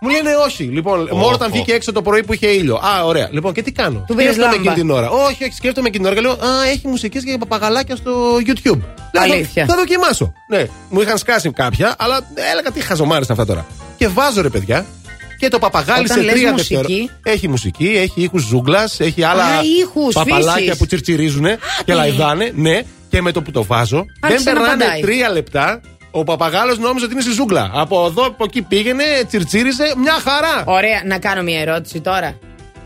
[0.00, 0.62] Μου λένε όχι.
[0.62, 2.74] Λοιπόν, μόνο όταν βγήκε έξω το πρωί που είχε ήλιο.
[2.74, 3.28] Α, ωραία.
[3.30, 4.70] Λοιπόν, και τι κάνω; Του πήρες Σκέφτομαι λάμπα.
[4.70, 5.10] εκείνη την ώρα.
[5.10, 8.78] Όχι, όχι, σκέφτομαι εκείνη την ώρα και λέω Α, έχει μουσικές και παπαγαλάκια στο YouTube.
[8.78, 8.82] Λέω,
[9.12, 9.66] θα- Αλήθεια.
[9.66, 10.32] Θα δοκιμάσω.
[10.48, 12.20] Ναι, μου είχαν σκάσει κάποια, αλλά
[12.52, 13.66] έλεγα τι χαζομάρε αυτά τώρα.
[13.96, 14.86] Και βάζω ρε παιδιά.
[15.42, 16.74] Και το παπαγάλι Όταν σε λες τρία μουσική.
[16.74, 17.12] δευτερόλεπτα.
[17.30, 20.76] Έχει μουσική, έχει ήχους ζούγκλας, έχει άλλα Α, ήχους, παπαλάκια φύσης.
[20.78, 21.46] που τσιρτσιρίζουν
[21.84, 22.52] και λαϊδάνε.
[22.54, 25.00] Ναι, και με το που το βάζω, Άρχισε δεν να περνάνε απαντάει.
[25.02, 25.80] τρία λεπτά.
[26.10, 27.70] Ο παπαγάλος νόμιζε ότι είναι στη ζούγκλα.
[27.74, 30.62] Από εδώ, από εκεί πήγαινε, τσιρτσίριζε, μια χαρά.
[30.64, 32.38] Ωραία, να κάνω μια ερώτηση τώρα.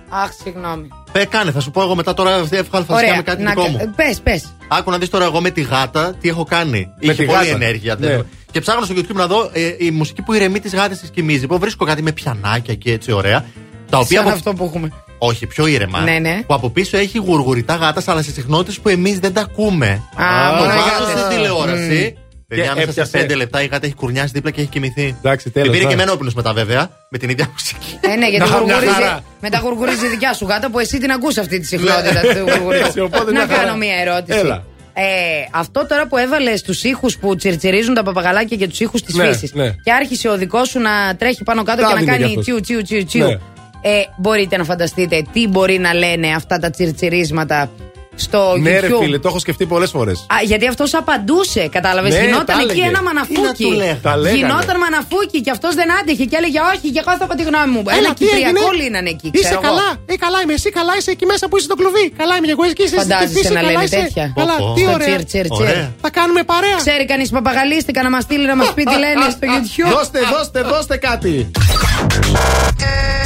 [0.08, 0.88] Αχ, συγγνώμη.
[1.12, 3.66] Πε, κάνε, θα σου πω εγώ μετά τώρα εύχαλα θα Ωραία, με κάτι να δικό
[3.68, 3.92] μου.
[3.96, 4.44] Πες, πες.
[4.68, 6.78] Άκου να δεις τώρα εγώ με τη γάτα τι έχω κάνει.
[7.00, 7.50] Με Είχε τη πολύ γάτα.
[7.50, 7.96] ενέργεια.
[7.98, 8.18] Ναι.
[8.56, 11.10] Δεν- Και ψάχνω στο YouTube να δω ε, η μουσική που ηρεμεί τι γάτε της
[11.10, 11.46] κοιμίζει.
[11.46, 13.44] Που βρίσκω κάτι με πιανάκια και έτσι ωραία.
[13.90, 14.36] Τα οποία Σαν από...
[14.36, 14.92] αυτό που έχουμε.
[15.18, 16.00] Όχι, πιο ήρεμα.
[16.00, 16.42] Ναι, ναι.
[16.46, 19.86] Που από πίσω έχει γουργουριτά γάτας, αλλά σε συχνότητες που εμείς δεν τα ακούμε.
[20.16, 21.20] Α, το μόνο οι βάζω γάτες.
[21.20, 22.16] στην τηλεόραση.
[22.48, 23.18] Παιδιά, Και μέσα σε έπιασε.
[23.18, 25.16] πέντε λεπτά η γάτα έχει κουρνιάσει δίπλα και έχει κοιμηθεί.
[25.18, 25.76] Εντάξει, Και τέλος.
[25.76, 27.98] πήρε και εμένα όπινο μετά βέβαια, με την ίδια μουσική.
[28.00, 29.20] Ε, ναι, γιατί Να, μια γουργουρίζει, χαρά.
[29.40, 32.84] μετά γουργουρίζει η δικιά σου γάτα που εσύ την ακούς αυτή τη συχνότητα του γουργουριτού.
[32.86, 33.62] Έτσι, οπότε Να μια χαρά.
[33.62, 34.38] κάνω μια ερώτηση.
[34.38, 34.64] Έλα.
[34.98, 35.02] Ε,
[35.50, 39.26] αυτό τώρα που έβαλες τους ήχους που τσιρτσιρίζουν τα παπαγαλάκια και τους ήχους της Ναι,
[39.26, 39.52] φύσης.
[39.54, 39.70] ναι.
[39.82, 42.24] Και άρχισε ο δικός σου να τρέχει πάνω κάτω Τα και να δίνει κι κάνει
[42.30, 42.42] αυτός.
[42.44, 43.24] τσιου τσιου τσιου τσιου.
[43.26, 43.32] Ναι.
[43.80, 47.70] Ε, μπορείτε να φανταστείτε τι μπορεί να λένε αυτά τα τσιρτσιρίσματα
[48.16, 48.98] στο Ναι, ρε YouTube.
[49.02, 50.18] φίλε, το έχω σκεφτεί πολλές φορές.
[50.34, 52.12] Α, γιατί αυτός απαντούσε, κατάλαβες.
[52.14, 52.82] Ναι, Γινόταν τα εκεί έλεγε.
[52.82, 53.64] ένα Τι να μαναφούκι.
[53.64, 53.98] του λέγα.
[54.02, 54.38] Τα λέγανε.
[54.40, 57.70] Γινόταν μαναφούκι και αυτός δεν άντεχε και έλεγε Όχι, και εγώ θα πω τη γνώμη
[57.74, 57.82] μου.
[57.86, 59.28] Έλα, Ένα τι έγινε; κυπριακό λύνανε εκεί.
[59.34, 59.68] Είσαι ξέρω εγώ.
[59.68, 59.88] καλά.
[60.12, 60.54] Ε, καλά είμαι.
[60.58, 62.06] Εσύ καλά είσαι εκεί μέσα που είσαι το κλουβί.
[62.20, 62.96] Καλά είμαι και εγώ εκεί είσαι.
[63.02, 64.24] Φαντάζεσαι εσύ να καλά λένε είσαι; τέτοια.
[64.40, 64.74] Καλά, Πω, πω.
[64.76, 65.06] τι Στο ωραία.
[65.14, 65.66] τσιρ, τσιρ, τσιρ.
[65.66, 65.86] Ωραία.
[66.04, 66.78] Θα κάνουμε παρέα.
[66.84, 69.90] Ξέρει κανείς παπαγαλίστηκα να μας στείλει να μας πει τι λένε στο YouTube.
[69.96, 71.32] Δώστε, δώστε, δώστε κάτι.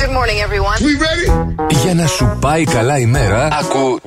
[0.01, 0.79] Good morning, everyone.
[0.89, 1.29] We ready?
[1.83, 4.01] Για να σου πάει καλά η μέρα, ακού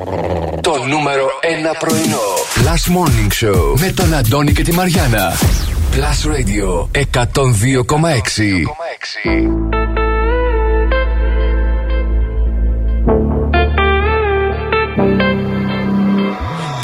[0.61, 2.17] το νούμερο 1 πρωινό.
[2.65, 5.33] Last Morning Show με τον Αντώνη και τη Μαριάνα.
[5.95, 8.65] Plus Radio 102,6.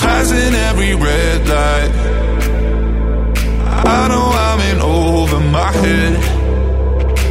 [0.04, 1.92] Passing every red light.
[3.98, 6.39] I know I'm in over my head.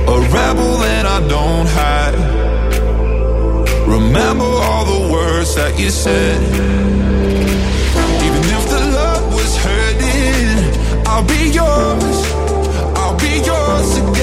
[0.09, 2.16] A rebel that I don't hide.
[3.86, 6.40] Remember all the words that you said.
[8.26, 12.18] Even if the love was hurting, I'll be yours.
[12.97, 14.18] I'll be yours again.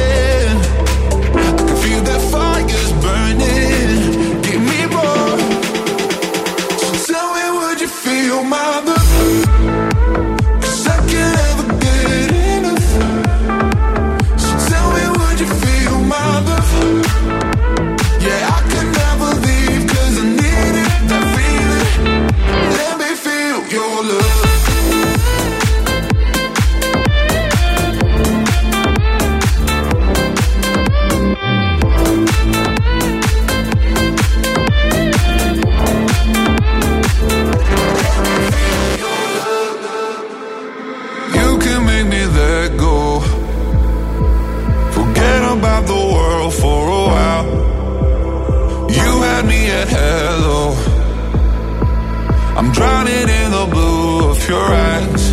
[52.76, 55.25] Drowning in the blue of your eyes.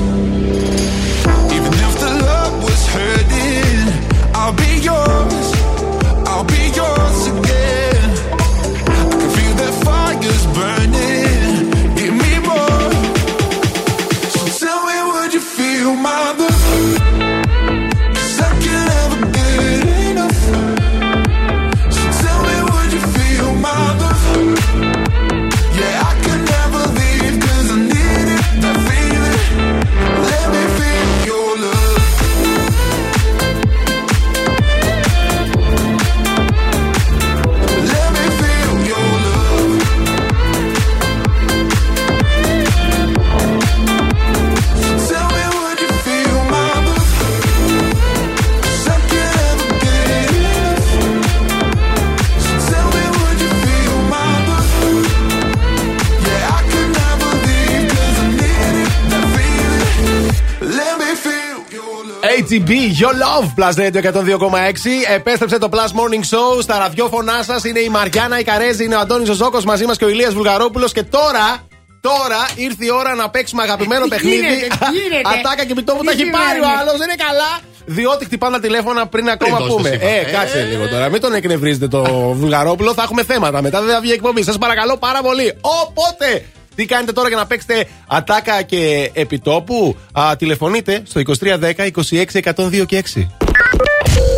[62.53, 62.69] Love.
[62.69, 62.71] ATB,
[63.01, 65.15] Your Love, Plus Radio 102,6.
[65.15, 67.65] Επέστρεψε το Plus Morning Show στα ραδιόφωνά σας.
[67.65, 70.93] Είναι η Μαριάννα, η Καρέζη, είναι ο Αντώνης Ζωζόκο μαζί μας και ο Ηλίας Βουλγαρόπουλος.
[70.93, 71.59] Και τώρα,
[72.01, 74.37] τώρα ήρθε η ώρα να παίξουμε αγαπημένο παιχνίδι.
[74.37, 75.39] Γίνεται, γίνεται.
[75.39, 77.59] Ατάκα και πιτό που Τι τα έχει πάρει ο σημαίνει; άλλος, δεν είναι καλά.
[77.87, 79.89] Διότι χτυπάνε τα τηλέφωνα πριν ακόμα δώσετε πούμε.
[79.89, 80.11] σήμα.
[80.11, 80.33] Ε, Ε.
[80.33, 81.09] κάτσε λίγο τώρα.
[81.09, 82.03] Μην τον εκνευρίζετε το
[82.41, 82.95] Βουλγαρόπουλο.
[82.95, 83.63] Θα έχουμε θέματα.
[83.63, 84.43] Μετά δεν θα βγει εκπομπή.
[84.43, 85.59] Σας παρακαλώ πάρα πολύ.
[85.61, 86.45] Οπότε,
[86.75, 92.25] τι κάνετε τώρα για να παίξετε ατάκα και επιτόπου; Α, τηλεφωνείτε στο 2310 26
[92.55, 93.29] 102 και 6.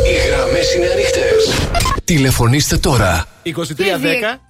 [0.06, 1.68] Οι γραμμές είναι ανοιχτές.
[2.04, 3.26] Τηλεφωνήστε τώρα.
[3.44, 3.50] 2310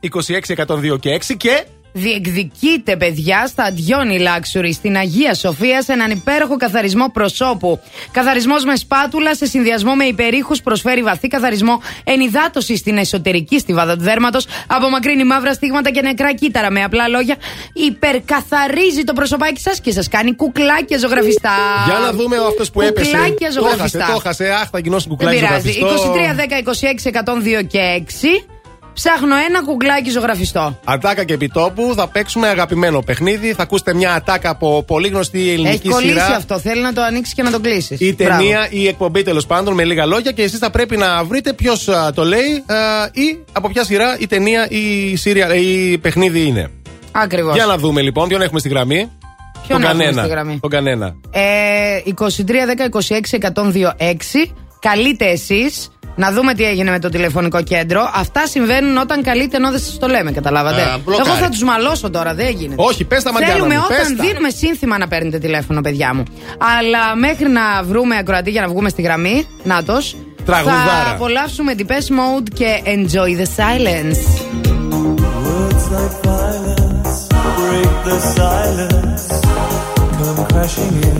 [0.00, 1.64] 26 102 και 6 και.
[1.96, 7.80] Διεκδικείται, παιδιά, στα Αντιόνι Luxury στην Αγία Σοφία σε έναν υπέροχο καθαρισμό προσώπου.
[8.10, 14.02] Καθαρισμός με σπάτουλα σε συνδυασμό με υπερήχους προσφέρει βαθύ καθαρισμό, ενυδάτωση στην εσωτερική στιβάδα του
[14.02, 16.70] δέρματος, απομακρύνει μαύρα στίγματα και νεκρά κύτταρα.
[16.70, 17.36] Με απλά λόγια,
[17.72, 21.50] υπερκαθαρίζει το προσωπάκι σας και σας κάνει κουκλάκια ζωγραφιστά.
[21.86, 23.10] Για να δούμε αυτός που έπεσε.
[23.10, 24.06] Κουκλάκια Το έχασε, ζωγραφιστά.
[24.06, 24.50] το έχασε.
[24.50, 25.72] Αχ, θα γινώσει Δεν κουκλάκι πειράζει.
[25.72, 26.12] ζωγραφιστό.
[26.14, 27.08] 23, 10, 26,
[27.60, 28.44] 102 και 6.
[28.94, 30.78] Ψάχνω ένα κουκλάκι ζωγραφιστό.
[30.84, 33.52] Ατάκα και επιτόπου θα παίξουμε αγαπημένο παιχνίδι.
[33.52, 36.36] Θα ακούσετε μια ατάκα από πολύ γνωστή Έχει ελληνική κολλήσει σειρά.
[36.36, 36.58] αυτό.
[36.58, 37.96] Θέλει να το ανοίξει και να το κλείσει.
[38.00, 41.24] Η ταινία ή η εκπομπή τέλος πάντων με λίγα λόγια και εσείς θα πρέπει να
[41.24, 42.76] βρείτε ποιος το λέει α,
[43.12, 46.70] ή από ποια σειρά η ταινία ή η, σύρια, ή η παιχνίδι είναι.
[47.12, 47.54] Ακριβώς.
[47.54, 49.10] Για να δούμε λοιπόν ποιον έχουμε στη γραμμή.
[49.66, 50.22] Ποιον τον έχουμε κανένα.
[50.22, 51.14] στη γραμμή; Τον κανένα.
[51.30, 51.40] Ε,
[52.18, 52.28] 23 10
[52.90, 54.50] 26 102 6.
[54.78, 58.10] Καλείτε εσείς να δούμε τι έγινε με το τηλεφωνικό κέντρο.
[58.14, 61.28] Αυτά συμβαίνουν όταν καλείτε ενώ δεν σας το λέμε, καταλάβατε; Α, μπλοκάρει.
[61.28, 62.82] Εγώ θα τους μαλώσω τώρα, δεν γίνεται.
[62.82, 64.24] Όχι, πες τα Μαριάννα Θέλουμε μου, πες όταν τα.
[64.24, 66.22] δίνουμε σύνθημα να παίρνετε τηλέφωνο, παιδιά μου.
[66.78, 70.16] Αλλά μέχρι να βρούμε ακροατή για να βγούμε στη γραμμή, νάτος.
[70.44, 70.80] Τραγουδάρα.
[71.04, 74.22] Θα απολαύσουμε την Best Mode και Enjoy the Silence.
[75.46, 77.28] Words like violence
[77.58, 79.24] break the silence
[80.18, 81.18] come crashing in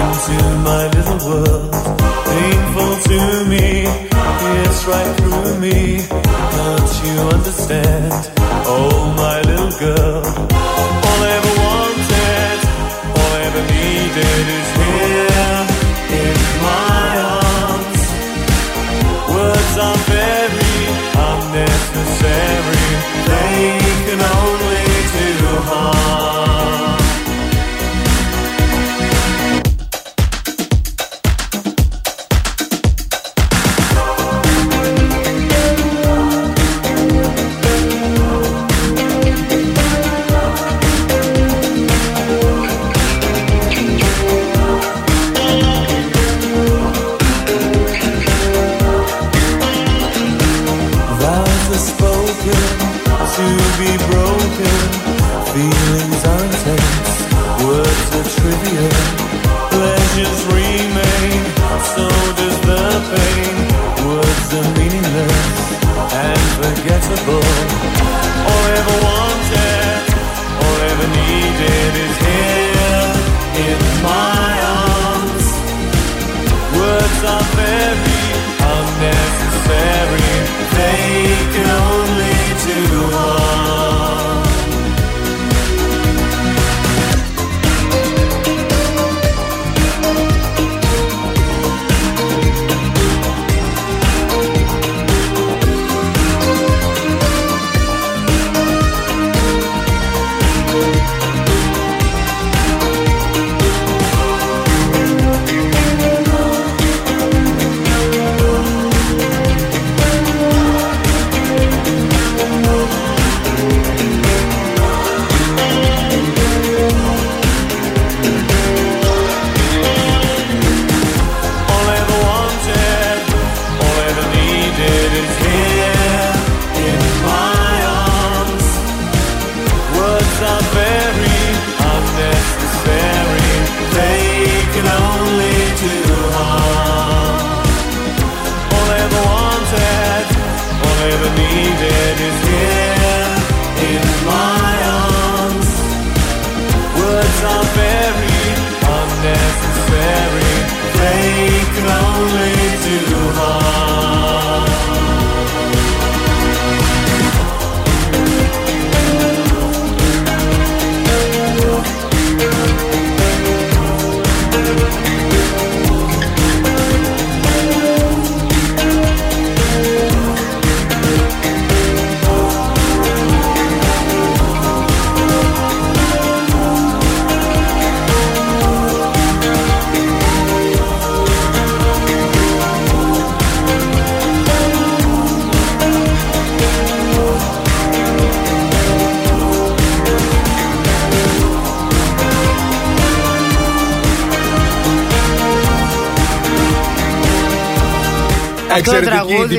[0.00, 0.36] into
[0.68, 1.72] my little world.
[2.28, 3.18] Painful to
[3.50, 3.66] me,
[4.62, 6.06] it's right through me.
[6.56, 8.12] Can't you understand?
[8.66, 10.22] Oh, my little girl.
[11.06, 12.58] All I ever wanted,
[13.18, 14.53] all I ever needed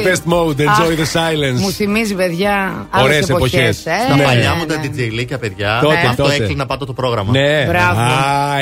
[0.06, 0.64] Εξαιρετική τραγούδι.
[0.64, 0.68] the best mode.
[0.68, 1.60] Enjoy Αχ, the silence.
[1.61, 3.53] Μου θυμίζει, παιδιά, άλλες Ωραίες εποχές.
[3.53, 3.86] εποχές.
[3.86, 4.23] Ε, Στα Ναι.
[4.23, 4.82] παλιά ναι, μου τα ναι.
[4.88, 5.80] DJ Λίκια, παιδιά.
[5.84, 6.36] Τότε, αυτό τότε.
[6.36, 7.32] έκλεινα πάντα το πρόγραμμα.
[7.32, 7.65] Ναι.
[7.68, 7.99] Μπράβο.
[7.99, 8.06] Α,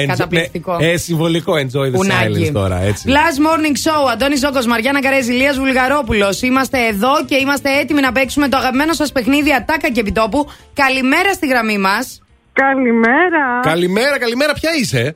[0.03, 0.77] enjoy- Καταπληκτικό.
[0.77, 0.85] ναι.
[0.91, 2.47] Ε, συμβολικό enjoy the Ουνάκι.
[2.47, 3.03] silence τώρα, έτσι.
[3.07, 6.41] Last Morning Show, Αντώνης Ζόκο, Μαριάννα Καρέζη, Λία Βουλγαρόπουλος.
[6.41, 10.49] Είμαστε εδώ και είμαστε έτοιμοι να παίξουμε το αγαπημένο σας παιχνίδι Ατάκα και Επιτόπου.
[10.73, 12.17] Καλημέρα στη γραμμή μας.
[12.53, 13.59] Καλημέρα.
[13.61, 15.15] Καλημέρα, καλημέρα, ποια είσαι;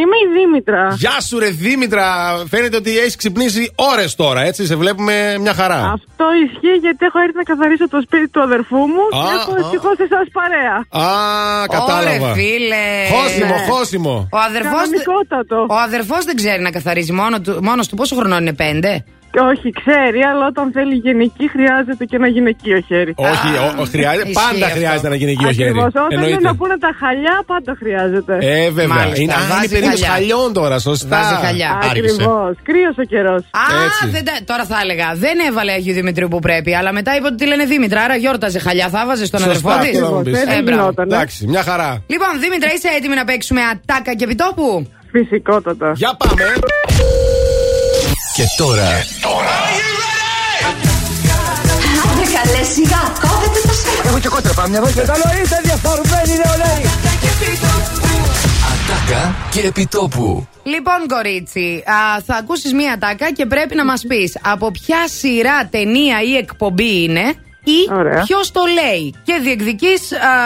[0.00, 0.82] Είμαι η Δήμητρα.
[0.98, 2.06] Γεια σου, ρε Δήμητρα.
[2.50, 4.66] Φαίνεται ότι έχεις ξυπνήσει ώρες τώρα, έτσι.
[4.66, 5.80] Σε βλέπουμε μια χαρά.
[5.96, 9.52] Αυτό ισχύει γιατί έχω έρθει να καθαρίσω το σπίτι του αδερφού μου Α, και έχω
[9.52, 9.58] α.
[9.62, 10.76] ευτυχώς εσάς παρέα.
[11.08, 12.30] Α, κατάλαβα.
[12.30, 12.84] Ωρε, φίλε.
[13.14, 13.66] Χώσιμο, Ναι.
[13.70, 14.28] χώσιμο.
[14.32, 15.66] Ο αδερφός, Κανονικότατο.
[15.68, 17.96] ο αδερφός δεν ξέρει να καθαρίζει μόνο του, μόνος του.
[17.96, 19.04] Πόσο χρονών είναι, πέντε;
[19.52, 23.12] Όχι, ξέρει, αλλά όταν θέλει γενική χρειάζεται και ένα γυναικείο χέρι.
[23.32, 24.76] Όχι, ο, ο, χρειάζεται, ισχύει πάντα αυτό.
[24.78, 25.68] χρειάζεται ένα γυναικείο χέρι.
[25.68, 26.48] Ακριβώς, Όταν είναι Εννοείται.
[26.48, 28.34] να πούνε τα χαλιά, πάντα χρειάζεται.
[28.52, 28.96] Ε, βέβαια.
[28.96, 30.10] Μάλιστα, είναι, α, βάζει είναι περίοδος χαλιά.
[30.14, 31.16] χαλιών τώρα, σωστά.
[31.22, 31.70] Βάζει χαλιά.
[31.90, 32.52] Ακριβώς.
[32.68, 33.40] Κρύος ο καιρός.
[33.62, 34.04] Α, Έτσι.
[34.16, 35.08] δεν τα- τώρα θα έλεγα.
[35.24, 38.58] Δεν έβαλε Αγίου Δημητρίου που πρέπει, αλλά μετά είπε ότι τη λένε Δήμητρα, άρα γιόρταζε
[38.66, 38.86] χαλιά.
[38.94, 39.96] Θα βάζε στον Σωστά, αδερφό της.
[40.00, 40.34] αυτό να μου πεις.
[40.40, 40.80] Ε, δεν μπράβο.
[40.80, 41.14] γινότανε.
[41.14, 41.90] Εντάξει, μια χαρά.
[42.14, 44.66] Λοιπόν, Δήμητρα, είσαι έτοιμη να παίξουμε ατάκα και επιτόπου;
[45.12, 45.92] Φυσικότατα.
[45.96, 46.42] Για πάμε.
[48.38, 48.88] Και τώρα
[52.10, 54.08] Άντε καλέ σιγά, κόβετε το σέρο.
[54.08, 55.02] Έχω και κότρα πάμε μια βόλτα.
[55.02, 56.82] Καλό είστε διαφορμένοι νεολαίοι.
[58.72, 60.46] Ατάκα και επιτόπου.
[60.62, 65.66] Λοιπόν, κορίτσι, α, θα ακούσεις μία ατάκα και πρέπει να μας πεις από ποια σειρά,
[65.70, 67.34] ταινία ή εκπομπή είναι
[67.64, 68.22] ή Ωραία.
[68.22, 69.14] ποιος το λέει.
[69.24, 69.98] Και διεκδική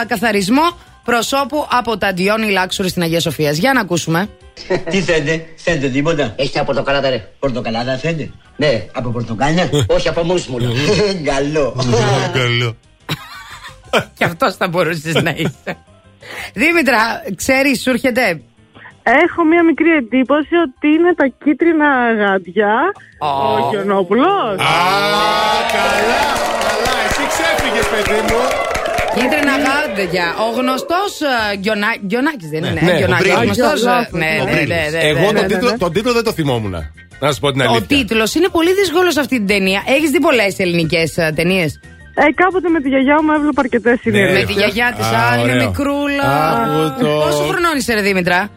[0.06, 3.50] καθαρισμό προσώπου από τα Diony Luxury στην Αγία Σοφία.
[3.50, 4.28] Για να ακούσουμε.
[4.90, 7.28] Τι θέλετε, θέλετε τίποτα; Έχει από πορτοκαλάδα, ρε.
[7.38, 10.72] Πορτοκαλάδα θέλετε; Ναι, από πορτοκάλια; Όχι, από μουσμουλο.
[11.32, 11.84] Καλό.
[12.32, 12.76] Καλό.
[14.14, 15.76] Και αυτός θα μπορούσες να είσαι.
[16.54, 16.98] Δήμητρα,
[17.36, 18.42] ξέρεις, σου έρχεται;
[19.02, 22.74] Έχω μία μικρή εντύπωση ότι είναι τα κίτρινα γάντια.
[23.18, 24.58] Ο Γιονόπουλος.
[24.58, 24.74] Α,
[25.76, 26.22] καλά,
[26.72, 26.94] καλά.
[27.08, 28.71] Εσύ ξέφυγες, παιδί μου.
[29.14, 30.26] Κίτρινα γάντια.
[30.46, 31.12] Ο γνωστός
[32.06, 32.80] Γκιονάκη δεν είναι.
[32.82, 33.58] Ναι, Γκιονάκης, ο ο Μπρίλης.
[33.58, 33.82] γνωστός.
[33.84, 35.78] Ο Ναι, ναι, ναι, ναι, ναι, Εγώ ναι, τον ναι, τίτλο- ναι.
[35.78, 36.74] τον τίτλο δεν το θυμόμουν.
[37.20, 37.86] Να σου πω την Ο αλήθεια.
[37.96, 39.82] τίτλος είναι πολύ δύσκολος σε αυτή την ταινία.
[39.86, 41.80] Έχεις δει πολλές ελληνικές ταινίες;
[42.14, 44.32] Ε, κάποτε με τη γιαγιά μου έβλεπα αρκετές συνήθειε.
[44.38, 45.16] Με τη γιαγιά της, Ναι.
[45.16, 45.66] Α, α, είναι ωραίο.
[45.68, 46.30] μικρούλα.
[46.62, 47.06] Άκου το.
[47.24, 48.48] Πόσο χρονών είσαι, ρε Δήμητρα;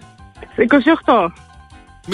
[0.56, 1.34] 28.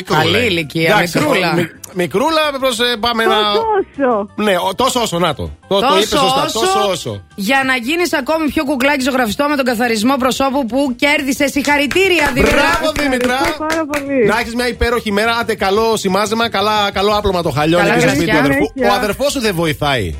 [0.03, 1.53] Καλή ηλικία, Εντάξει, μικρούλα.
[1.53, 3.35] μι- Μικρούλα, προς, ε, πάμε να.
[3.35, 4.29] Τόσο.
[4.35, 5.51] Ναι, ο- τόσο όσο να το.
[5.67, 6.49] Το, το είπες σωστά.
[6.53, 7.23] Τόσο όσο.
[7.35, 11.47] για να γίνεις ακόμη πιο κουκλάκι ζωγραφιστό με τον καθαρισμό προσώπου που κέρδισε.
[11.47, 12.55] Συγχαρητήρια, Δήμητρα.
[12.55, 13.37] Μπράβο, Δήμητρα.
[13.57, 14.25] Πάρα πολύ.
[14.25, 15.31] Να έχεις μια υπέροχη μέρα.
[15.35, 16.49] Άντε, καλό σημάζεμα.
[16.49, 18.53] Καλά, καλό άπλωμα το χαλιόνι Καλά και στο σπίτι του γρασιά.
[18.53, 18.93] αδερφού.
[18.93, 20.15] Ο αδερφός σου δεν βοηθάει.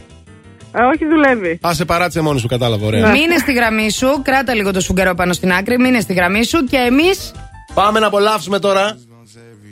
[0.74, 1.60] Ε, όχι, δουλεύει.
[1.68, 2.86] Α, σε παράτησε μόνη σου, κατάλαβα.
[2.86, 3.10] Ωραία.
[3.12, 6.64] Μείνε στη γραμμή σου, κράτα λίγο το σφουγγαρό πάνω στην άκρη, μείνε στη γραμμή σου
[6.64, 7.10] και εμεί.
[7.74, 8.98] Πάμε να απολαύσουμε τώρα.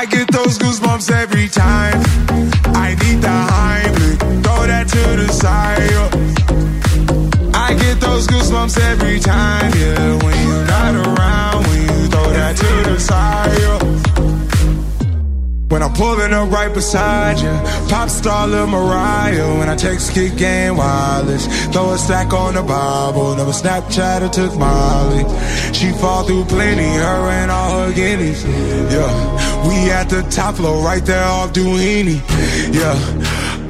[0.00, 2.00] I get those goosebumps every time.
[2.74, 5.92] I need the Heimlich, throw that to the side.
[7.54, 10.16] I get those goosebumps every time, yeah.
[10.24, 13.79] When you're not around, when you throw that to the side.
[15.70, 17.52] When I'm pulling up right beside you,
[17.88, 19.56] pop star Lil Mariah.
[19.56, 23.36] When I text kick game wireless, throw a stack on the Bible.
[23.36, 25.22] Never Snapchat or took Molly.
[25.72, 28.44] She fall through plenty, her and all her guineas.
[28.44, 32.20] Yeah, we at the top floor, right there off Duini.
[32.74, 32.98] Yeah,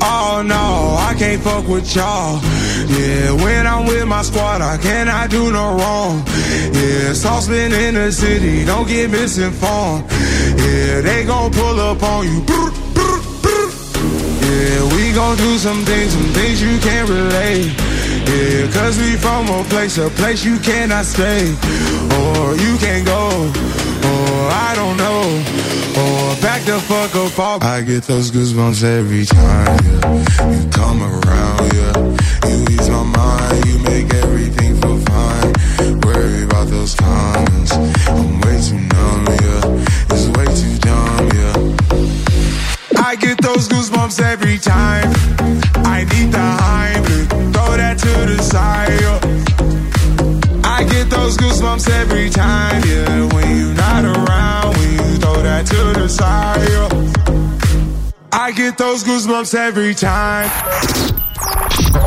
[0.00, 2.40] oh no, I can't fuck with y'all.
[2.90, 6.24] Yeah, when I'm with my squad, I cannot do no wrong.
[6.72, 10.04] Yeah, saucepan in the city, don't get misinformed.
[10.10, 12.40] Yeah, they gon' pull up on you.
[12.40, 13.70] Brr, brr, brr.
[14.42, 17.70] Yeah, we gon' do some things, some things you can't relate.
[18.26, 21.46] Yeah, cause we from a place, a place you cannot stay.
[22.18, 23.69] Or you can't go.
[24.50, 25.22] I don't know.
[25.96, 27.62] Oh, or back the fuck up off.
[27.62, 30.52] I get those goosebumps every time, yeah.
[30.52, 31.96] You come around, yeah.
[32.48, 35.52] You ease my mind, you make everything feel fine.
[36.04, 37.72] Worry about those comments.
[37.72, 40.14] I'm way too numb, yeah.
[40.14, 43.02] It's way too dumb, yeah.
[43.02, 45.10] I get those goosebumps every time.
[45.84, 49.00] I need the Heimlich, throw that to the side.
[49.00, 49.18] yeah.
[50.64, 53.26] I get those goosebumps every time, yeah.
[53.34, 54.19] When you're not around, when you throw
[55.64, 56.68] that to the side.
[56.70, 56.88] yeah.
[58.32, 60.48] I get those goosebumps every time.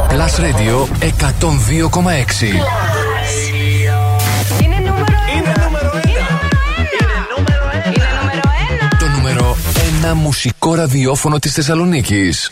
[0.09, 2.43] Plus Radio 102,6.
[4.63, 5.53] Είναι νούμερο ένα.
[8.99, 9.57] Το νούμερο
[10.11, 12.51] 1 μουσικό ραδιόφωνο της Θεσσαλονίκης.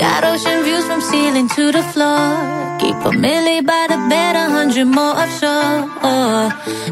[0.00, 0.53] Got ocean views
[0.94, 2.78] from ceiling to the floor.
[2.78, 5.80] Keep a milli by the bed, a hundred more offshore.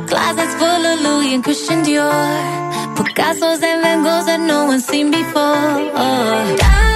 [0.08, 2.96] Closets full of Louis and Christian Dior.
[2.96, 6.91] Picasso's and Van Goghs that no one's seen before.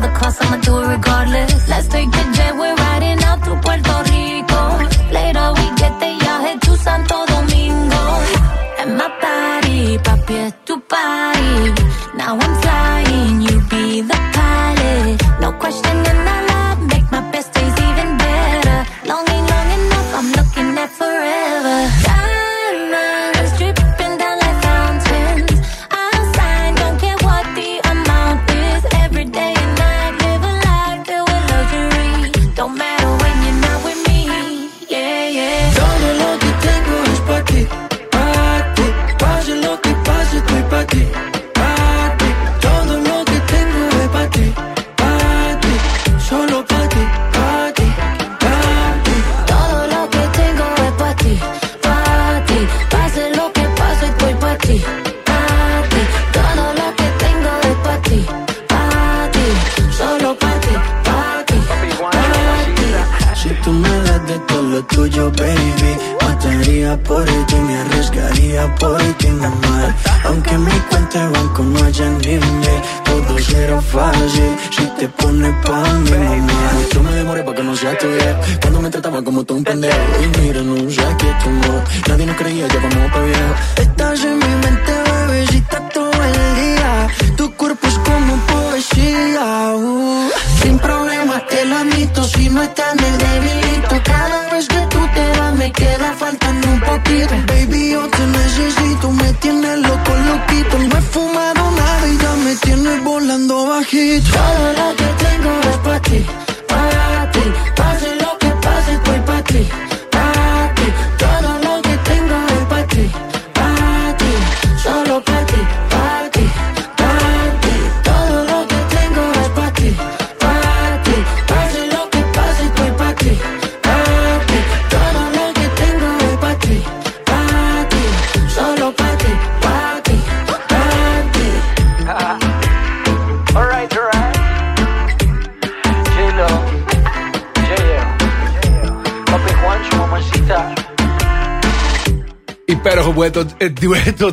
[0.00, 1.68] The cost, I'ma do it regardless.
[1.68, 2.49] Let's take the jet,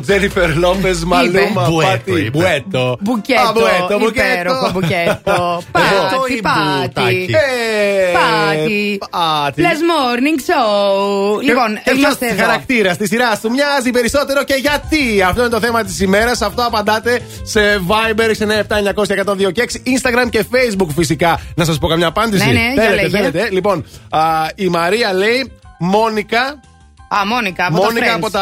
[0.00, 2.10] Τζένιφερ Λόπες Μαλούμα Μπουέτο, Πάτι.
[2.20, 2.38] είπε.
[2.38, 2.96] Μπουέτο.
[3.00, 5.62] Μπουκέτο, Α, μπουέτο, υπέροχο μπουκέτο.
[5.72, 6.88] Μπουέτο Πάτη, ή πάτη.
[6.94, 8.98] μπουτάκι; Ε, Πάτη.
[9.10, 9.62] Πάτι.
[9.62, 11.42] Plus morning show.
[11.42, 12.42] Λοιπόν, και ποιος είμαστε εδώ.
[12.42, 15.22] χαρακτήρας της σειράς του μοιάζει περισσότερο και γιατί.
[15.22, 16.42] Αυτό είναι το θέμα της ημέρας.
[16.42, 21.40] Αυτό απαντάτε σε Viber 697-900-1026, Instagram και Facebook φυσικά.
[21.54, 22.46] Να σας πω καμιά απάντηση.
[22.46, 23.16] Ναι, ναι, για θέλετε, λέγε.
[23.16, 23.48] θέλετε.
[23.50, 24.20] Λοιπόν, α,
[24.54, 26.60] η Μαρία λέει Μόνικα.
[27.08, 28.16] Α, Μόνικα από Μόνικα τα Friends.
[28.16, 28.40] από τα,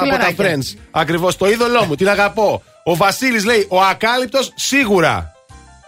[0.00, 0.44] από τα Φιλαράκια.
[0.56, 0.78] Friends.
[0.90, 1.36] Ακριβώς.
[1.36, 2.62] Το είδωλό μου, την αγαπώ.
[2.84, 5.32] Ο Βασίλης λέει Ο Ακάλυπτος σίγουρα.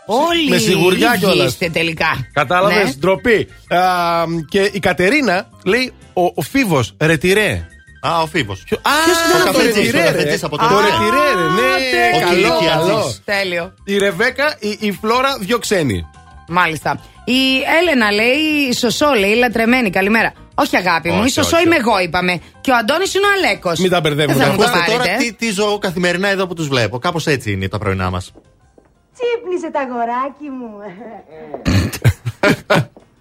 [0.07, 1.51] Όλοι Με σιγουριά ίδιοι κιόλας.
[1.53, 2.29] είστε τελικά.
[2.33, 2.93] Κατάλαβες, Ναι.
[2.93, 3.49] ντροπή.
[3.69, 3.79] Α,
[4.49, 7.67] και η Κατερίνα λέει Ο, ο Φίβος ρετυρέ.
[8.03, 8.65] Α, ο Φίβος.
[8.71, 8.77] Α,
[9.35, 10.11] ο το καφετζής, ρετυρέ, ο ρε.
[10.11, 10.95] καφετζής από το Το ρετυρέ.
[10.99, 12.91] ρετυρέ, ρε, ναι, Ο καλό, Κιλικιατζής.
[12.93, 13.15] καλό.
[13.25, 13.75] Τέλειο.
[13.85, 16.07] Η Ρεβέκα, η, η Φλόρα, δύο ξένοι.
[16.49, 17.01] Μάλιστα.
[17.25, 17.41] Η
[17.81, 20.33] Έλενα λέει, Σωσό λέει, λατρεμένη, καλημέρα.
[20.61, 21.85] Όχι αγάπη μου, Όχι, η Σωσό όχι, είμαι όχι.
[21.89, 22.41] εγώ είπαμε.
[22.61, 23.79] Και ο Αντώνης είναι ο Αλέκος.
[23.81, 24.37] Μην τα μπερδεύουμε.
[24.37, 25.25] Δεν θα μου το Ακούστε τώρα πάρετε.
[25.25, 26.99] τι, τι ζω καθημερινά εδώ που τους βλέπω.
[26.99, 28.33] Κάπως έτσι είναι τα πρωινά μας.
[29.15, 30.71] Ξύπνησε τα αγοράκι μου.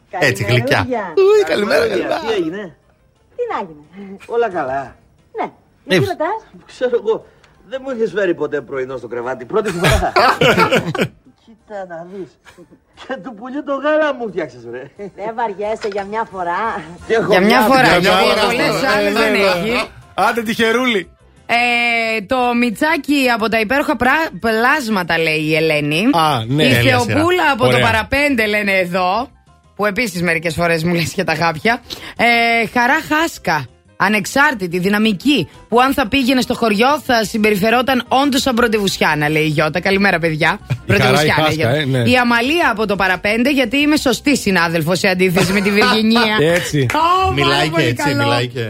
[0.27, 0.85] Έτσι, γλυκιά.
[1.17, 2.19] Ουι, καλημέρα, καλημέρα.
[2.19, 2.77] Τι έγινε;
[3.35, 4.17] Τι να γίνει.
[4.25, 4.95] Όλα καλά.
[5.39, 5.51] Ναι.
[5.85, 7.25] Γιατί ρωτάς; Ξέρω εγώ,
[7.67, 9.45] δεν μου έχεις φέρει ποτέ πρωινό στο κρεβάτι.
[9.45, 10.11] Πρώτη φορά.
[11.45, 12.39] Κοίτα να δεις.
[13.07, 14.83] Και του πουλιού το γάλα μου φτιάξες ρε.
[14.97, 16.83] Δεν βαριέσαι για μια φορά.
[17.07, 17.87] Τι έχω Για μια φορά.
[17.87, 18.45] Για μια γιατί φορά.
[18.45, 19.37] πολλές Ε, άλλες ναι, δεν ναι.
[19.37, 19.87] έχει.
[20.13, 21.11] Άντε τη χερούλη.
[21.45, 26.09] Ε, το μιτσάκι από τα υπέροχα πρά- πλάσματα λέει η Ελένη.
[26.13, 26.63] Α, ναι.
[26.63, 27.51] Η Τέλεια Θεοπούλα σειρά.
[27.51, 27.85] από το Ωραία.
[27.85, 29.29] παραπέντε λένε εδώ.
[29.75, 31.81] Που επίσης μερικές φορές μου λες και τα χάπια.
[32.17, 33.65] Ε, χαρά Χάσκα.
[34.01, 35.49] Ανεξάρτητη, δυναμική.
[35.69, 39.79] Που αν θα πήγαινε στο χωριό θα συμπεριφερόταν όντως σαν πρωτευουσιάνα, λέει η Γιώτα.
[39.79, 40.59] Καλημέρα, παιδιά.
[40.91, 41.75] χαρά η Χάσκα, Γιώτα.
[41.75, 42.09] ε, ναι.
[42.09, 46.35] Η Αμαλία από το παραπέντε, γιατί είμαι σωστή συνάδελφος σε αντίθεση με τη Βιργινία.
[46.55, 46.85] Έτσι.
[46.93, 48.23] Ω, πάρα Μιλάει και πολύ έτσι, καλό.
[48.23, 48.65] μιλάει και.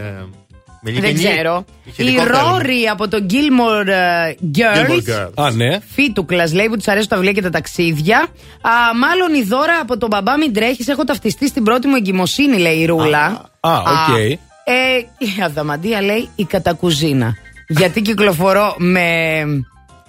[0.82, 1.32] Μιλάει Δεν και νι.
[1.32, 1.64] ξέρω.
[1.84, 2.50] Είχε Η δικό θέλημα.
[2.50, 5.24] Ρόρι από το Gilmore ε, Gilmore Girls.
[5.26, 5.44] Girls.
[5.46, 5.78] Α, ναι.
[5.94, 8.18] Φίτουκλας λέει που της αρέσουν τα βιβλία και τα ταξίδια.
[8.60, 10.88] Α, μάλλον η δώρα από τον μπαμπά μην τρέχεις.
[10.88, 13.50] Έχω ταυτιστεί στην πρώτη μου εγκυμοσύνη, λέει η Ρούλα.
[13.60, 14.38] Α, οκ.
[14.64, 17.34] Ε, η Αδαμαντία λέει η κατακουζίνα.
[17.68, 19.42] Γιατί κυκλοφορώ με.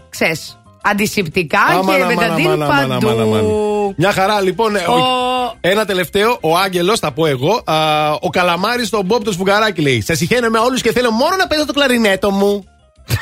[0.10, 3.32] ξέρεις, αντισηπτικά Αμάν, και αμάν, βεταντίν αμάν, αμάν, αμάν, αμάν.
[3.32, 3.94] παντού.
[3.98, 4.76] Μια χαρά λοιπόν.
[4.76, 7.62] ε, ο- Ο- Ένα τελευταίο, ο Άγγελος, θα πω εγώ.
[7.66, 7.76] α,
[8.22, 10.02] ο Καλαμάρης στον Μπόμπ το σφουγγαράκι λέει.
[10.02, 12.64] Σα συχαίνω με όλους και θέλω μόνο να παίζω το κλαρινέτο μου.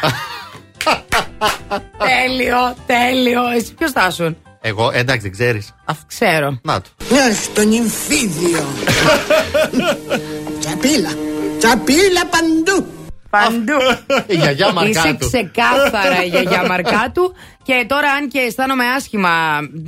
[1.97, 3.41] τέλειο, τέλειο.
[3.57, 5.73] Εσύ ποιος θα ήσουν; Εγώ, εντάξει, δεν ξέρεις.
[6.07, 6.59] Ξέρω.
[6.63, 6.89] Να το.
[7.15, 8.63] Αχ, τον νυμφίδιο.
[10.69, 11.09] Τσαπίλα.
[11.57, 12.85] Τσαπίλα παντού.
[13.29, 13.77] Παντού.
[14.27, 15.07] Η γιαγιά Μαρκάτου.
[15.09, 17.33] Είσαι ξεκάθαρα η γιαγιά Μαρκάτου.
[17.69, 19.29] Και τώρα, αν και αισθάνομαι άσχημα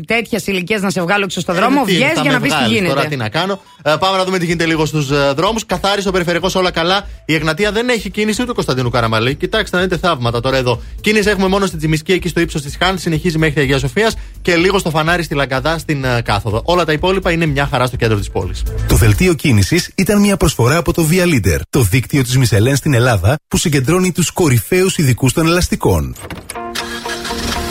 [0.05, 2.39] τέτοια ηλικία να σε βγάλω έξω στο δρόμο, Ε, τι, βγες θα για με να
[2.39, 2.93] πεις τι βγάλεις γίνεται.
[2.93, 3.61] Τώρα τι να κάνω.
[3.83, 5.65] Ε, πάμε να δούμε τι γίνεται λίγο στους δρόμους.
[5.65, 7.07] Καθάρισε ο περιφερειακός όλα καλά.
[7.25, 9.35] Η Εγνατία δεν έχει κίνηση ούτε ο Κωνσταντίνου Καραμαλή.
[9.35, 10.81] Κοιτάξτε να δείτε θαύματα τώρα εδώ.
[11.01, 12.97] Κίνηση έχουμε μόνο στην Τσιμισκή εκεί στο ύψος της Χάν.
[12.97, 16.61] Συνεχίζει μέχρι τη Αγία Σοφίας και λίγο στο φανάρι στη Λαγκαδά στην ε, κάθοδο.
[16.65, 18.63] Όλα τα υπόλοιπα είναι μια χαρά στο κέντρο της πόλης.
[18.87, 22.93] Το δελτίο κίνησης ήταν μια προσφορά από το Via Leader, το δίκτυο της Μισελέν στην
[22.93, 26.15] Ελλάδα που συγκεντρώνει τους κορυφαίους ειδικούς των ελαστικών.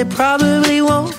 [0.00, 1.09] It probably won't.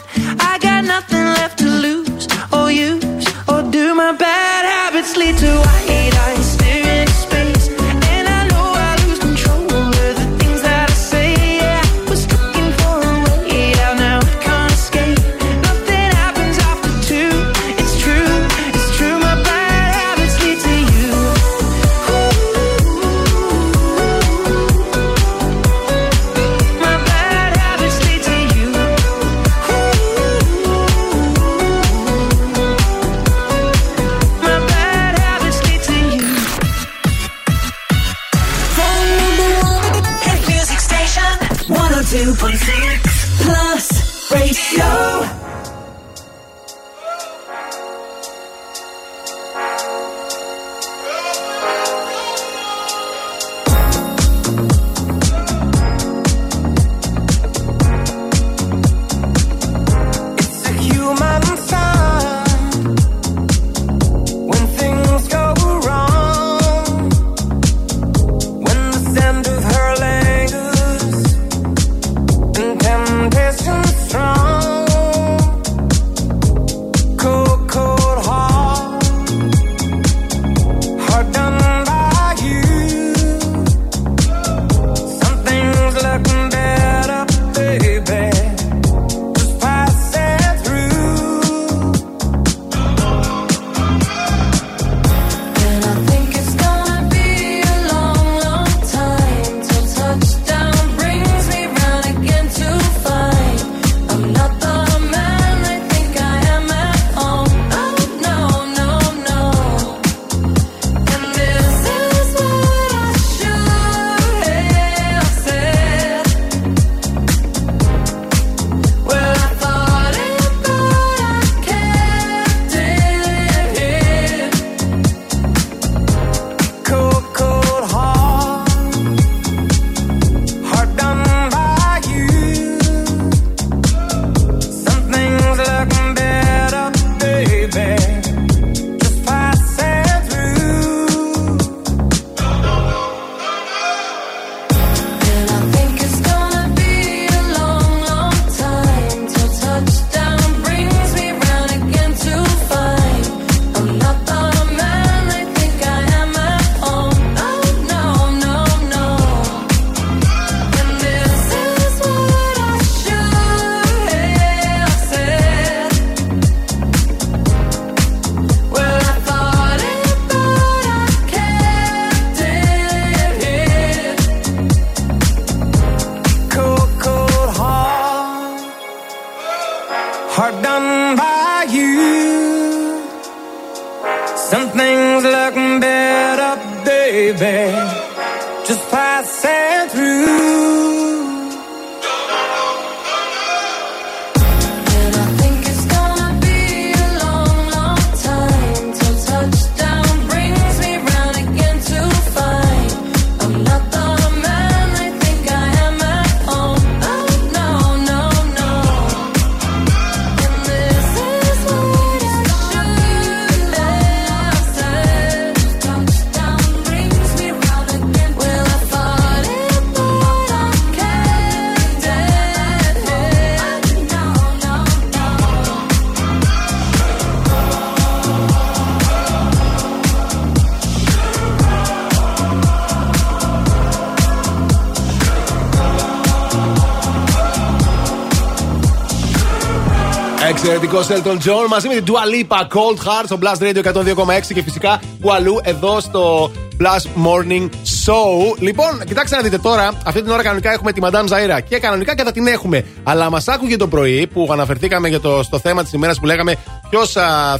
[241.11, 245.01] Elton John μαζί με την Dua Lipa Cold Heart στο Blast Radio 102,6 και φυσικά
[245.21, 247.69] Κουαλού εδώ στο Blast Morning
[248.05, 248.57] Show.
[248.59, 252.15] Λοιπόν, κοιτάξτε να δείτε τώρα, αυτή την ώρα κανονικά έχουμε τη Madame Zaira και κανονικά
[252.15, 252.85] και θα την έχουμε.
[253.03, 256.55] Αλλά μας άκουγε το πρωί που αναφερθήκαμε για το, στο θέμα της ημέρας που λέγαμε
[256.89, 257.11] ποιος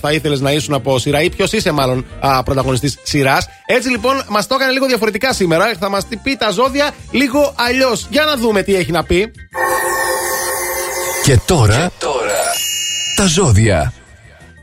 [0.02, 2.06] θα ήθελες να ήσουν από σειρά ή ποιος είσαι μάλλον
[2.46, 3.48] πρωταγωνιστής σειράς.
[3.66, 5.72] Έτσι λοιπόν μας το έκανε λίγο διαφορετικά σήμερα.
[5.80, 8.08] Θα μας πει τα ζώδια λίγο αλλιώς.
[8.10, 9.32] Για να δούμε τι έχει να πει.
[11.24, 11.92] Και τώρα,
[13.22, 13.94] τα ζώδια.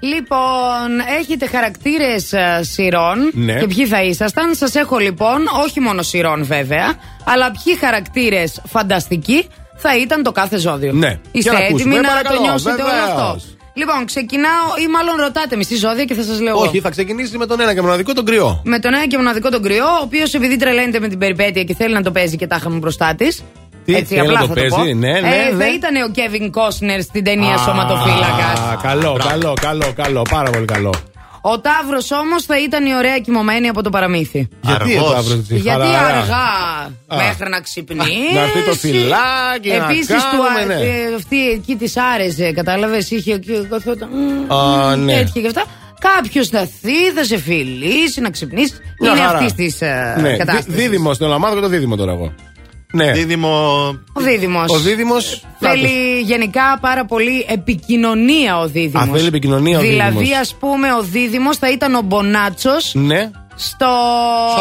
[0.01, 0.89] Λοιπόν,
[1.21, 3.31] έχετε χαρακτήρες σειρών.
[3.33, 3.55] Ναι.
[3.59, 4.55] Και ποιοι θα ήσασταν.
[4.55, 9.47] Σας έχω λοιπόν, όχι μόνο σειρών βέβαια, αλλά ποιοι χαρακτήρες φανταστικοί
[9.77, 10.93] θα ήταν το κάθε ζώδιο.
[10.93, 11.19] Ναι.
[11.33, 12.01] Είστε Για να έτοιμοι ακούσουμε.
[12.01, 13.09] να Παρακαλώ, το νιώσετε όλο βεβαίως.
[13.11, 13.41] αυτό;
[13.75, 16.57] Λοιπόν, ξεκινάω ή μάλλον ρωτάτε μισή ζώδια και θα σας λέω.
[16.57, 16.61] εγώ.
[16.67, 18.61] Όχι, θα ξεκινήσει με τον ένα και μοναδικό τον κρυό.
[18.65, 21.75] Με τον ένα και μοναδικό τον κρυό, ο οποίος επειδή τρελαίνεται με την περιπέτεια και
[21.75, 23.43] θέλει να το παίζει και τα είχαμε μπροστά της.
[23.89, 24.77] Τι, Έτσι, θέλει απλά να θα το το πω.
[24.77, 25.65] παίζει, ναι, ναι, ε, ναι.
[25.65, 28.61] Θα ήταν ο Κέβιν Κόσνερ στην ταινία Α, Σωματοφύλακας.
[28.83, 30.23] Καλό, καλό, καλό, καλό.
[30.31, 30.93] Πάρα πολύ καλό.
[31.41, 34.49] Ο Ταύρος όμως θα ήταν η ωραία κοιμωμένη από το παραμύθι.
[34.61, 36.07] Γιατί ο Ταύρος έτσι, Γιατί χαλαρά.
[36.07, 36.47] αργά
[37.07, 37.17] Α.
[37.17, 38.11] μέχρι να ξυπνήσει.
[38.35, 40.85] Να έρθει το φυλάκι, να Επίσης του κάνουμε, α- ναι.
[40.85, 43.11] ε, αυτή εκεί της άρεσε, κατάλαβες.
[43.11, 44.09] Είχε και καθόταν.
[44.49, 45.13] μ, Α, μ, ναι.
[45.15, 45.65] Τέτοια και αυτά.
[46.15, 48.81] Κάποιος θα θεί, θα σε φιλήσει, να ξυπνήσεις.
[49.01, 49.39] Μια Είναι χαρά.
[49.39, 49.81] αυτής της
[50.21, 50.75] Ναι, κατάστασης.
[50.75, 52.33] δί- δίδυμο, θέλω να μάθω και το δίδυμο τώρα εγώ.
[52.93, 53.13] Ναι.
[53.13, 53.49] Δίδυμο.
[54.13, 54.71] Ο Δίδυμος.
[54.71, 55.45] Ο δίδυμος.
[55.59, 59.09] Θέλει γενικά πάρα πολύ επικοινωνία ο Δίδυμος.
[59.09, 60.39] Α, θέλει επικοινωνία ο Δηλαδή, Δίδυμος.
[60.39, 63.31] ας πούμε, ο Δίδυμος θα ήταν ο Μπονάτσος Ναι.
[63.57, 63.87] στο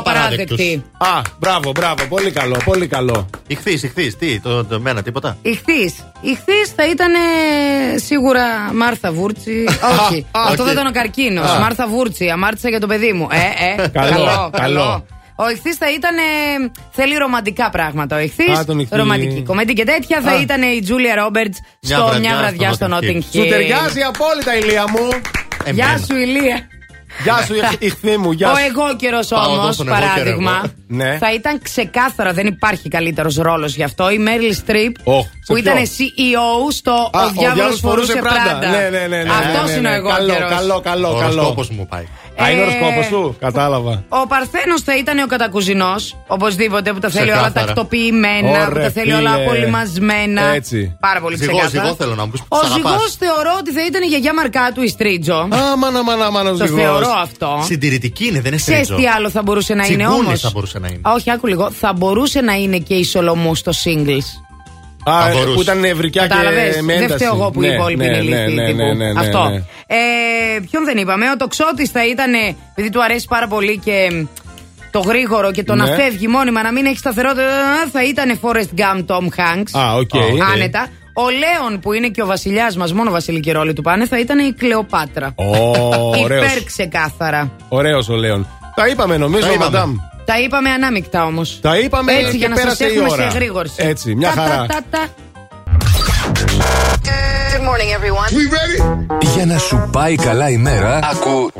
[0.03, 0.83] παράδεκτη.
[0.97, 2.03] Α, μπράβο, μπράβο.
[2.09, 3.29] Πολύ καλό, πολύ καλό.
[3.47, 4.17] Ηχθείς, ηχθείς.
[4.17, 5.93] Τι, το, το μένα, τίποτα; Ηχθής.
[6.21, 9.63] Ηχθής θα ήταν ε, σίγουρα Μάρθα Βούρτσι.
[9.99, 10.25] Όχι.
[10.31, 10.71] Α, Αυτό όχι.
[10.71, 11.49] θα ήταν ο καρκίνος.
[11.49, 11.59] Α.
[11.59, 12.29] Μάρθα Βούρτσι.
[12.29, 13.27] Αμάρτησα για το παιδί μου.
[13.31, 13.87] Ε, ε.
[13.87, 15.05] Καλό, καλό.
[15.39, 16.17] Ο ηχθής θα ήταν.
[16.17, 16.21] ε,
[16.91, 18.15] θέλει ρομαντικά πράγματα.
[18.15, 18.57] Ο ηχθής.
[18.57, 18.95] Α, τον ηχθή.
[18.95, 20.21] Ρομαντική κομμέντη και τέτοια.
[20.21, 20.41] Θα Α.
[20.41, 23.23] ήταν η Τζούλια Ρόμπερτς Μια στο βραδιά μια βραδιά στο στο Notting Notting Hill.
[23.33, 25.07] Σου ταιριάζει απόλυτα, ηλία μου.
[25.73, 26.67] Γεια σου, Ηλία.
[27.23, 28.61] Γεια σου, ηχθή μου, γεια Ο σου.
[28.69, 30.71] εγώ καιρο Πάω εδώ όμω, στον εγώ καιρό παράδειγμα, εγώ.
[30.87, 31.17] Ναι.
[31.17, 34.09] θα ήταν ξεκάθαρα, δεν υπάρχει καλύτερος ρόλος γι' αυτό.
[34.09, 38.13] Η Μέρλι Στριπ, Οχ, σε που ποιο; ήταν CEO στο Α, Ο Διάβολος διάβολος φορούσε
[38.19, 38.67] Πράντα.
[38.69, 39.23] Ναι, ναι, ναι.
[39.23, 39.95] ναι, Αυτός ναι, ναι, είναι ο ναι.
[39.97, 40.49] εγώ Καλό, καιρός.
[40.49, 41.09] καλό, καλό.
[41.09, 41.33] Ο καλό.
[41.33, 42.05] οροσκόπος μου πάει.
[42.43, 43.35] Α, είναι ο Ε, οροσκόπος σου.
[43.39, 44.03] Κατάλαβα.
[44.09, 47.65] Ο Παρθένος θα ήταν ο κατακουζινός, οπωσδήποτε, που τα θέλει όλα Ξεκάθαρα.
[47.65, 49.43] τακτοποιημένα, που Ωραία, τα θέλει όλα φίλε.
[49.43, 50.41] απολυμασμένα.
[50.41, 50.97] Έτσι.
[50.99, 51.83] Πάρα πολύ Ζυγό, ξεκάθαρα.
[51.83, 52.91] ζυγό θέλω να μου πεις που Ο τους αγαπάς.
[52.91, 55.47] ζυγός θεωρώ ότι θα ήταν η γιαγιά Μαρκάτου η Στρίτζο.
[55.51, 57.61] Άμα, άμα, άμα, άμα, Το θεωρώ αυτό.
[57.63, 58.95] Συντηρητική είναι, δεν είναι Ξέρεις στρίτζο.
[59.03, 61.01] τι άλλο θα μπορούσε να είναι Τσιγκούνης όμως; θα μπορούσε να είναι.
[61.03, 61.71] Όχι, άκου λίγο.
[61.71, 64.27] Θα μπορούσε να είναι και η Σολομού στο singles.
[65.09, 65.55] Α, Θα μπορούσε.
[65.55, 67.23] που ήταν νευρικιά Κατάλαβες, και με Δεν ένταση.
[67.23, 68.55] φταίω εγώ που Ναι, οι υπόλοιποι ναι, είναι ναι, ηλίθιοι.
[68.55, 68.77] ναι, τύπου.
[68.77, 69.49] ναι, ναι, ναι, Αυτό.
[69.49, 69.55] ναι.
[69.87, 71.25] Ε, ποιον δεν είπαμε.
[71.29, 72.33] Ο τοξότη θα ήταν,
[72.71, 74.23] επειδή του αρέσει πάρα πολύ και μ,
[74.91, 75.95] το γρήγορο και το να Ναι.
[75.95, 77.43] φεύγει μόνιμα, να μην έχει σταθερότητα,
[77.91, 79.79] θα ήταν Forrest Gump Tom Hanks.
[79.81, 80.09] Α, οκ.
[80.53, 80.87] Άνετα.
[81.13, 84.39] Ο Λέων που είναι και ο βασιλιάς μας, μόνο βασιλική ρόλη του πάνε, θα ήταν
[84.39, 85.31] η Κλεοπάτρα.
[85.35, 85.69] Ω,
[86.23, 86.45] ωραίος.
[86.45, 87.51] Υπέρ ξεκάθαρα.
[87.69, 88.47] Ωραίος ο Λέων.
[88.75, 89.63] Τα είπαμε νομίζω, Τα είπαμε.
[89.71, 89.95] μαντάμ.
[90.27, 91.59] Τα είπαμε ανάμεικτα όμως.
[91.61, 93.31] Τα είπαμε Έτσι και για να σας πέρασε η έχουμε ώρα.
[93.31, 93.73] σε γρήγορση.
[93.77, 94.55] Έτσι, μια Τα, χαρά.
[94.65, 95.07] τα, τα, τα.
[97.51, 98.29] Good morning, everyone.
[98.37, 98.77] We ready?
[99.35, 101.51] Για να σου πάει καλά η μέρα, ακού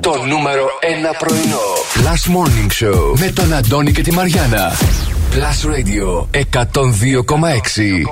[0.00, 0.64] το νούμερο
[1.12, 1.60] 1 πρωινό.
[1.94, 4.72] Last Morning Show με τον Αντώνη και τη Μαριάνα.
[5.34, 8.08] Plus Radio 102,6.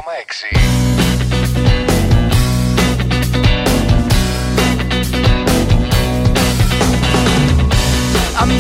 [8.39, 8.51] I'm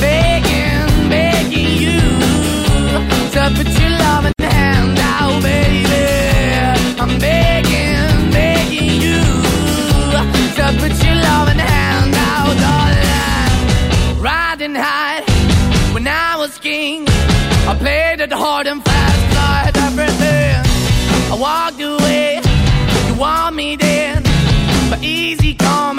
[21.46, 22.40] walked away,
[23.08, 24.22] you want me then,
[24.90, 25.98] but easy come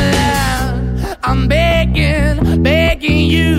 [1.23, 3.53] I'm begging, begging you.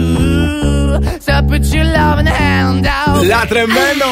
[1.26, 3.24] To put your loving hand out.
[3.26, 4.10] Λατρεμένο!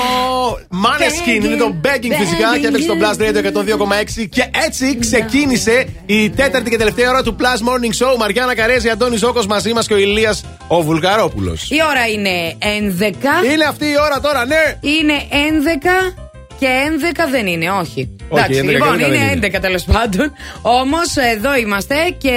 [0.71, 3.43] Maneskin είναι το begging φυσικά και έπαιξε στο Blast Radio
[4.19, 8.17] 102,6 και έτσι ξεκίνησε η τέταρτη και τελευταία ώρα του Plus Morning Show.
[8.19, 11.71] Μαριάννα Καρέζη, Αντώνης Ζώκο μαζί μας και ο Ηλίας ο Βουλγαρόπουλος.
[11.71, 13.53] Η ώρα είναι 11.
[13.53, 14.79] Είναι αυτή η ώρα τώρα, ναι!
[14.81, 15.15] Είναι
[16.13, 16.30] 11
[16.61, 18.17] και 11 δεν είναι, όχι.
[18.29, 19.49] Όχι, Εντάξει, 11 λοιπόν, δεν είναι είναι.
[19.57, 20.33] 11 τέλος πάντων.
[20.63, 22.37] Όμως εδώ είμαστε και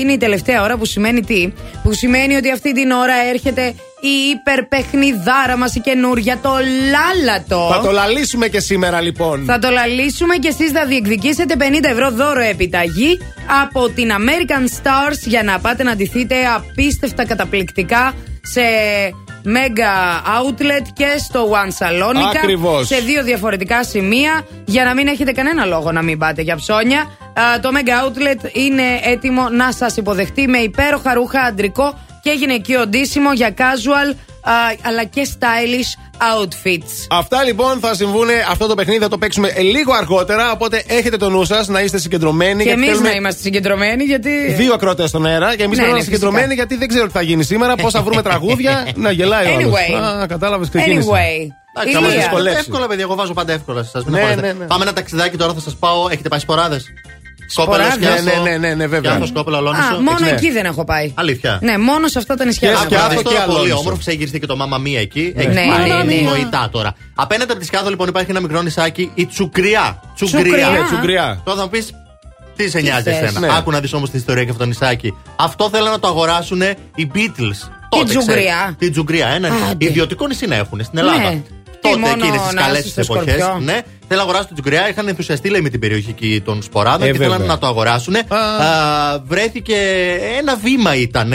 [0.00, 4.14] είναι η τελευταία ώρα που σημαίνει τι; Που σημαίνει ότι αυτή την ώρα έρχεται η
[4.34, 6.50] υπερπαιχνιδάρα μας η καινούρια, το
[6.90, 7.68] λάλατο.
[7.72, 9.44] Θα το λαλήσουμε και σήμερα λοιπόν.
[9.44, 13.18] Θα το λαλήσουμε και εσείς θα διεκδικήσετε 50 ευρώ δώρο επιταγή
[13.62, 18.60] από την American Stars για να πάτε να ντυθείτε απίστευτα καταπληκτικά σε
[19.46, 22.36] Mega Outlet και στο One Salonica.
[22.36, 22.86] Ακριβώς.
[22.86, 27.00] Σε δύο διαφορετικά σημεία για να μην έχετε κανένα λόγο να μην πάτε για ψώνια.
[27.00, 32.86] Α, το Mega Outlet είναι έτοιμο να σας υποδεχτεί με υπέροχα ρούχα αντρικό και γυναικείο
[32.86, 34.08] ντύσιμο για casual
[34.42, 35.90] α, αλλά και stylish
[36.32, 37.06] outfits.
[37.10, 38.26] Αυτά λοιπόν θα συμβούν.
[38.50, 40.52] Αυτό το παιχνίδι θα το παίξουμε ε, λίγο αργότερα.
[40.52, 42.56] Οπότε έχετε το νου σας να είστε συγκεντρωμένοι.
[42.56, 44.52] Και γιατί εμείς θέλουμε να είμαστε συγκεντρωμένοι, γιατί.
[44.52, 46.54] Δύο ακροτέ στον αέρα και εμείς Ναι, θέλουμε να ναι, είμαστε συγκεντρωμένοι φυσικά.
[46.54, 47.74] γιατί δεν ξέρω τι θα γίνει σήμερα.
[47.76, 49.72] Πώς θα βρούμε τραγούδια να γελάει ο άλλος.
[49.72, 50.20] Anyway.
[50.22, 51.08] Α, κατάλαβες ξεκίνησε.
[51.10, 51.48] Anyway.
[51.76, 52.22] Εντάξει, θα μας Ηλία.
[52.22, 52.60] δυσκολεύσεις.
[52.66, 54.46] Εύκολα, παιδιά, εγώ βάζω πάντα εύκολα σε εσάς, μην Ναι, αγχώνεστε.
[54.46, 54.64] ναι, ναι.
[54.66, 56.08] Πάμε ένα ταξιδάκι τώρα, θα σας πάω.
[56.10, 56.80] Έχετε πάει σποράδε.
[57.46, 59.12] Σποράδες; Ναι, ναι, ναι, ναι, ναι, βέβαια.
[59.12, 60.00] Σκιάθο, Κόπελο, Α, Αλόνισο.
[60.00, 60.28] μόνο ναι.
[60.30, 61.12] εκεί δεν έχω πάει.
[61.14, 61.58] Αλήθεια.
[61.62, 62.68] Ναι, μόνο σε αυτά τα νησιά.
[62.68, 63.22] Και δεν σκιάθο έχω πάει.
[63.22, 63.78] και Αυτό είναι πολύ Αλόνισο.
[63.78, 63.98] όμορφο.
[63.98, 65.32] Ξεγυριστεί και το Μάμα Μία εκεί.
[65.36, 66.20] Έχει Ναι, πάει ναι, ναι.
[66.30, 66.94] νοητά τώρα.
[67.14, 70.00] Απέναντι από τη Σκιάθο λοιπόν υπάρχει ένα μικρό νησάκι, η Τσουκριά.
[70.14, 70.68] Τσουκριά.
[70.68, 71.40] Ναι, τσουγκριά.
[71.44, 71.90] Τώρα θα μου πεις.
[72.56, 73.48] Τι σε νοιάζει θες; εσένα; Ναι.
[73.56, 75.14] Άκου να δεις όμως τη ιστορία και αυτό το νησάκι.
[75.36, 76.60] Αυτό θέλουν να το αγοράσουν
[76.94, 77.68] οι Beatles.
[77.88, 78.56] Τότε, Τζουγκριά.
[78.60, 78.76] ξέρεις.
[78.78, 79.26] Την Τζουγκριά.
[79.28, 79.84] Ένα Άντε.
[79.86, 81.18] ιδιωτικό νησί να έχουν στην Ελλάδα.
[81.30, 81.42] Ναι.
[81.84, 83.42] Τι, Τότε μόνο εκείνες τις να καλές είσαι στο εποχές.
[83.42, 83.60] Σκορπιό.
[83.64, 84.88] Ναι, θέλουν να αγοράσουν την Τζουγκριά.
[84.88, 87.46] Είχαν ενθουσιαστεί λέει, με την περιοχή εκεί των Σποράδων Ε, και θέλαν βέβαια.
[87.46, 88.14] να το αγοράσουν.
[88.16, 88.20] Α,
[89.24, 89.76] βρέθηκε
[90.38, 91.28] ένα βήμα ήταν.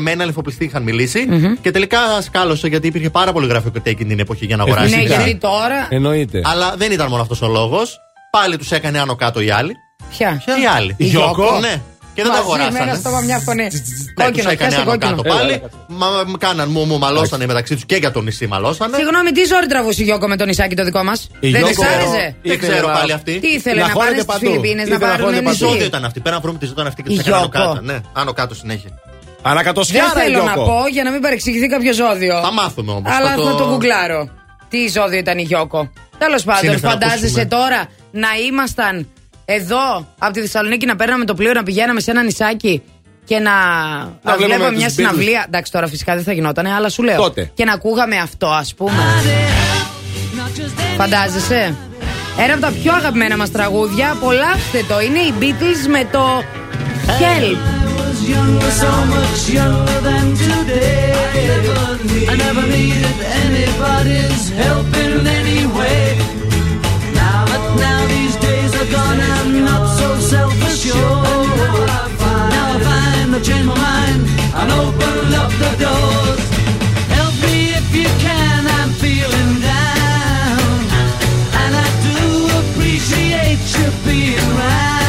[0.00, 1.26] Με ένα λιφοπλιστή είχαν μιλήσει.
[1.60, 4.90] Και τελικά σκάλωσε γιατί υπήρχε πάρα πολύ γραφειοκρατία εκείνη την εποχή για να αγοράσει.
[4.90, 5.14] Ναι, νησί.
[5.14, 5.86] γιατί τώρα.
[5.90, 6.40] Εννοείται.
[6.44, 7.98] Αλλά δεν ήταν μόνο αυτός ο λόγος.
[8.30, 9.72] Πάλι τους έκανε άνω κάτω οι άλλοι.
[10.10, 10.94] Ποια; Οι άλλοι.
[10.98, 11.82] Η Γιώκο; Ναι.
[12.14, 12.98] Και δεν τα Μαζί με ένα αγοράσανε.
[13.00, 13.62] στόμα μια φωνή.
[13.62, 13.80] Ναι, τους
[14.14, 15.16] Κόκκινο, έκανε πιάσε άνω κόκκινο.
[15.22, 15.62] κάτω πάλι.
[15.86, 18.96] Μα μ' κάναν μου, μου μαλώσανε μεταξύ τους και για το νησί μαλώσανε.
[18.96, 21.72] Συγγνώμη, τι ζόρι τραβούσε η Γιώκο με τον νησάκι το δικό μας; Η Δεν τη
[21.72, 22.36] Γιώκο- άρεσε.
[22.42, 23.38] Δεν Ήθελε ξέρω να- πάλι αυτή.
[23.38, 24.44] Τι ήθελε Να να χώνεται πάνε στι παντού.
[24.46, 25.58] Φιλιππίνες να Ήθελε να πάρουν χώνεται Τι παντού.
[25.58, 25.86] ζώδιο νησί.
[25.86, 26.20] ήταν αυτή.
[26.20, 27.68] Πέρα να βρούμε τι ζώδιο ήταν αυτή και Η του έκανε άνω Γιώκο.
[27.72, 27.80] κάτω.
[27.84, 28.90] Ναι, άνω κάτω συνέχεια.
[29.42, 30.64] Δεν Ανακατοσιάρα η θέλω να Γιώκο.
[30.70, 32.40] πω για να μην παρεξηγηθεί κάποιο ζώδιο.
[32.42, 33.12] Θα μάθουμε όμως.
[33.16, 34.28] Αλλά θα το γκουγκλάρω.
[34.68, 35.90] Τι ζώδιο ήταν η Γιώκο.
[36.18, 37.44] Τέλος πάντων, Σύννεφα να φαντάζεσαι ακούσουμε.
[37.44, 39.08] τώρα να ήμασταν
[39.44, 42.82] εδώ από τη Θεσσαλονίκη να παίρναμε το πλοίο να πηγαίναμε σε ένα νησάκι
[43.24, 43.50] και να,
[44.22, 44.92] να βλέπαμε βλέπαμε τους μια Beatles.
[44.92, 45.44] συναυλία.
[45.46, 47.16] Εντάξει, τώρα φυσικά δεν θα γινόταν, αλλά σου λέω.
[47.16, 47.50] Τότε.
[47.54, 49.02] Και να ακούγαμε αυτό, ας πούμε.
[50.96, 51.74] Φαντάζεσαι;
[52.38, 55.00] Ένα από τα πιο αγαπημένα μας τραγούδια, απολαύστε το.
[55.00, 56.42] Είναι οι Beatles με το
[57.06, 57.56] Help.
[68.26, 68.43] was
[69.56, 70.98] I'm not so self-assured.
[70.98, 74.26] Now I find I've changed my mind
[74.58, 76.42] and opened up the doors.
[77.14, 80.58] Help me if you can, I'm feeling down,
[81.62, 82.18] and I do
[82.62, 85.03] appreciate you being around.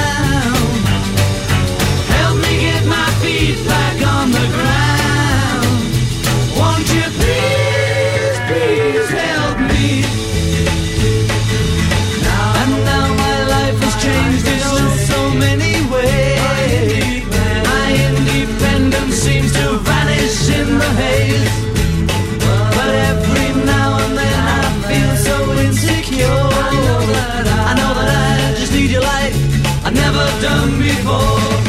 [30.42, 31.65] Done before.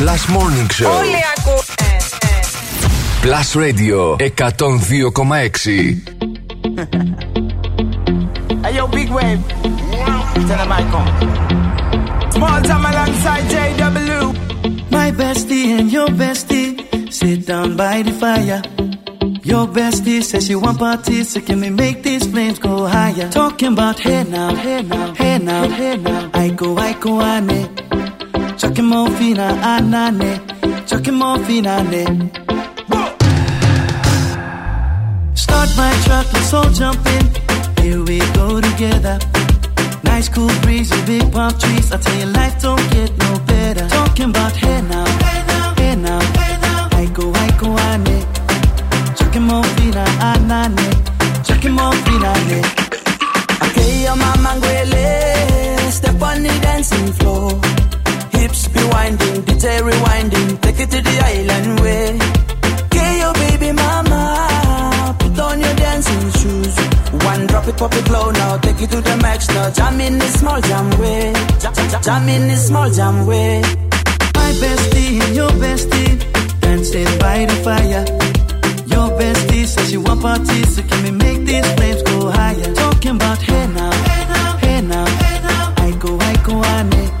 [0.00, 0.90] Plus Morning Show.
[0.98, 1.96] Όλοι ακούνε.
[3.22, 5.66] Plus Radio 102,6.
[8.64, 9.42] Hey yo, big wave.
[10.48, 11.10] Tell them I come.
[12.36, 14.20] Small time alongside JW.
[14.96, 16.68] My bestie and your bestie
[17.18, 18.60] sit down by the fire.
[19.50, 23.28] Your bestie says she want parties, so can we make these flames go higher?
[23.30, 26.30] Talking about hey now, hey now, hey now, hey now.
[26.32, 27.60] I go, I go, ane.
[27.60, 27.79] Chucking
[28.79, 30.39] more fina, anane.
[30.87, 32.31] Chucking more fina, ane.
[35.35, 37.25] Start my truck, let's all jump in.
[37.83, 39.19] Here we go together.
[40.03, 41.91] Nice cool breeze and big palm trees.
[41.91, 43.87] I tell you, life don't get no better.
[43.89, 46.89] Talking about hey now, hey now, hey now, hey now.
[46.91, 48.25] I go, I go, ane.
[49.17, 50.87] Chucking more fina, anane.
[51.45, 52.63] Chucking more fina, ane.
[53.65, 54.51] Okay, your mama.
[55.91, 57.51] Step on the dancing floor.
[58.41, 60.59] Hips be winding, DJ rewinding.
[60.61, 62.17] Take it to the island way.
[62.85, 65.15] Okay, your baby mama.
[65.19, 66.75] Put on your dancing shoes.
[67.23, 68.57] One drop it, pop it low now.
[68.57, 69.69] Take it to the max now.
[69.69, 71.33] Jam in this small jam way.
[72.01, 73.61] Jam, in this small jam way.
[74.33, 76.17] My bestie and your bestie
[76.61, 78.05] dancing by the fire.
[78.87, 82.73] Your bestie says she want parties, so can we make these flames go higher?
[82.73, 85.73] Talking about hey now, hey now, hey now, hey now.
[85.77, 87.01] I go, I go, ane.
[87.01, 87.20] Chucking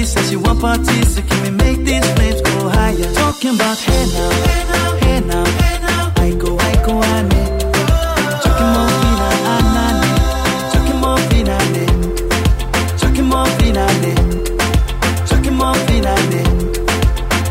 [0.00, 3.12] Says you she want parties, so can we make these flames go higher?
[3.22, 6.24] Talking about hey now, hey now, hey now, hey now.
[6.24, 7.52] I go, I go, I need.
[8.44, 8.90] Talking more.
[10.72, 11.18] Talking more.
[13.00, 13.48] Talking more.
[15.30, 15.78] Talking more.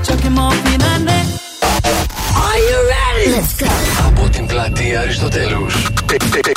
[0.07, 0.55] Talking more.
[2.43, 3.25] Are you ready?
[3.35, 3.67] Let's go.
[4.07, 5.73] Από την πλατεία Αριστοτέλους.
[6.13, 6.51] Εκπέμπει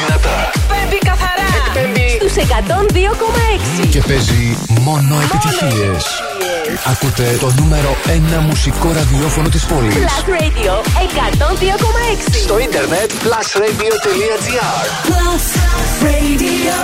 [0.00, 0.36] δυνατά.
[0.54, 1.48] Εκπέμπει καθαρά.
[1.66, 1.95] Εκπέμπει
[2.28, 3.86] στους 102,6.
[3.90, 6.04] και παίζει μόνο επιτυχίες.
[6.84, 7.96] Ακούτε το νούμερο
[8.38, 9.94] 1 μουσικό ραδιόφωνο της πόλης.
[9.94, 10.72] Plus Radio
[11.02, 12.34] 102,6.
[12.42, 14.40] Στο ίντερνετ plusradio.gr
[15.08, 15.44] Plus
[16.06, 16.76] Radio.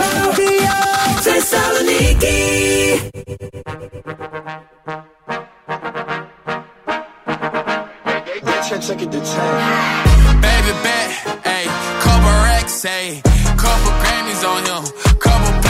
[1.21, 2.41] Θεσσαλονίκη.
[10.45, 11.11] Baby bet,
[11.55, 11.67] ayy,
[12.05, 13.11] couple racks, ayy,
[13.63, 14.83] couple Grammys on him,
[15.21, 15.62] couple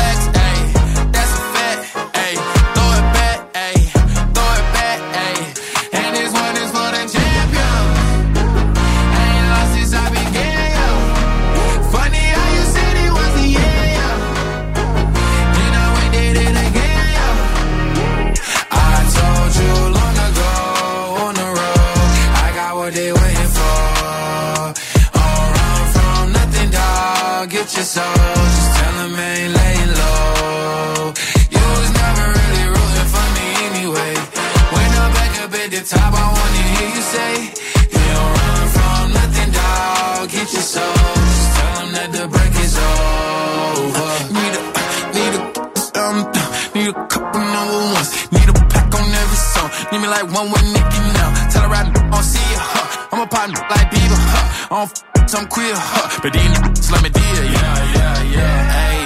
[50.23, 51.31] like one with Nicky now.
[51.51, 53.09] Tell her I don't see ya, huh?
[53.13, 54.75] I'm a partner like Bieber, huh?
[54.75, 56.21] I don't f- some queer, huh?
[56.23, 58.59] But niggas let me deal, yeah, yeah, yeah.
[58.77, 58.99] Hey,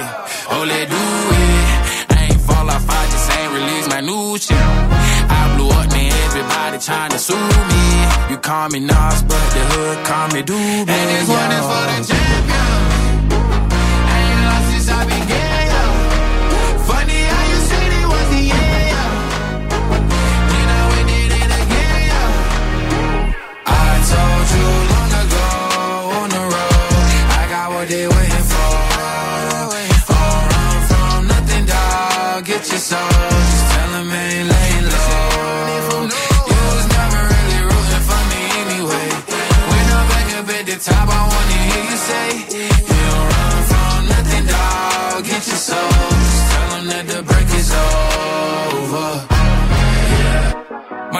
[0.51, 2.17] oh, let do it.
[2.17, 4.57] I ain't fall off, I just ain't release my new shit.
[4.57, 7.83] I blew up, man, everybody trying to sue me.
[8.29, 10.89] You call me Nas, but the hood call me Doobie.
[10.89, 12.26] And this one is for the champion.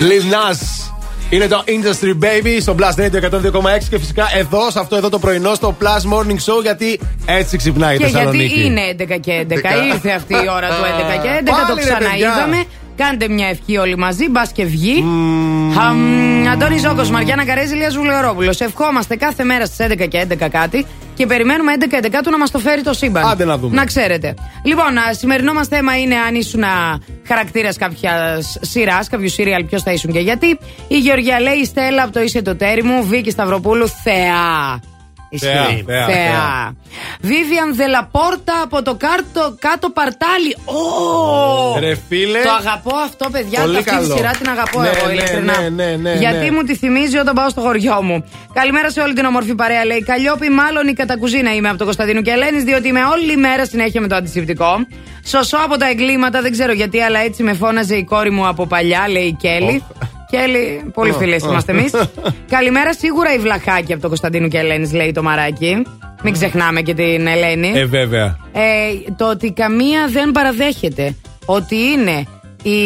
[0.00, 0.90] Lil Nas.
[1.30, 5.18] Είναι το Industry Baby στο Blast Radio 102,6 και φυσικά εδώ, σε αυτό εδώ το
[5.18, 8.44] πρωινό, στο Plus Morning Show, γιατί έτσι ξυπνάει η Και Θεσσαλονίκη.
[8.44, 8.80] γιατί είναι
[9.16, 9.54] 11 και 11.
[9.92, 10.84] Ήρθε αυτή η ώρα του
[11.18, 11.44] 11 και 11.
[11.44, 12.64] Το Πάλι, ρε, ξαναείδαμε.
[12.96, 15.04] Κάντε μια ευχή όλοι μαζί, μπας και βγει.
[15.74, 18.54] Χαμ, Αντώνης Ζόκο, Μαριάννα Καρέζη, Λία Ζουλιορόπουλο.
[18.58, 20.86] Ευχόμαστε κάθε μέρα στις 11 και 11 κάτι
[21.18, 23.26] και περιμένουμε 11 11 του να μας το φέρει το σύμπαν.
[23.26, 23.74] Άντε να δούμε.
[23.74, 24.34] Να ξέρετε.
[24.64, 26.62] Λοιπόν, α, σημερινό μας θέμα είναι αν ήσουν
[27.26, 30.58] χαρακτήρας κάποιας σειράς, κάποιου σύριαλ, ποιος θα ήσουν και γιατί.
[30.88, 34.80] Η Γεωργία λέει: Στέλλα από το είσαι το τέρι μου, Βίκη Σταυροπούλου, θεά.
[35.36, 35.82] Θεά, Ισχύει.
[35.86, 36.14] θεά, Θεά.
[36.14, 36.72] θεά.
[37.20, 40.56] Βίβιαν Δελαπόρτα από το κάτω, κάτω παρτάλι.
[40.64, 41.78] Ω!
[41.78, 42.40] Ρε φίλε.
[42.42, 43.60] Το αγαπώ αυτό, παιδιά.
[43.60, 44.16] Πολύ αυτή τη καλό.
[44.16, 45.60] σειρά την αγαπώ Ναι, εγώ, ναι, ειλικρινά.
[45.60, 46.50] ναι, ναι, ναι, Γιατί ναι.
[46.50, 48.24] μου τη θυμίζει όταν πάω στο χωριό μου.
[48.52, 50.02] Καλημέρα σε όλη την ομορφή παρέα, λέει.
[50.02, 54.00] Καλλιόπη, μάλλον η κατακουζίνα είμαι από το Κωνσταντίνου και Ελένης, διότι είμαι όλη μέρα συνέχεια
[54.00, 54.76] με το αντισηπτικό.
[55.24, 58.66] Σωσό από τα εγκλήματα, δεν ξέρω γιατί, αλλά έτσι με φώναζε η κόρη μου από
[58.66, 59.82] παλιά, λέει η Κέλλη.
[60.30, 61.48] Κέλλη, πολύ Ω, φίλε ω.
[61.48, 61.90] είμαστε εμείς.
[62.56, 65.82] Καλημέρα, σίγουρα η Βλαχάκη από το Κωνσταντίνου και Ελένης, λέει το μαράκι.
[66.22, 67.72] Μην ξεχνάμε και την Ελένη.
[67.74, 68.38] Ε, βέβαια.
[68.52, 71.14] Ε, το ότι καμία δεν παραδέχεται
[71.46, 72.26] ότι είναι
[72.62, 72.80] η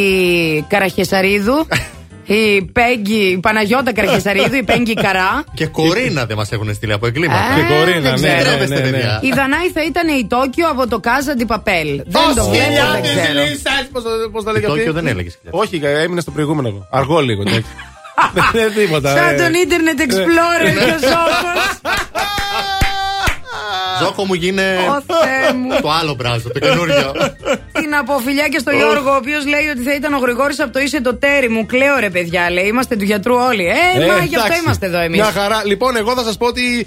[0.69, 1.67] Καραχεσαρίδου,
[2.35, 5.45] η Πέγγι, η Παναγιώτα Καρχεσαρίδου, η Πέγγι Καρά.
[5.55, 7.41] Και Κορίνα δεν μας έχουν στείλει από εγκλήματα.
[7.41, 8.51] Ε, Και Κορίνα, δεν ναι, ξέρω.
[8.51, 8.91] Τρέπεστε, ναι, ναι.
[8.91, 9.21] παιδιά.
[9.23, 12.03] Η Δανάη θα ήταν η Τόκιο από το Κάζα Παπέλ.
[12.07, 13.41] Δεν το βλέπω, δεν ξέρω.
[14.33, 15.31] Πώς τα λέγε Η αυτή; Τόκιο δεν έλεγε.
[15.51, 16.87] Όχι, έμεινε στο προηγούμενο εγώ.
[16.91, 17.43] Αργό λίγο.
[17.43, 17.65] εντάξει.
[18.53, 19.17] Δεν είναι τίποτα.
[19.17, 19.37] Σαν ε.
[19.37, 21.81] τον Internet Explorer και ο Ζώκος.
[24.05, 24.63] Ζόκο μου γίνε.
[24.89, 25.81] Ω Θεέ μου.
[25.83, 27.13] Το άλλο μπράζο, το καινούριο.
[27.73, 30.79] Την αποφυλιά και στο Γιώργο, ο οποίος λέει ότι θα ήταν ο Γρηγόρης από το
[30.81, 31.67] είσαι το τέρι μου.
[31.67, 32.67] Κλαίω ρε παιδιά, λέει.
[32.67, 33.67] Είμαστε του γιατρού όλοι.
[33.67, 34.61] Ε, Ε, μα γι' αυτό εντάξει.
[34.65, 35.21] είμαστε εδώ εμείς.
[35.21, 35.63] Μια χαρά.
[35.65, 36.87] Λοιπόν, εγώ θα σας πω ότι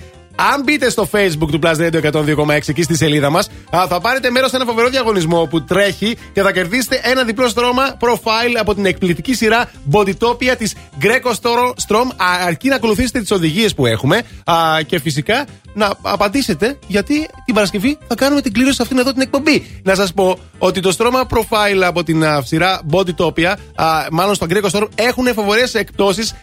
[0.54, 3.50] αν μπείτε στο facebook του Plus Radio 102,6 εκεί στη σελίδα μας,
[3.90, 7.98] θα πάρετε μέρος σε ένα φοβερό διαγωνισμό που τρέχει και θα κερδίσετε ένα διπλό στρώμα
[8.00, 11.32] profile από την εκπληκτική σειρά Bodytopia της Greco
[11.88, 12.08] Strom.
[12.16, 14.54] α, Αρκεί να ακολουθήσετε τις οδηγίες που έχουμε α,
[14.86, 15.46] και φυσικά
[15.76, 19.82] να απαντήσετε γιατί την Παρασκευή θα κάνουμε την κλήρωση σε αυτήν εδώ την εκπομπή.
[19.84, 24.46] Να σας πω ότι το στρώμα profile από την α, σειρά Bodytopia, α, μάλλον στο
[24.50, 26.34] Greco Store, έχουν φοβερέ εκπτώσεις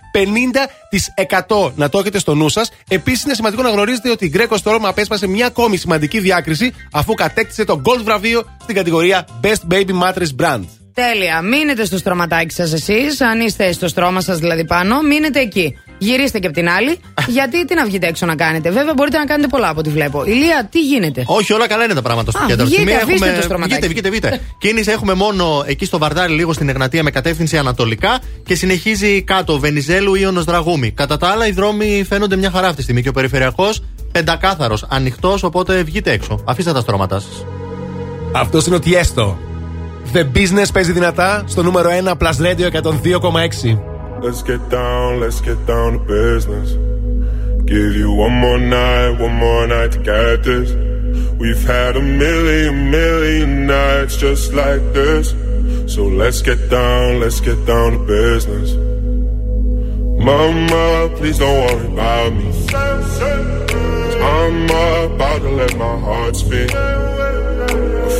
[1.48, 1.72] 50%.
[1.74, 2.70] Να το έχετε στο νου σας.
[2.88, 7.14] Επίσης, είναι σημαντικό να γνωρίζετε ότι η Greco Storm απέσπασε μια ακόμη σημαντική διάκριση αφού
[7.14, 10.81] κατέκτησε το Gold βραβείο στην κατηγορία Best Baby Mattress Brand.
[10.94, 11.42] Τέλεια.
[11.42, 13.20] Μείνετε στο στρωματάκι σας εσείς.
[13.20, 15.78] Αν είστε στο στρώμα σας δηλαδή πάνω, μείνετε εκεί.
[15.98, 16.98] Γυρίστε και από την άλλη.
[17.36, 18.70] γιατί τι να βγείτε έξω να κάνετε.
[18.70, 20.24] Βέβαια, μπορείτε να κάνετε πολλά από ό,τι βλέπω.
[20.24, 22.64] Ηλία, τι γίνεται; Όχι, όλα καλά είναι τα πράγματα στο Α, κέντρο.
[22.64, 23.86] βγείτε, Στη μία αφήστε το στρωματάκι.
[23.86, 24.40] Βγείτε, βγείτε, βγείτε.
[24.68, 29.58] Κίνηση έχουμε μόνο εκεί στο Βαρδάρι, λίγο στην Εγνατία με κατεύθυνση ανατολικά και συνεχίζει κάτω
[29.58, 30.90] Βενιζέλου ή Δραγούμη.
[30.90, 34.86] Κατά τα άλλα, οι δρόμοι φαίνονται μια χαρά αυτή τη στιγμή και ο περιφερειακός πεντακάθαρος,
[34.88, 36.44] ανοιχτός, οπότε βγείτε έξω.
[36.44, 37.44] Αφήστε τα στρώματά σας.
[38.32, 39.51] Αυτός είναι ο Tiesto.
[40.12, 43.78] The Business παίζει δυνατά στο νούμερο 1 Plus Radio 102,6.
[44.22, 46.68] Let's get down, let's get down to business.
[47.64, 50.68] Give you one more night, one more night to get this.
[51.42, 55.26] We've had a million, million nights just like this.
[55.92, 58.68] So let's get down, let's get down to business.
[60.28, 62.48] Mama, please don't worry about me.
[62.74, 62.92] i
[64.22, 66.70] I'm about to let my heart speak.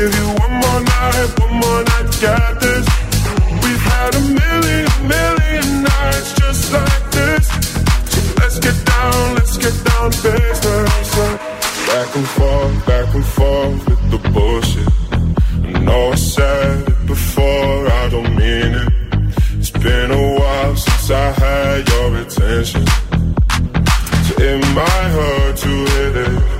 [0.00, 2.08] Give you one more night, one more night.
[3.62, 7.46] We've had a million, million nights just like this.
[8.08, 10.10] So let's get down, let's get down.
[11.92, 14.88] Back and forth, back and forth with the bullshit.
[15.76, 18.92] I know I said it before, I don't mean it.
[19.58, 22.86] It's been a while since I had your attention.
[24.24, 26.59] So it might hurt to hit it.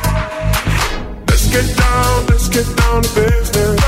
[1.51, 3.83] Let's get down, let's get down to business.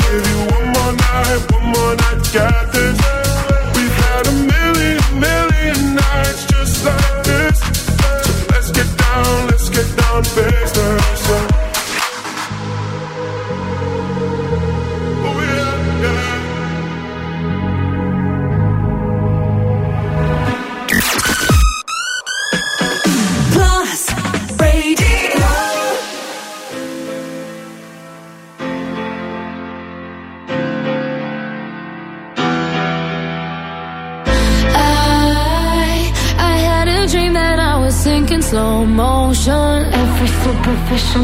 [0.00, 2.24] Give you one more night, one more night
[2.72, 2.96] this.
[3.76, 7.58] We've had a million, million nights just like this.
[8.24, 11.41] So let's get down, let's get down to business.
[41.14, 41.18] I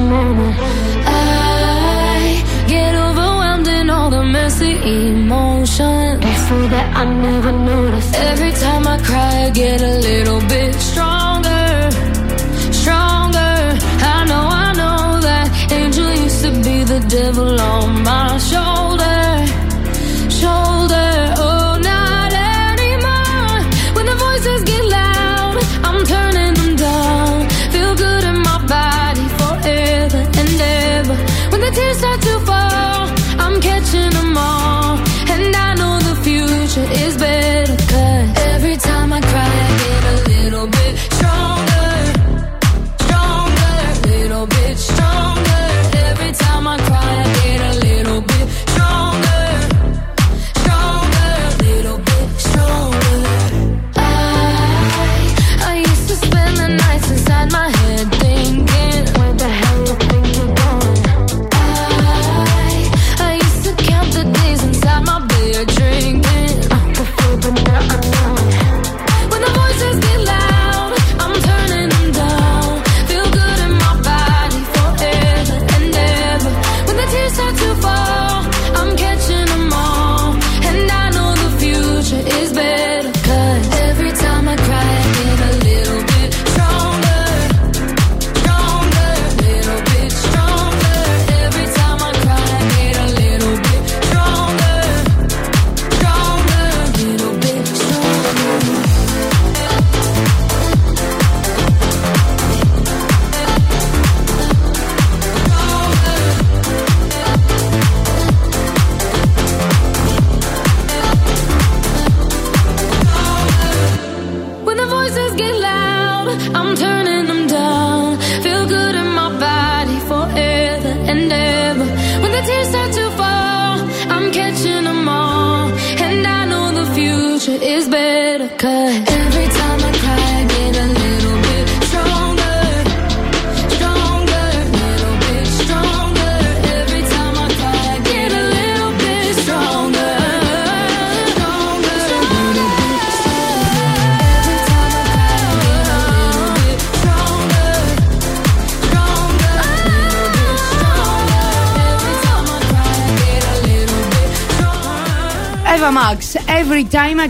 [2.68, 4.72] get overwhelmed in all the messy
[5.08, 6.24] emotions.
[6.48, 8.14] So that I never noticed.
[8.14, 10.77] Every time I cry, I get a little bit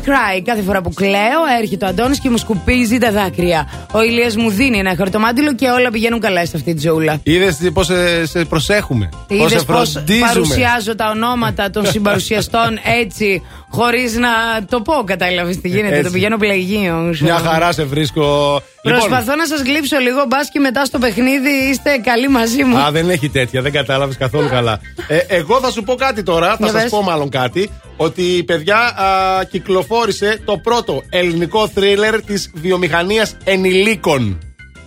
[0.06, 0.40] cry.
[0.44, 3.68] Κάθε φορά που κλαίω, έρχεται ο Αντώνης και μου σκουπίζει τα δάκρυα.
[3.92, 7.20] Ο Ηλίας μου δίνει ένα χαρτομάτιλο και όλα πηγαίνουν καλά σε αυτή τη τζούλα.
[7.22, 9.08] Είδες πώς σε, σε προσέχουμε.
[9.28, 10.26] Πώς Είδες σε πώς φροντίζουμε.
[10.26, 14.28] παρουσιάζω τα ονόματα των συμπαρουσιαστών έτσι, χωρίς να
[14.68, 15.88] το πω, κατάλαβες τι γίνεται.
[15.94, 16.02] Έτσι.
[16.02, 17.14] Το πηγαίνω πλαγίω.
[17.20, 18.60] Μια χαρά σε βρίσκω.
[18.82, 22.76] Προσπαθώ να σας γλύψω λίγο, μπας και μετά στο παιχνίδι είστε καλοί μαζί μου.
[22.78, 24.80] Α, δεν έχει τέτοια, δεν κατάλαβες καθόλου καλά.
[25.10, 26.90] Ε, εγώ θα σου πω κάτι τώρα, θα Για σας πες.
[26.90, 27.70] πω μάλλον κάτι.
[28.00, 34.38] Ότι παιδιά α, κυκλοφόρησε το πρώτο ελληνικό θρίλερ της βιομηχανίας ενηλίκων.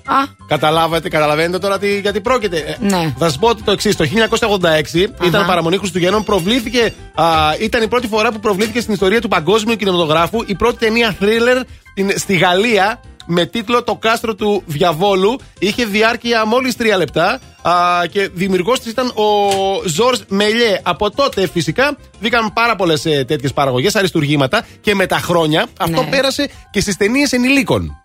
[0.06, 0.16] Α,
[0.48, 2.58] Καταλάβατε, καταλαβαίνετε τώρα τι, γιατί πρόκειται.
[2.58, 3.14] Ε, Ναι.
[3.18, 3.96] Θα σας πω ότι το εξής.
[3.96, 6.24] Το 1986 ήταν παραμονή Χριστουγέννων.
[6.24, 7.26] Προβλήθηκε, α,
[7.60, 11.62] ήταν η πρώτη φορά που προβλήθηκε στην ιστορία του παγκόσμιου κινηματογράφου η πρώτη ταινία thriller
[11.92, 15.40] στην- στη Γαλλία με τίτλο Το κάστρο του Διαβόλου.
[15.60, 17.72] Είχε διάρκεια μόλις τρία λεπτά α,
[18.12, 19.24] και δημιουργός της ήταν ο
[19.86, 20.80] Ζορ Μελιέ.
[20.84, 26.10] Από τότε φυσικά βγήκαν πάρα πολλές τέτοιες παραγωγές, αριστουργήματα και με τα χρόνια αυτό Ναι.
[26.10, 27.96] πέρασε και στις ταινίες ενηλίκων.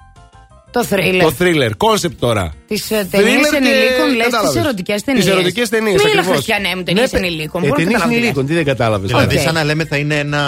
[0.70, 1.22] το θρίλερ.
[1.24, 2.52] Το thriller, concept τώρα.
[2.66, 4.62] Τις ταινίες Thriller και- ενηλίκων λες τις κατάλαβες.
[4.64, 5.24] ερωτικές ταινίες.
[5.24, 6.32] Τις ερωτικές ταινίες, Μίλα ακριβώς.
[6.34, 7.62] Χριστιανέ μου, ταινίες Ναι, ενηλίκων.
[7.62, 8.18] ε, Μπορώ να ταινίες καταλάβω τι λες.
[8.22, 9.08] ενηλίκων, τι δεν κατάλαβες.
[9.10, 10.38] Δηλαδή, σαν να λέμε θα είναι ένα,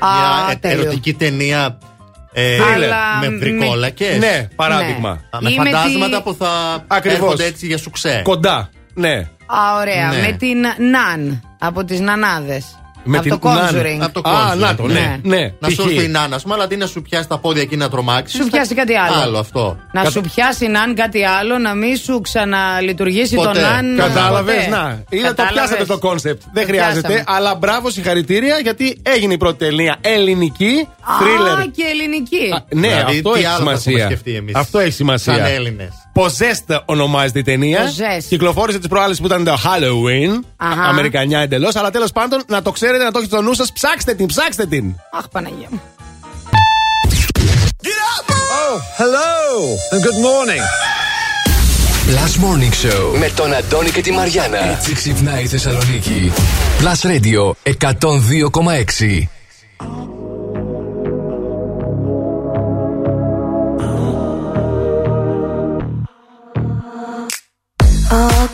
[0.00, 0.80] μια ε- τέλειο.
[0.82, 1.78] ερωτική ταινία
[2.32, 4.18] ε, Αλλά με με- βρικόλακες.
[4.18, 5.20] Ναι, παράδειγμα.
[5.40, 7.18] Με Ή με φαντάσματα τη- που θα Ακριβώς.
[7.18, 8.20] έρχονται έτσι για σουξέ.
[8.24, 8.70] Κοντά.
[8.94, 9.14] Ναι.
[9.46, 10.08] Α, ωραία.
[10.08, 10.20] Ναι.
[10.20, 10.58] Με την
[10.90, 12.64] Ναν από τις Νανάδες.
[13.04, 13.74] Με από την το Ναν.
[13.74, 13.98] Conjuring.
[14.00, 15.16] Από το Α, Conjuring, να το, ναι.
[15.22, 15.52] ναι.
[15.58, 15.86] Να σου π.χ.
[15.92, 18.40] έρθει η νάνα, ας πούμε, αλλά αντί να σου πιάσει τα πόδια εκεί να τρομάξεις.
[18.42, 19.20] Σου πιάσει κάτι άλλο.
[19.22, 19.76] Άλλο αυτό.
[19.92, 23.60] Να σου πιάσει Ναν κάτι άλλο, να μην σου ξαναλειτουργήσει το Ποτέ.
[23.60, 23.96] Ναν.
[23.96, 24.68] Κατάλαβες, ποτέ.
[24.68, 25.02] να.
[25.08, 25.52] Είδα, το Κατάλαβες.
[25.52, 26.42] πιάσατε το κόνσεπτ.
[26.52, 27.08] Δεν Το χρειάζεται.
[27.08, 27.24] πιάσαμε.
[27.26, 30.88] Αλλά μπράβο, συγχαρητήρια γιατί έγινε η πρώτη ταινία ελληνική.
[31.00, 31.66] Α, Thriller.
[31.76, 32.52] και ελληνική.
[32.54, 34.04] Α, Ναι, Δηλαδή, αυτό τι έχει άλλο θα έχουμε σημασία.
[34.04, 35.34] σκεφτεί εμείς, Αυτό έχει σημασία.
[35.34, 35.88] σαν Έλληνες.
[36.14, 37.80] Possessed ονομάζεται η ταινία.
[37.86, 38.24] Possessed.
[38.28, 40.40] Κυκλοφόρησε τις προάλλες που ήταν το Halloween.
[40.56, 40.82] Αχα.
[40.82, 41.76] Αμερικανιά εντελώς.
[41.76, 43.72] Αλλά τέλος πάντων να το ξέρετε, να το έχετε στο νου σας.
[43.72, 44.94] Ψάξτε την, ψάξτε την.
[45.12, 45.80] Αχ, Παναγία μου.
[48.72, 50.62] Oh, hello and good morning.
[52.16, 54.58] Last Morning Show με τον Αντώνη και τη Μαριάνα.
[54.58, 56.32] Έτσι ξυπνάει η Θεσσαλονίκη.
[56.80, 59.28] Plus Radio 102,6.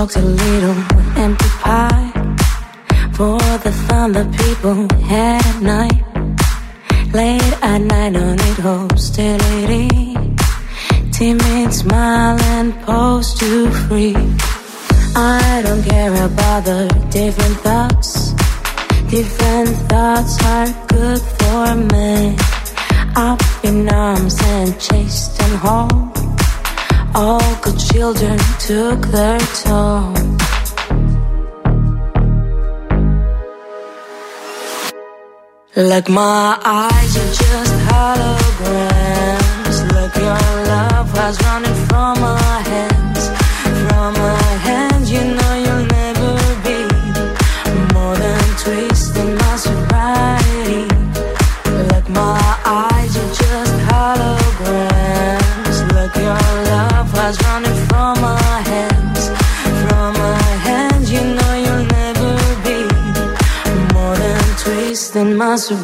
[0.00, 0.99] talked a little
[35.90, 37.29] Like my eyes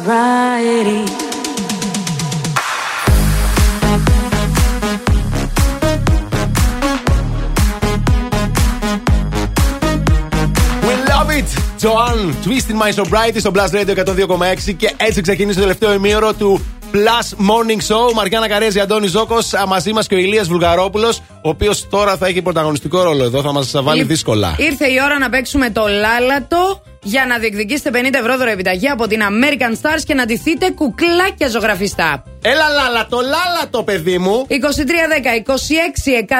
[0.07, 1.05] my sobriety.
[10.85, 11.49] We love it!
[11.81, 16.61] Joan, Twisting My Sobriety στο Blast Radio 102,6 και έτσι ξεκίνησε το τελευταίο ημίωρο του
[16.93, 18.13] Plus Morning Show.
[18.13, 22.41] Μαριάννα Καρέζη, Αντώνη Ζώκος, μαζί μας και ο Ηλίας Βουλγαρόπουλος, ο οποίος τώρα θα έχει
[22.41, 24.55] πρωταγωνιστικό ρόλο εδώ, θα μας βάλει Λοιπόν, δύσκολα.
[24.57, 29.21] Ήρθε η ώρα να παίξουμε το λάλατο για να διεκδικήσετε 50 ευρώ δωρεοπιταγή από την
[29.21, 32.23] American Stars και να ντυθείτε κουκλάκια ζωγραφιστά.
[32.41, 34.47] Έλα, λάλατο, λάλατο, παιδί μου.
[34.49, 34.53] 2310 26
[36.19, 36.33] 102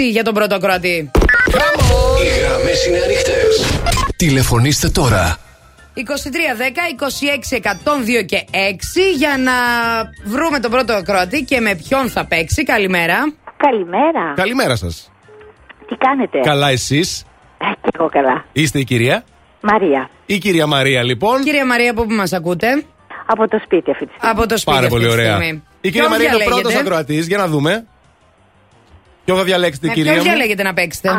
[0.00, 1.10] 6 για τον πρώτο κροατή.
[2.24, 3.80] Οι γραμμές είναι ανοιχτές.
[4.16, 5.36] Τηλεφωνήστε τώρα.
[5.96, 6.00] 2310
[7.52, 7.56] 26
[8.20, 9.52] 102 και 6 για να
[10.24, 12.62] βρούμε τον πρώτο κροατή και με ποιον θα παίξει.
[12.62, 13.16] Καλημέρα.
[13.56, 14.32] Καλημέρα.
[14.34, 15.10] Καλημέρα σας.
[15.88, 17.24] Τι κάνετε; Καλά, εσείς;
[17.58, 18.44] Ε, κι εγώ καλά.
[18.52, 19.24] Είστε η κυρία;
[19.70, 20.10] Μαρία.
[20.26, 21.42] Η κυρία Μαρία, λοιπόν.
[21.42, 22.84] Κυρία Μαρία, από πού μας ακούτε;
[23.26, 24.30] Από το σπίτι αυτή τη στιγμή.
[24.32, 25.36] Από το σπίτι Πάρα αυτή πολύ τη ωραία.
[25.36, 25.62] στιγμή.
[25.80, 27.26] Η κυρία Ποιον Μαρία είναι ο διαλέγετε; πρώτο ακροατής.
[27.26, 27.84] Για να δούμε.
[29.24, 30.30] Ποιο θα διαλέξετε, Με κυρία ποιον μου.
[30.30, 31.08] διαλέγετε να παίξετε.
[31.08, 31.14] Α,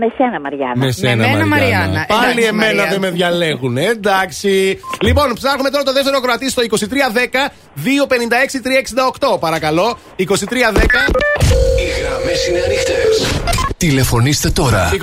[0.00, 0.76] με σένα Μαριάννα.
[0.84, 1.46] Με σένα, μένα, Μαριάννα.
[1.46, 2.04] Μαριάννα.
[2.08, 2.90] Πάλι Εντάξει, εμένα Μαρία.
[2.90, 3.76] δεν με διαλέγουν.
[3.76, 4.78] Εντάξει.
[5.00, 9.38] Λοιπόν, ψάχνουμε τώρα το δεύτερο κροατή στο 2310-256-368.
[9.40, 9.98] Παρακαλώ.
[10.16, 10.22] 2310.
[11.80, 12.98] Οι γραμμέ είναι ανοιχτέ.
[13.84, 14.90] Τηλεφωνήστε τώρα.
[14.90, 14.96] 2310-256-368.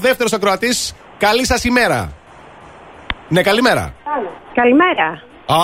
[0.00, 0.94] Δεύτερος ακροατής.
[1.18, 2.12] Καλή σας ημέρα.
[3.28, 3.94] Ναι, καλημέρα.
[4.54, 5.22] Καλημέρα.
[5.46, 5.56] Α,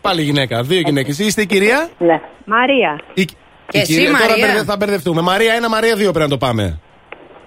[0.00, 0.62] πάλι γυναίκα.
[0.62, 1.18] Δύο γυναίκες.
[1.18, 2.20] Είστε η κυρία; Ναι.
[2.44, 3.00] Μαρία.
[3.14, 3.34] Η, Και
[3.70, 5.20] η εσύ, κυρία, Τώρα Μαρία; μπερδε- θα μπερδευτούμε.
[5.20, 6.78] Μαρία 1, Μαρία 2 πρέπει να το πάμε.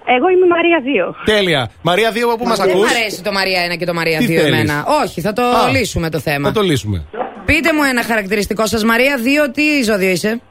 [0.05, 1.15] Εγώ είμαι Μαρία 2.
[1.25, 1.69] Τέλεια.
[1.81, 4.19] Μαρία 2 από πού μας Δεν ακούς; μου αρέσει το Μαρία 1 και το Μαρία
[4.19, 4.85] 2 Τι θέλεις; εμένα.
[5.03, 6.47] Όχι, θα το Α, λύσουμε το θέμα.
[6.47, 7.05] Θα το λύσουμε.
[7.45, 10.41] Πείτε μου ένα χαρακτηριστικό σας, Μαρία 2, τι ζώδιο είσαι;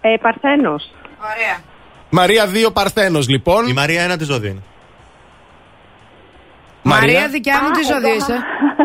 [0.00, 0.90] Ε, Παρθένος.
[1.34, 1.56] Ωραία.
[2.10, 3.66] Μαρία 2 Παρθένος λοιπόν.
[3.68, 4.62] Η Μαρία ένα τη ζώδιο είναι.
[6.82, 8.36] Μαρία, δικιά μου, τι ζώδιο είσαι;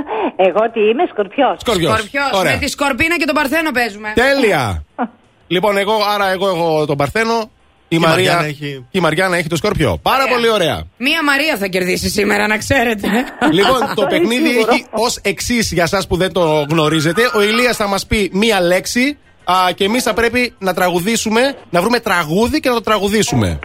[0.47, 1.57] Εγώ τι είμαι, σκορπιός.
[1.59, 1.97] Σκορπιός.
[1.97, 2.29] Σκορπιός.
[2.33, 2.51] Ωραία.
[2.53, 4.13] Με τη σκορπίνα και τον Παρθένο παίζουμε.
[4.15, 4.83] Τέλεια.
[5.53, 7.51] λοιπόν, εγώ, άρα εγώ έχω τον Παρθένο.
[7.87, 9.97] Η, η Μαρία Μαριάννα έχει- η Μαριάννα έχει το Σκορπιό.
[10.01, 10.83] Πάρα πολύ ωραία.
[10.97, 13.07] Μία Μαρία θα κερδίσει σήμερα, να ξέρετε.
[13.57, 17.21] λοιπόν, το παιχνίδι έχει ως εξής για εσά που δεν το γνωρίζετε.
[17.35, 21.81] Ο Ηλίας θα μας πει μία λέξη α, και εμεί θα πρέπει να τραγουδήσουμε, να
[21.81, 23.59] βρούμε τραγούδι και να το τραγουδήσουμε.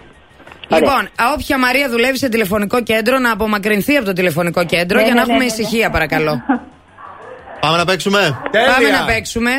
[0.69, 5.05] Λοιπόν, α, όποια Μαρία δουλεύει σε τηλεφωνικό κέντρο, να απομακρυνθεί από το τηλεφωνικό κέντρο Ναι,
[5.05, 5.63] για ναι, να ναι, έχουμε ναι, ναι.
[5.63, 6.43] ησυχία, παρακαλώ.
[7.61, 8.41] Πάμε να παίξουμε.
[8.75, 9.51] Πάμε να παίξουμε.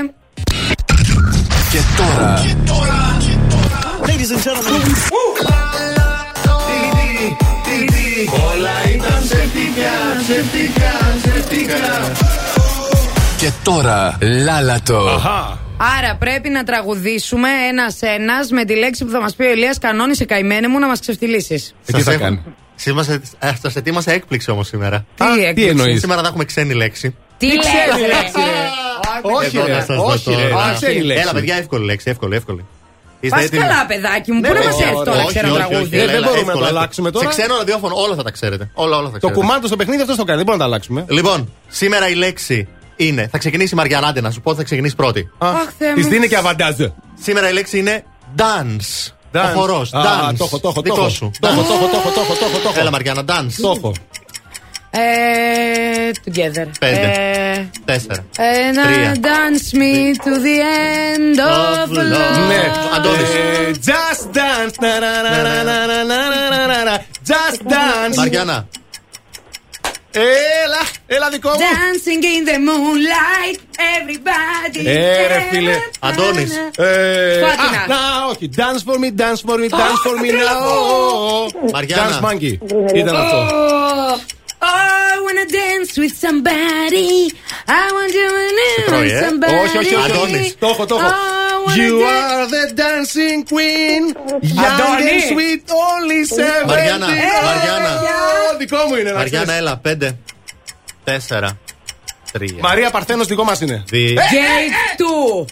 [1.71, 2.41] Και τώρα.
[4.07, 4.81] Ladies and gentlemen.
[8.51, 11.75] Όλα ήταν ψευτικά, ψευτικά, ψευτικά.
[13.37, 14.17] Και τώρα.
[14.21, 15.21] Λάλατο.
[15.77, 20.25] Άρα πρέπει να τραγουδήσουμε ένα-ένας με τη λέξη που θα μας πει ο Ηλίας Κανόνισε
[20.25, 21.75] καημένε μου να μας ξεφτυλίσεις.
[21.85, 22.43] Ε, τι θα κάνει.
[23.61, 27.15] Σα ετοίμασα έκπληξη όμως σήμερα; Τι Α, έκπληξη; τι εννοείς; Σήμερα θα έχουμε ξένη λέξη.
[27.37, 28.07] Τι λες, ξένη ρε.
[28.07, 28.67] λέξη, ρε.
[29.21, 30.65] Όχι, Εδώ ρε, να σας όχι, δω ρε, τώρα.
[30.65, 31.21] όχι ξένη λέξη.
[31.23, 32.65] Έλα, παιδιά, εύκολη λέξη, εύκολη, εύκολη.
[33.19, 34.39] Είστε Πας έτοιμοι; καλά, παιδάκι μου.
[34.39, 35.03] Ναι, Πού να ναι, μας έρθεις ωραία.
[35.13, 35.97] τώρα, Όχι, ξέρω όχι, όχι, τραγούδι.
[35.97, 36.67] Ε, έλα, δεν έλα, μπορούμε να το εύκολα.
[36.79, 37.31] αλλάξουμε τώρα.
[37.31, 38.69] Σε ξένο ραδιόφωνο όλα θα τα ξέρετε.
[38.73, 39.39] Όλα, όλα θα Το ξέρετε.
[39.39, 40.37] κουμάντο στο παιχνίδι αυτό το κάνει.
[40.37, 41.05] Δεν μπορούμε να τα αλλάξουμε.
[41.09, 43.27] Λοιπόν, σήμερα η λέξη είναι.
[43.31, 45.29] Θα ξεκινήσει η Μαριανάντε να σου πω, θα ξεκινήσει πρώτη.
[45.95, 46.93] Της δίνει και αβαντάζε.
[47.21, 48.03] Σήμερα η λέξη είναι
[48.37, 49.11] dance.
[49.33, 49.91] Ο χορός.
[49.93, 50.35] Dance.
[50.37, 50.81] Το έχω, το έχω.
[50.81, 51.01] Το έχω,
[51.39, 52.79] το έχω, το έχω.
[52.79, 53.53] Έλα, Μαριάννα, dance.
[53.61, 53.93] Το έχω.
[54.89, 56.67] Ε, together.
[56.79, 57.13] Πέντε.
[57.15, 58.25] Ε, Τέσσερα.
[58.35, 59.15] Τρία.
[59.15, 60.57] Dance me to the
[61.13, 62.47] end of love.
[62.47, 63.29] Ναι, Αντώνης.
[63.29, 64.73] Ε, just dance.
[67.27, 68.15] Just dance.
[68.15, 68.67] Μαριάννα.
[70.19, 71.55] Έλα, έλα δικό μου.
[71.57, 73.59] Dancing in the moonlight,
[73.97, 74.85] everybody.
[74.85, 75.75] Ε, ρε φίλε.
[75.99, 76.51] Αντώνης.
[76.77, 77.81] Ε, Φάτινα.
[77.81, 78.49] α, να, όχι.
[78.55, 81.71] Dance for me, dance for me, dance for me now.
[81.73, 82.19] Μαριάννα.
[82.19, 82.57] Dance monkey.
[82.95, 83.37] Ήταν αυτό.
[83.49, 84.19] Oh,
[84.59, 87.11] I wanna dance with somebody.
[87.67, 88.25] I want to
[88.59, 89.25] dance πρωί, with ε.
[89.25, 89.65] somebody.
[89.65, 90.11] Όχι, όχι, όχι.
[90.11, 90.55] Αντώνης.
[90.59, 91.11] Το έχω, το έχω.
[91.67, 94.03] I wanna You dance- are the dancing queen.
[94.57, 95.09] Young Αντώνη.
[95.11, 96.67] and sweet, only seventeen.
[96.69, 97.07] Μαριάννα,
[97.47, 97.91] Μαριάννα.
[98.53, 99.11] Ω, Δικό μου είναι.
[99.11, 99.61] να Μαριάννα, ξέρεις.
[99.61, 99.77] έλα.
[99.77, 100.17] Πέντε.
[101.03, 101.57] Τέσσερα.
[102.31, 102.55] Τρία.
[102.59, 103.83] Μαρία Παρθένος δικό μας είναι.
[103.87, 104.15] Δύο.
[104.15, 105.45] Gate 2.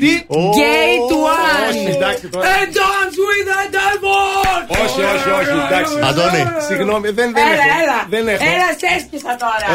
[0.00, 0.24] Τι.
[0.28, 1.68] Gate 1.
[1.68, 2.46] Όχι, εντάξει τώρα.
[2.46, 4.82] And dance with the devil.
[4.84, 5.92] Όχι, όχι, όχι, εντάξει.
[6.08, 6.46] Αντώνη.
[6.68, 7.80] Συγγνώμη, δεν, δεν Έλα, έχω.
[7.82, 8.06] έλα.
[8.08, 8.44] Δεν έχω.
[8.44, 9.68] Έλα, σε έσκυσα τώρα.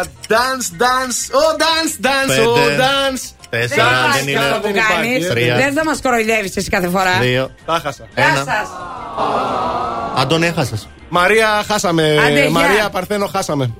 [0.00, 0.04] Ε,
[0.34, 2.76] Dance, dance, oh dance, dance, oh Πέντε.
[2.84, 3.22] dance.
[3.50, 3.82] Τέσσερα.
[3.82, 4.38] υπάρχει Δεν είναι.
[4.38, 5.24] αυτό που Δεν υπάρχει, κάνεις.
[5.26, 5.28] ε.
[5.28, 5.56] Τρία.
[5.56, 7.18] Δεν θα μας κοροϊδεύεις εσύ κάθε φορά.
[7.20, 7.50] Δύο.
[7.66, 8.04] Τα χάσα.
[8.14, 8.36] Γεια Ένα.
[8.36, 8.68] σας.
[10.16, 10.88] Αντώνη, έχασες.
[11.08, 12.02] Μαρία, χάσαμε.
[12.26, 12.50] Άντε, γεια.
[12.50, 13.70] Μαρία Παρθένο, χάσαμε.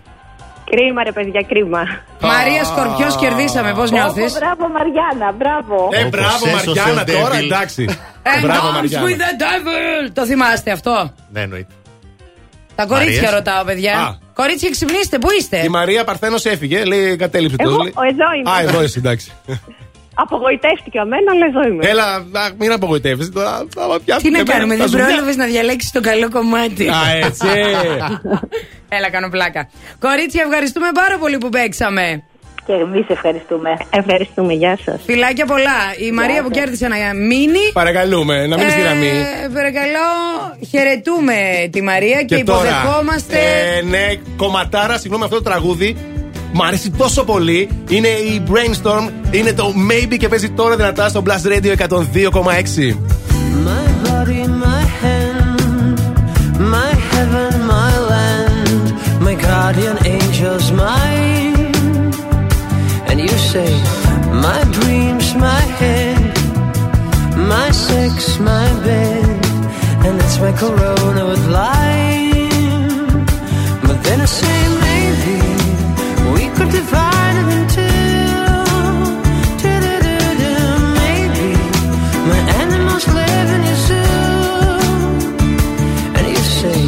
[0.71, 1.83] Κρίμα, ρε παιδιά, κρίμα.
[2.21, 3.73] Μαρία Σκορπιός, κερδίσαμε.
[3.75, 5.89] Πώς νιώθεις; Ω, Μπράβο, Μαριάννα, μπράβο.
[5.93, 7.45] Ε, Όπως μπράβο έσωσε Μαριάννα ο τώρα, Devil.
[7.45, 7.85] εντάξει.
[8.23, 9.07] And Μπράβο dance Μαριάννα.
[9.09, 10.11] with the devil.
[10.13, 11.73] Το θυμάστε αυτό; Ναι, εννοείται.
[12.77, 13.33] Τα κορίτσια Μαρίας.
[13.33, 13.99] ρωτάω, παιδιά.
[13.99, 14.15] Α.
[14.35, 17.69] Κορίτσια, ξυπνήστε, πού είστε; Η Μαρία Παρθένος έφυγε, λέει κατέληψε το.
[17.69, 17.93] Εγώ, λέει.
[17.97, 18.51] ο, εδώ είμαι.
[18.51, 19.33] Α, εδώ είσαι, εντάξει.
[20.19, 21.87] Απογοητεύτηκε εμένα, αλλά εδώ είμαι.
[21.87, 23.67] Έλα, α, μην απογοητεύεσαι τώρα.
[23.75, 25.13] θα μα πιάσουν Τι να εμένα, κάνουμε, θα δεν σου πιάσουν.
[25.15, 26.89] πρόλαβες να διαλέξεις το καλό κομμάτι.
[26.89, 27.47] Α, έτσι.
[28.97, 29.69] Έλα, κάνω πλάκα.
[29.99, 32.23] Κορίτσια, ευχαριστούμε πάρα πολύ που παίξαμε.
[32.67, 33.77] Και εμείς ευχαριστούμε.
[33.91, 35.01] Ευχαριστούμε, γεια σας.
[35.05, 35.79] Φιλάκια πολλά.
[36.09, 37.65] Η Μαρία που κέρδισε να μείνει.
[37.73, 39.07] Παρακαλούμε, να μείνει στη γραμμή.
[39.07, 40.09] Ε, παρακαλώ,
[40.71, 41.35] χαιρετούμε
[41.71, 43.37] τη Μαρία και, υποδεχόμαστε.
[43.79, 45.97] ε, ναι, κομματάρα, συγγνώμη, αυτό το τραγούδι
[46.53, 47.69] μου αρέσει τόσο πολύ.
[47.89, 52.97] Είναι η Brainstorm, είναι το Maybe και παίζει τώρα δυνατά στο Blast Radio 102,6.
[53.69, 55.99] My body, my hand,
[56.75, 58.85] my heaven, my land,
[59.27, 61.36] my guardian angel's mine.
[63.57, 63.77] Say,
[64.47, 66.35] my dreams, my head,
[67.55, 69.47] my sex, my bed,
[70.05, 73.25] and it's my corona with lime.
[73.87, 75.39] But then I say, maybe
[76.35, 77.85] we could divide it in two.
[81.01, 81.49] Maybe
[82.31, 84.25] my animals live in zoo.
[86.17, 86.81] And you say,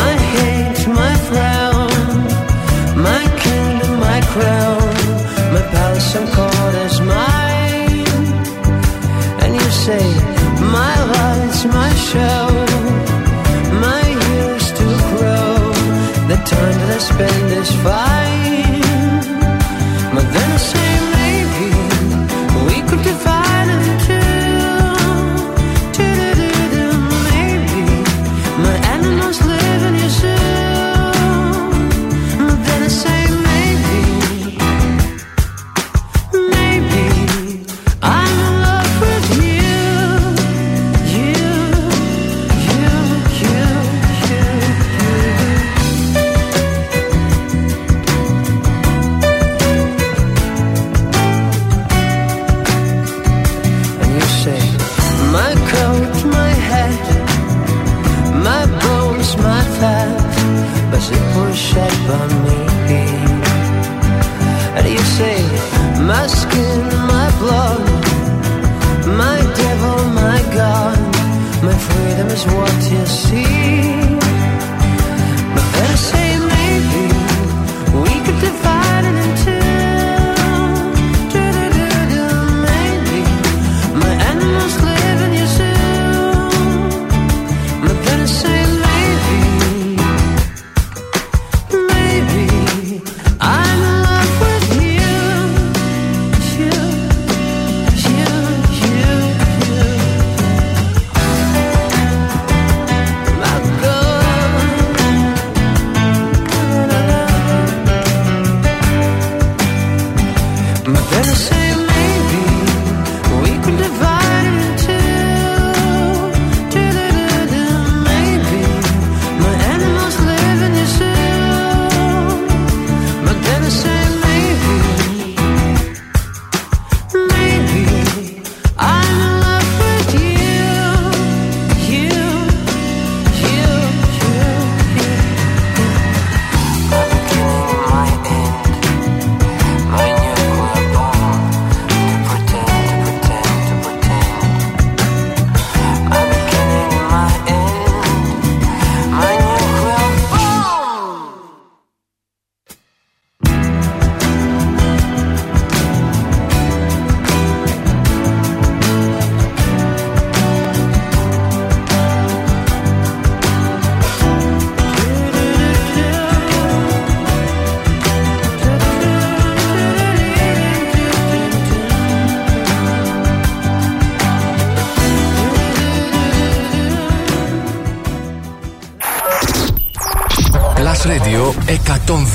[0.00, 1.92] my hate, my frown,
[3.08, 4.83] my kingdom, my crown,
[17.04, 18.03] spend this fire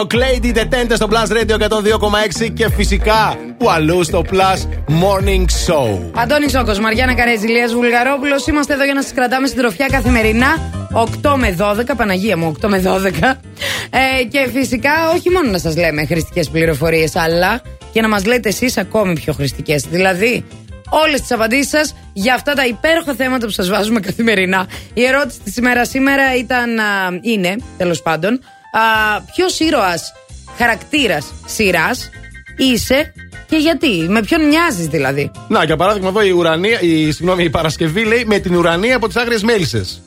[0.00, 6.10] ο Clady Detente στο Plus Radio 102,6 και φυσικά που αλλού στο Plus Morning Show.
[6.14, 8.46] Αντώνη Σόκο, Μαριάννα Καρέζη, Λία Βουλγαρόπουλος.
[8.46, 10.46] Είμαστε εδώ για να σας κρατάμε στην τροφιά καθημερινά
[11.22, 11.96] 8 με 12.
[11.96, 13.40] Παναγία μου, 8 με 12.
[13.90, 17.60] Ε, και φυσικά όχι μόνο να σας λέμε χρηστικές πληροφορίες, αλλά
[17.92, 19.84] και να μας λέτε εσείς ακόμη πιο χρηστικές.
[19.90, 20.44] Δηλαδή,
[20.90, 24.66] όλες τις απαντήσεις σας για αυτά τα υπέροχα θέματα που σας βάζουμε καθημερινά.
[24.94, 26.82] Η ερώτηση της ημέρας σήμερα ήταν, α,
[27.20, 28.40] είναι, τέλος πάντων,
[29.34, 30.12] ποιος ήρωας
[30.58, 32.10] χαρακτήρας σειράς
[32.56, 33.12] είσαι
[33.48, 37.50] και γιατί, με ποιον μοιάζεις δηλαδή; Να, για παράδειγμα, εδώ η, ουρανία, η, συγγνώμη, η
[37.50, 40.02] Παρασκευή λέει με την ουρανία από τις άγριες μέλισσες.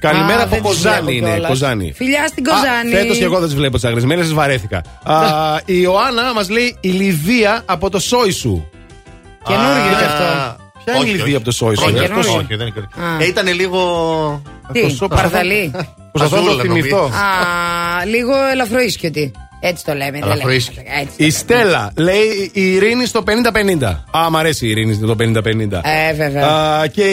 [0.00, 1.30] Καλημέρα Α, από δεν τις βλέπω Κοζάνη είναι.
[1.30, 1.48] κιόλας.
[1.48, 1.92] Κοζάνη.
[1.96, 2.94] Φιλιά στην Κοζάνη.
[2.94, 4.82] Φέτος και εγώ δεν τις βλέπω τις άγριες μέλισσες, βαρέθηκα.
[5.02, 5.16] Α,
[5.64, 8.68] η Ιωάννα μας λέει η Λιδία από το σόι σου.
[9.44, 10.56] Καινούργιο Α, κι αυτό.
[10.84, 12.66] Ποια είναι η Όχι, Λιδία από το σόι σου, Όχι, ε; αυτός Αυτός- όχι, δεν
[12.66, 13.22] είναι Α.
[13.22, 14.42] Ε, Ήταν λίγο.
[14.72, 15.70] Τι, Αυτό- παρδαλή.
[16.12, 17.04] Προσπαθώ να το Αζούλα, θυμηθώ.
[17.04, 19.32] Α, λίγο ελαφροίσκιοτι.
[19.60, 20.10] Έτσι το λέμε.
[20.10, 20.32] δεν λέμε.
[20.32, 20.82] Ελαφροίσκιο.
[21.00, 21.14] Έτσι.
[21.16, 24.04] Η Στέλλα λέει η Ειρήνη στο 50-50.
[24.18, 25.80] Α, μ' αρέσει η Ειρήνη στο 50-50.
[25.84, 26.46] Ε, βέβαια.
[26.46, 27.04] Α, και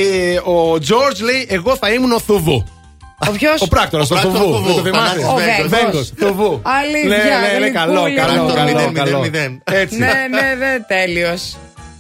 [0.44, 2.66] ο Τζορτζ λέει: Εγώ θα ήμουν ο Θουβού.
[3.28, 4.66] Ο ποιος; Ο πράκτορας Ο στο πράκτορας Θουβού.
[4.68, 4.82] Θουβού.
[4.82, 5.68] Δεν το θυμάσαι; Ο Βέγκος.
[5.80, 6.62] Βέγκος, Θουβού.
[6.64, 8.16] Αλήθεια, Ναι, ναι, ναι, καλό, γλυκούλη.
[8.16, 9.20] καλό, Πράκτορα καλό, μηδέν, καλό.
[9.20, 9.82] μηδέν, μηδέν.
[9.82, 9.98] Έτσι.
[9.98, 11.58] Ναι, ναι, ναι, τέλειος.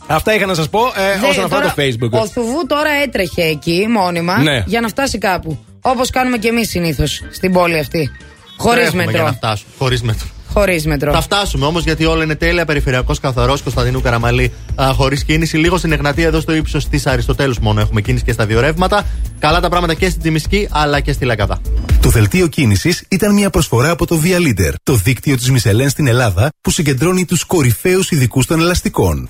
[0.07, 2.19] Αυτά είχα να σας πω ε, όσον αφορά το Facebook.
[2.19, 4.63] Ο Θουβού τώρα έτρεχε εκεί μόνιμα Ναι.
[4.65, 5.57] για να φτάσει κάπου.
[5.81, 8.11] Όπως κάνουμε και εμείς συνήθως στην πόλη αυτή.
[8.57, 9.35] Χωρίς Τρέχουμε Για να μετρό.
[9.37, 9.69] φτάσουμε.
[9.77, 10.27] Χωρίς μέτρο.
[10.53, 11.11] Χωρίς μετρό.
[11.11, 12.65] Θα φτάσουμε όμως γιατί όλα είναι τέλεια.
[12.65, 14.51] Περιφερειακός καθαρός Κωνσταντινού Καραμαλή
[14.95, 15.57] χωρίς κίνηση.
[15.57, 19.05] Λίγο στην Εγνατία εδώ στο ύψος της Αριστοτέλους μόνο έχουμε κίνηση και στα δύο ρεύματα.
[19.39, 21.59] Καλά τα πράγματα και στην Τζιμισκή αλλά και στη Λακαδά.
[22.01, 26.07] Το δελτίο κίνησης ήταν μια προσφορά από το Via Leader, το δίκτυο της Μισελέν στην
[26.07, 29.29] Ελλάδα που συγκεντρώνει τους κορυφαίους ειδικούς των ελαστικών.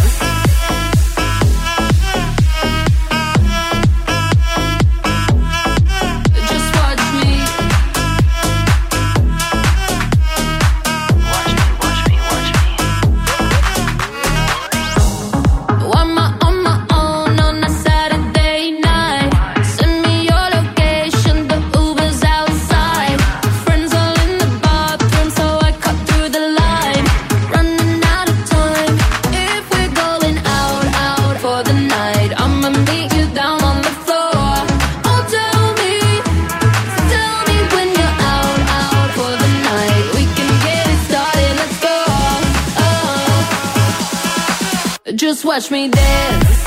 [45.51, 46.60] watch me dance.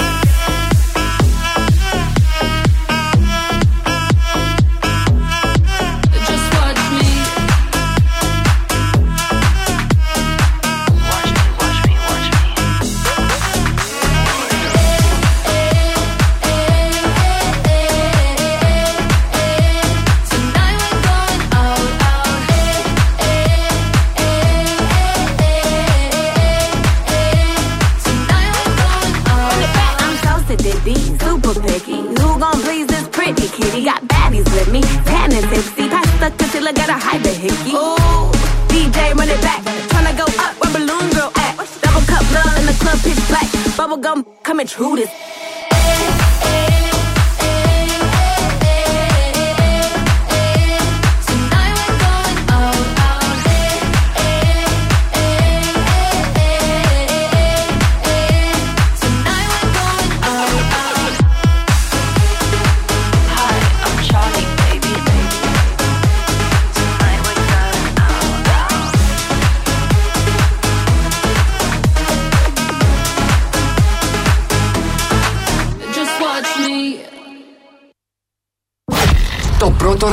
[43.84, 45.10] bubblegum coming true this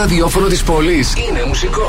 [0.02, 1.14] ραδιόφωνο της πόλης.
[1.16, 1.82] Είναι μουσικό.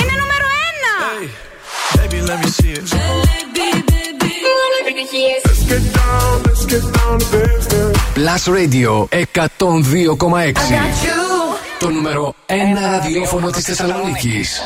[0.00, 0.94] Είναι νούμερο ένα.
[1.96, 2.72] Baby, let me see
[8.16, 10.52] Plus Radio 102,6
[11.78, 14.60] Το νούμερο ένα ραδιόφωνο της Θεσσαλονίκης.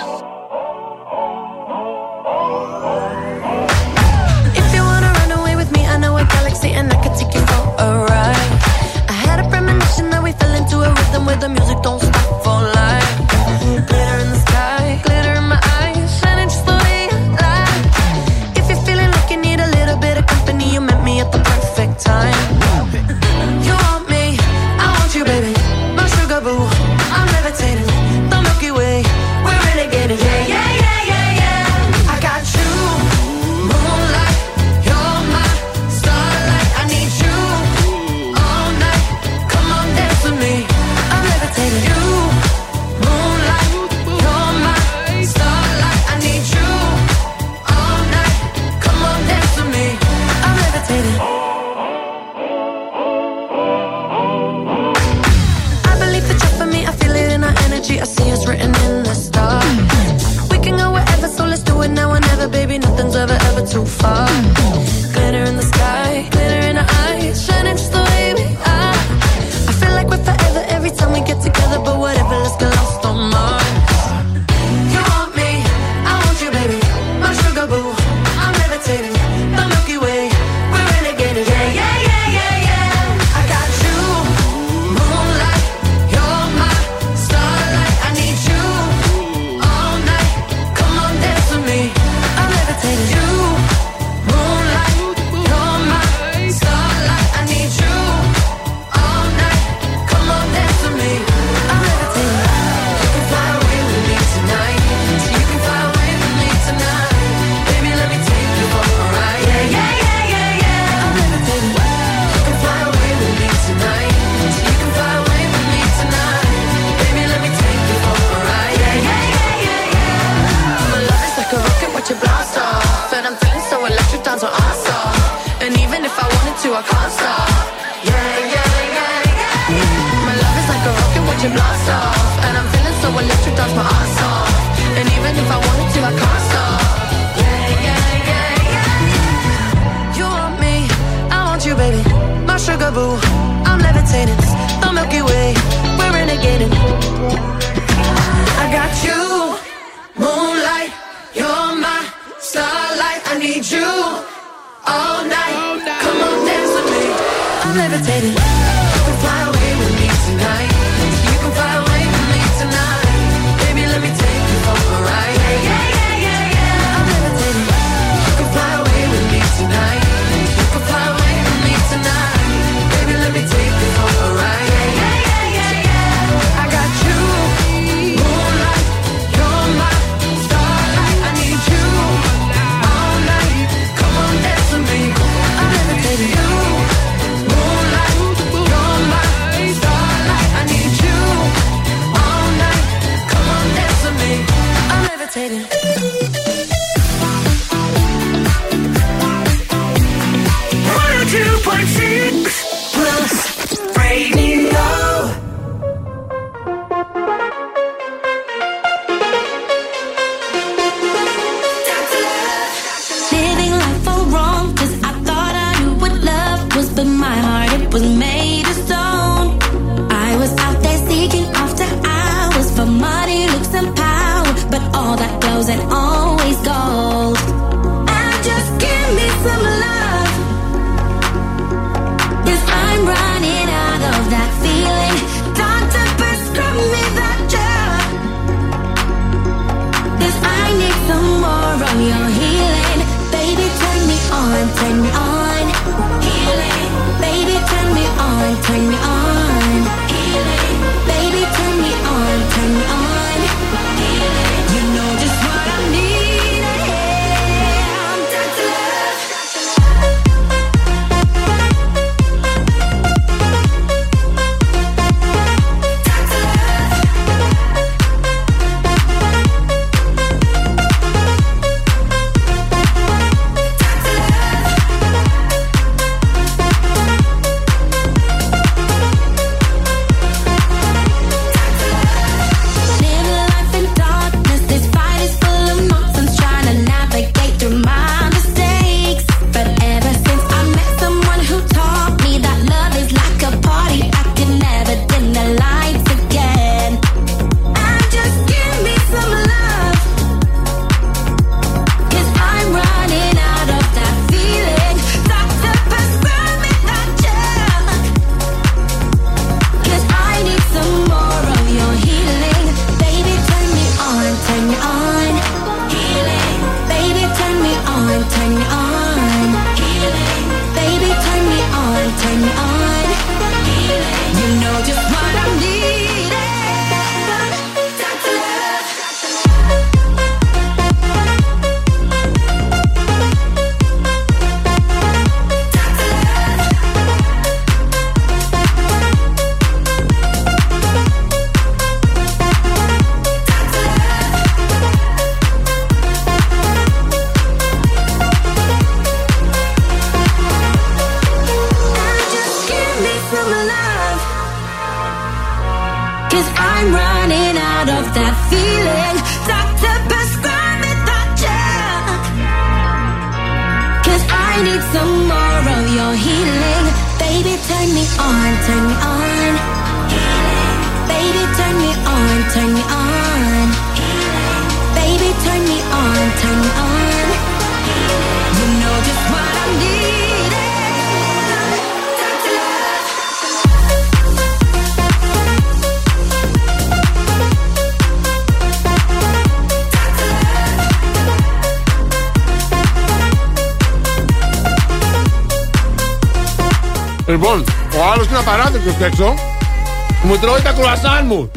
[400.23, 401.51] Μου τρώει τα κρουασάν μου.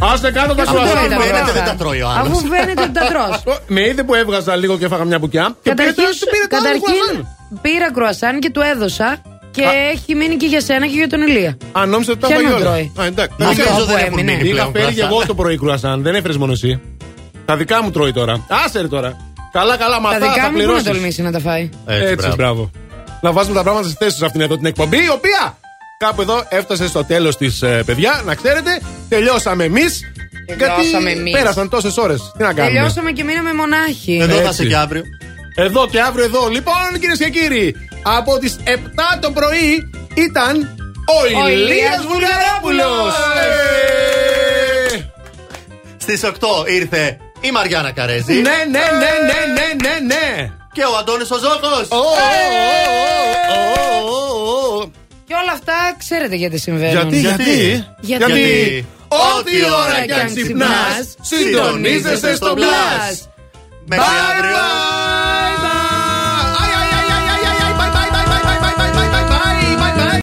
[0.00, 1.20] Άστε κάτω τα κρουασάν μου.
[1.20, 2.38] Φαίνεται δεν τα τρώει ο άλλος.
[2.38, 3.56] Αφού φαίνεται ότι τα τρως.
[3.66, 5.56] Με είδε που έβγαζα λίγο και έφαγα μια μπουκιά.
[5.62, 6.04] Καταρχήν,
[6.48, 7.26] καταρχήν
[7.62, 9.70] πήρα κρουασάν και του έδωσα και Α.
[9.92, 11.56] έχει μείνει και για σένα και για τον Ηλία.
[11.72, 12.70] Αν νόμιζα ότι τα έφαγε όλα.
[12.70, 13.34] Α, εντάξει.
[13.36, 14.46] Δεν ξέρω δεν έχουν.
[14.46, 16.80] Είχα φέρει και εγώ το πρωί κρουασάν, δεν έφερες μόνο εσύ.
[17.44, 18.46] Τα δικά μου τρώει τώρα.
[18.64, 19.16] Άσερ τώρα.
[19.52, 20.18] Καλά, καλά, μαθά.
[20.18, 21.68] Τα δικά μου να τολμήσει να τα φάει.
[21.86, 22.70] Έτσι, μπράβο.
[23.20, 25.56] Να βάζουμε τα πράγματα στις θέσεις του αυτήν εδώ την εκπομπή, η οποία
[26.06, 28.22] Κάπου εδώ έφτασε στο τέλος της, ε, παιδιά.
[28.24, 30.00] Να ξέρετε, τελειώσαμε εμείς.
[30.46, 31.32] Τελειώσαμε εμείς.
[31.32, 32.32] Πέρασαν τόσες ώρες.
[32.36, 34.18] Τι να κάνουμε; Τελειώσαμε και μείναμε μονάχοι.
[34.22, 35.02] Εδώ θα είσαι και αύριο.
[35.54, 36.48] Εδώ και αύριο εδώ.
[36.48, 43.14] Λοιπόν, κυρίες και κύριοι, από τις 7 το πρωί ήταν ο, ο Ηλίας Βουλγαρόπουλος.
[44.92, 45.10] Ε!
[45.96, 46.30] Στις 8
[46.66, 48.32] ήρθε η Μαριάννα Καρέζη.
[48.32, 50.50] Ναι, ναι, ναι, ναι, ναι, ναι, ναι.
[50.72, 51.88] Και ο Αντώνης ο Ζώκος.
[51.88, 51.94] Oh.
[51.94, 52.61] Hey.
[56.12, 57.12] Ξέρετε γιατί συμβαίνουν.
[57.12, 63.26] Γιατί, γιατί, Γιατί, Ό,τι ώρα κι αν ξυπνάς, συντονίζεσαι στο Blast.
[63.86, 64.31] Μέχρι αύριο.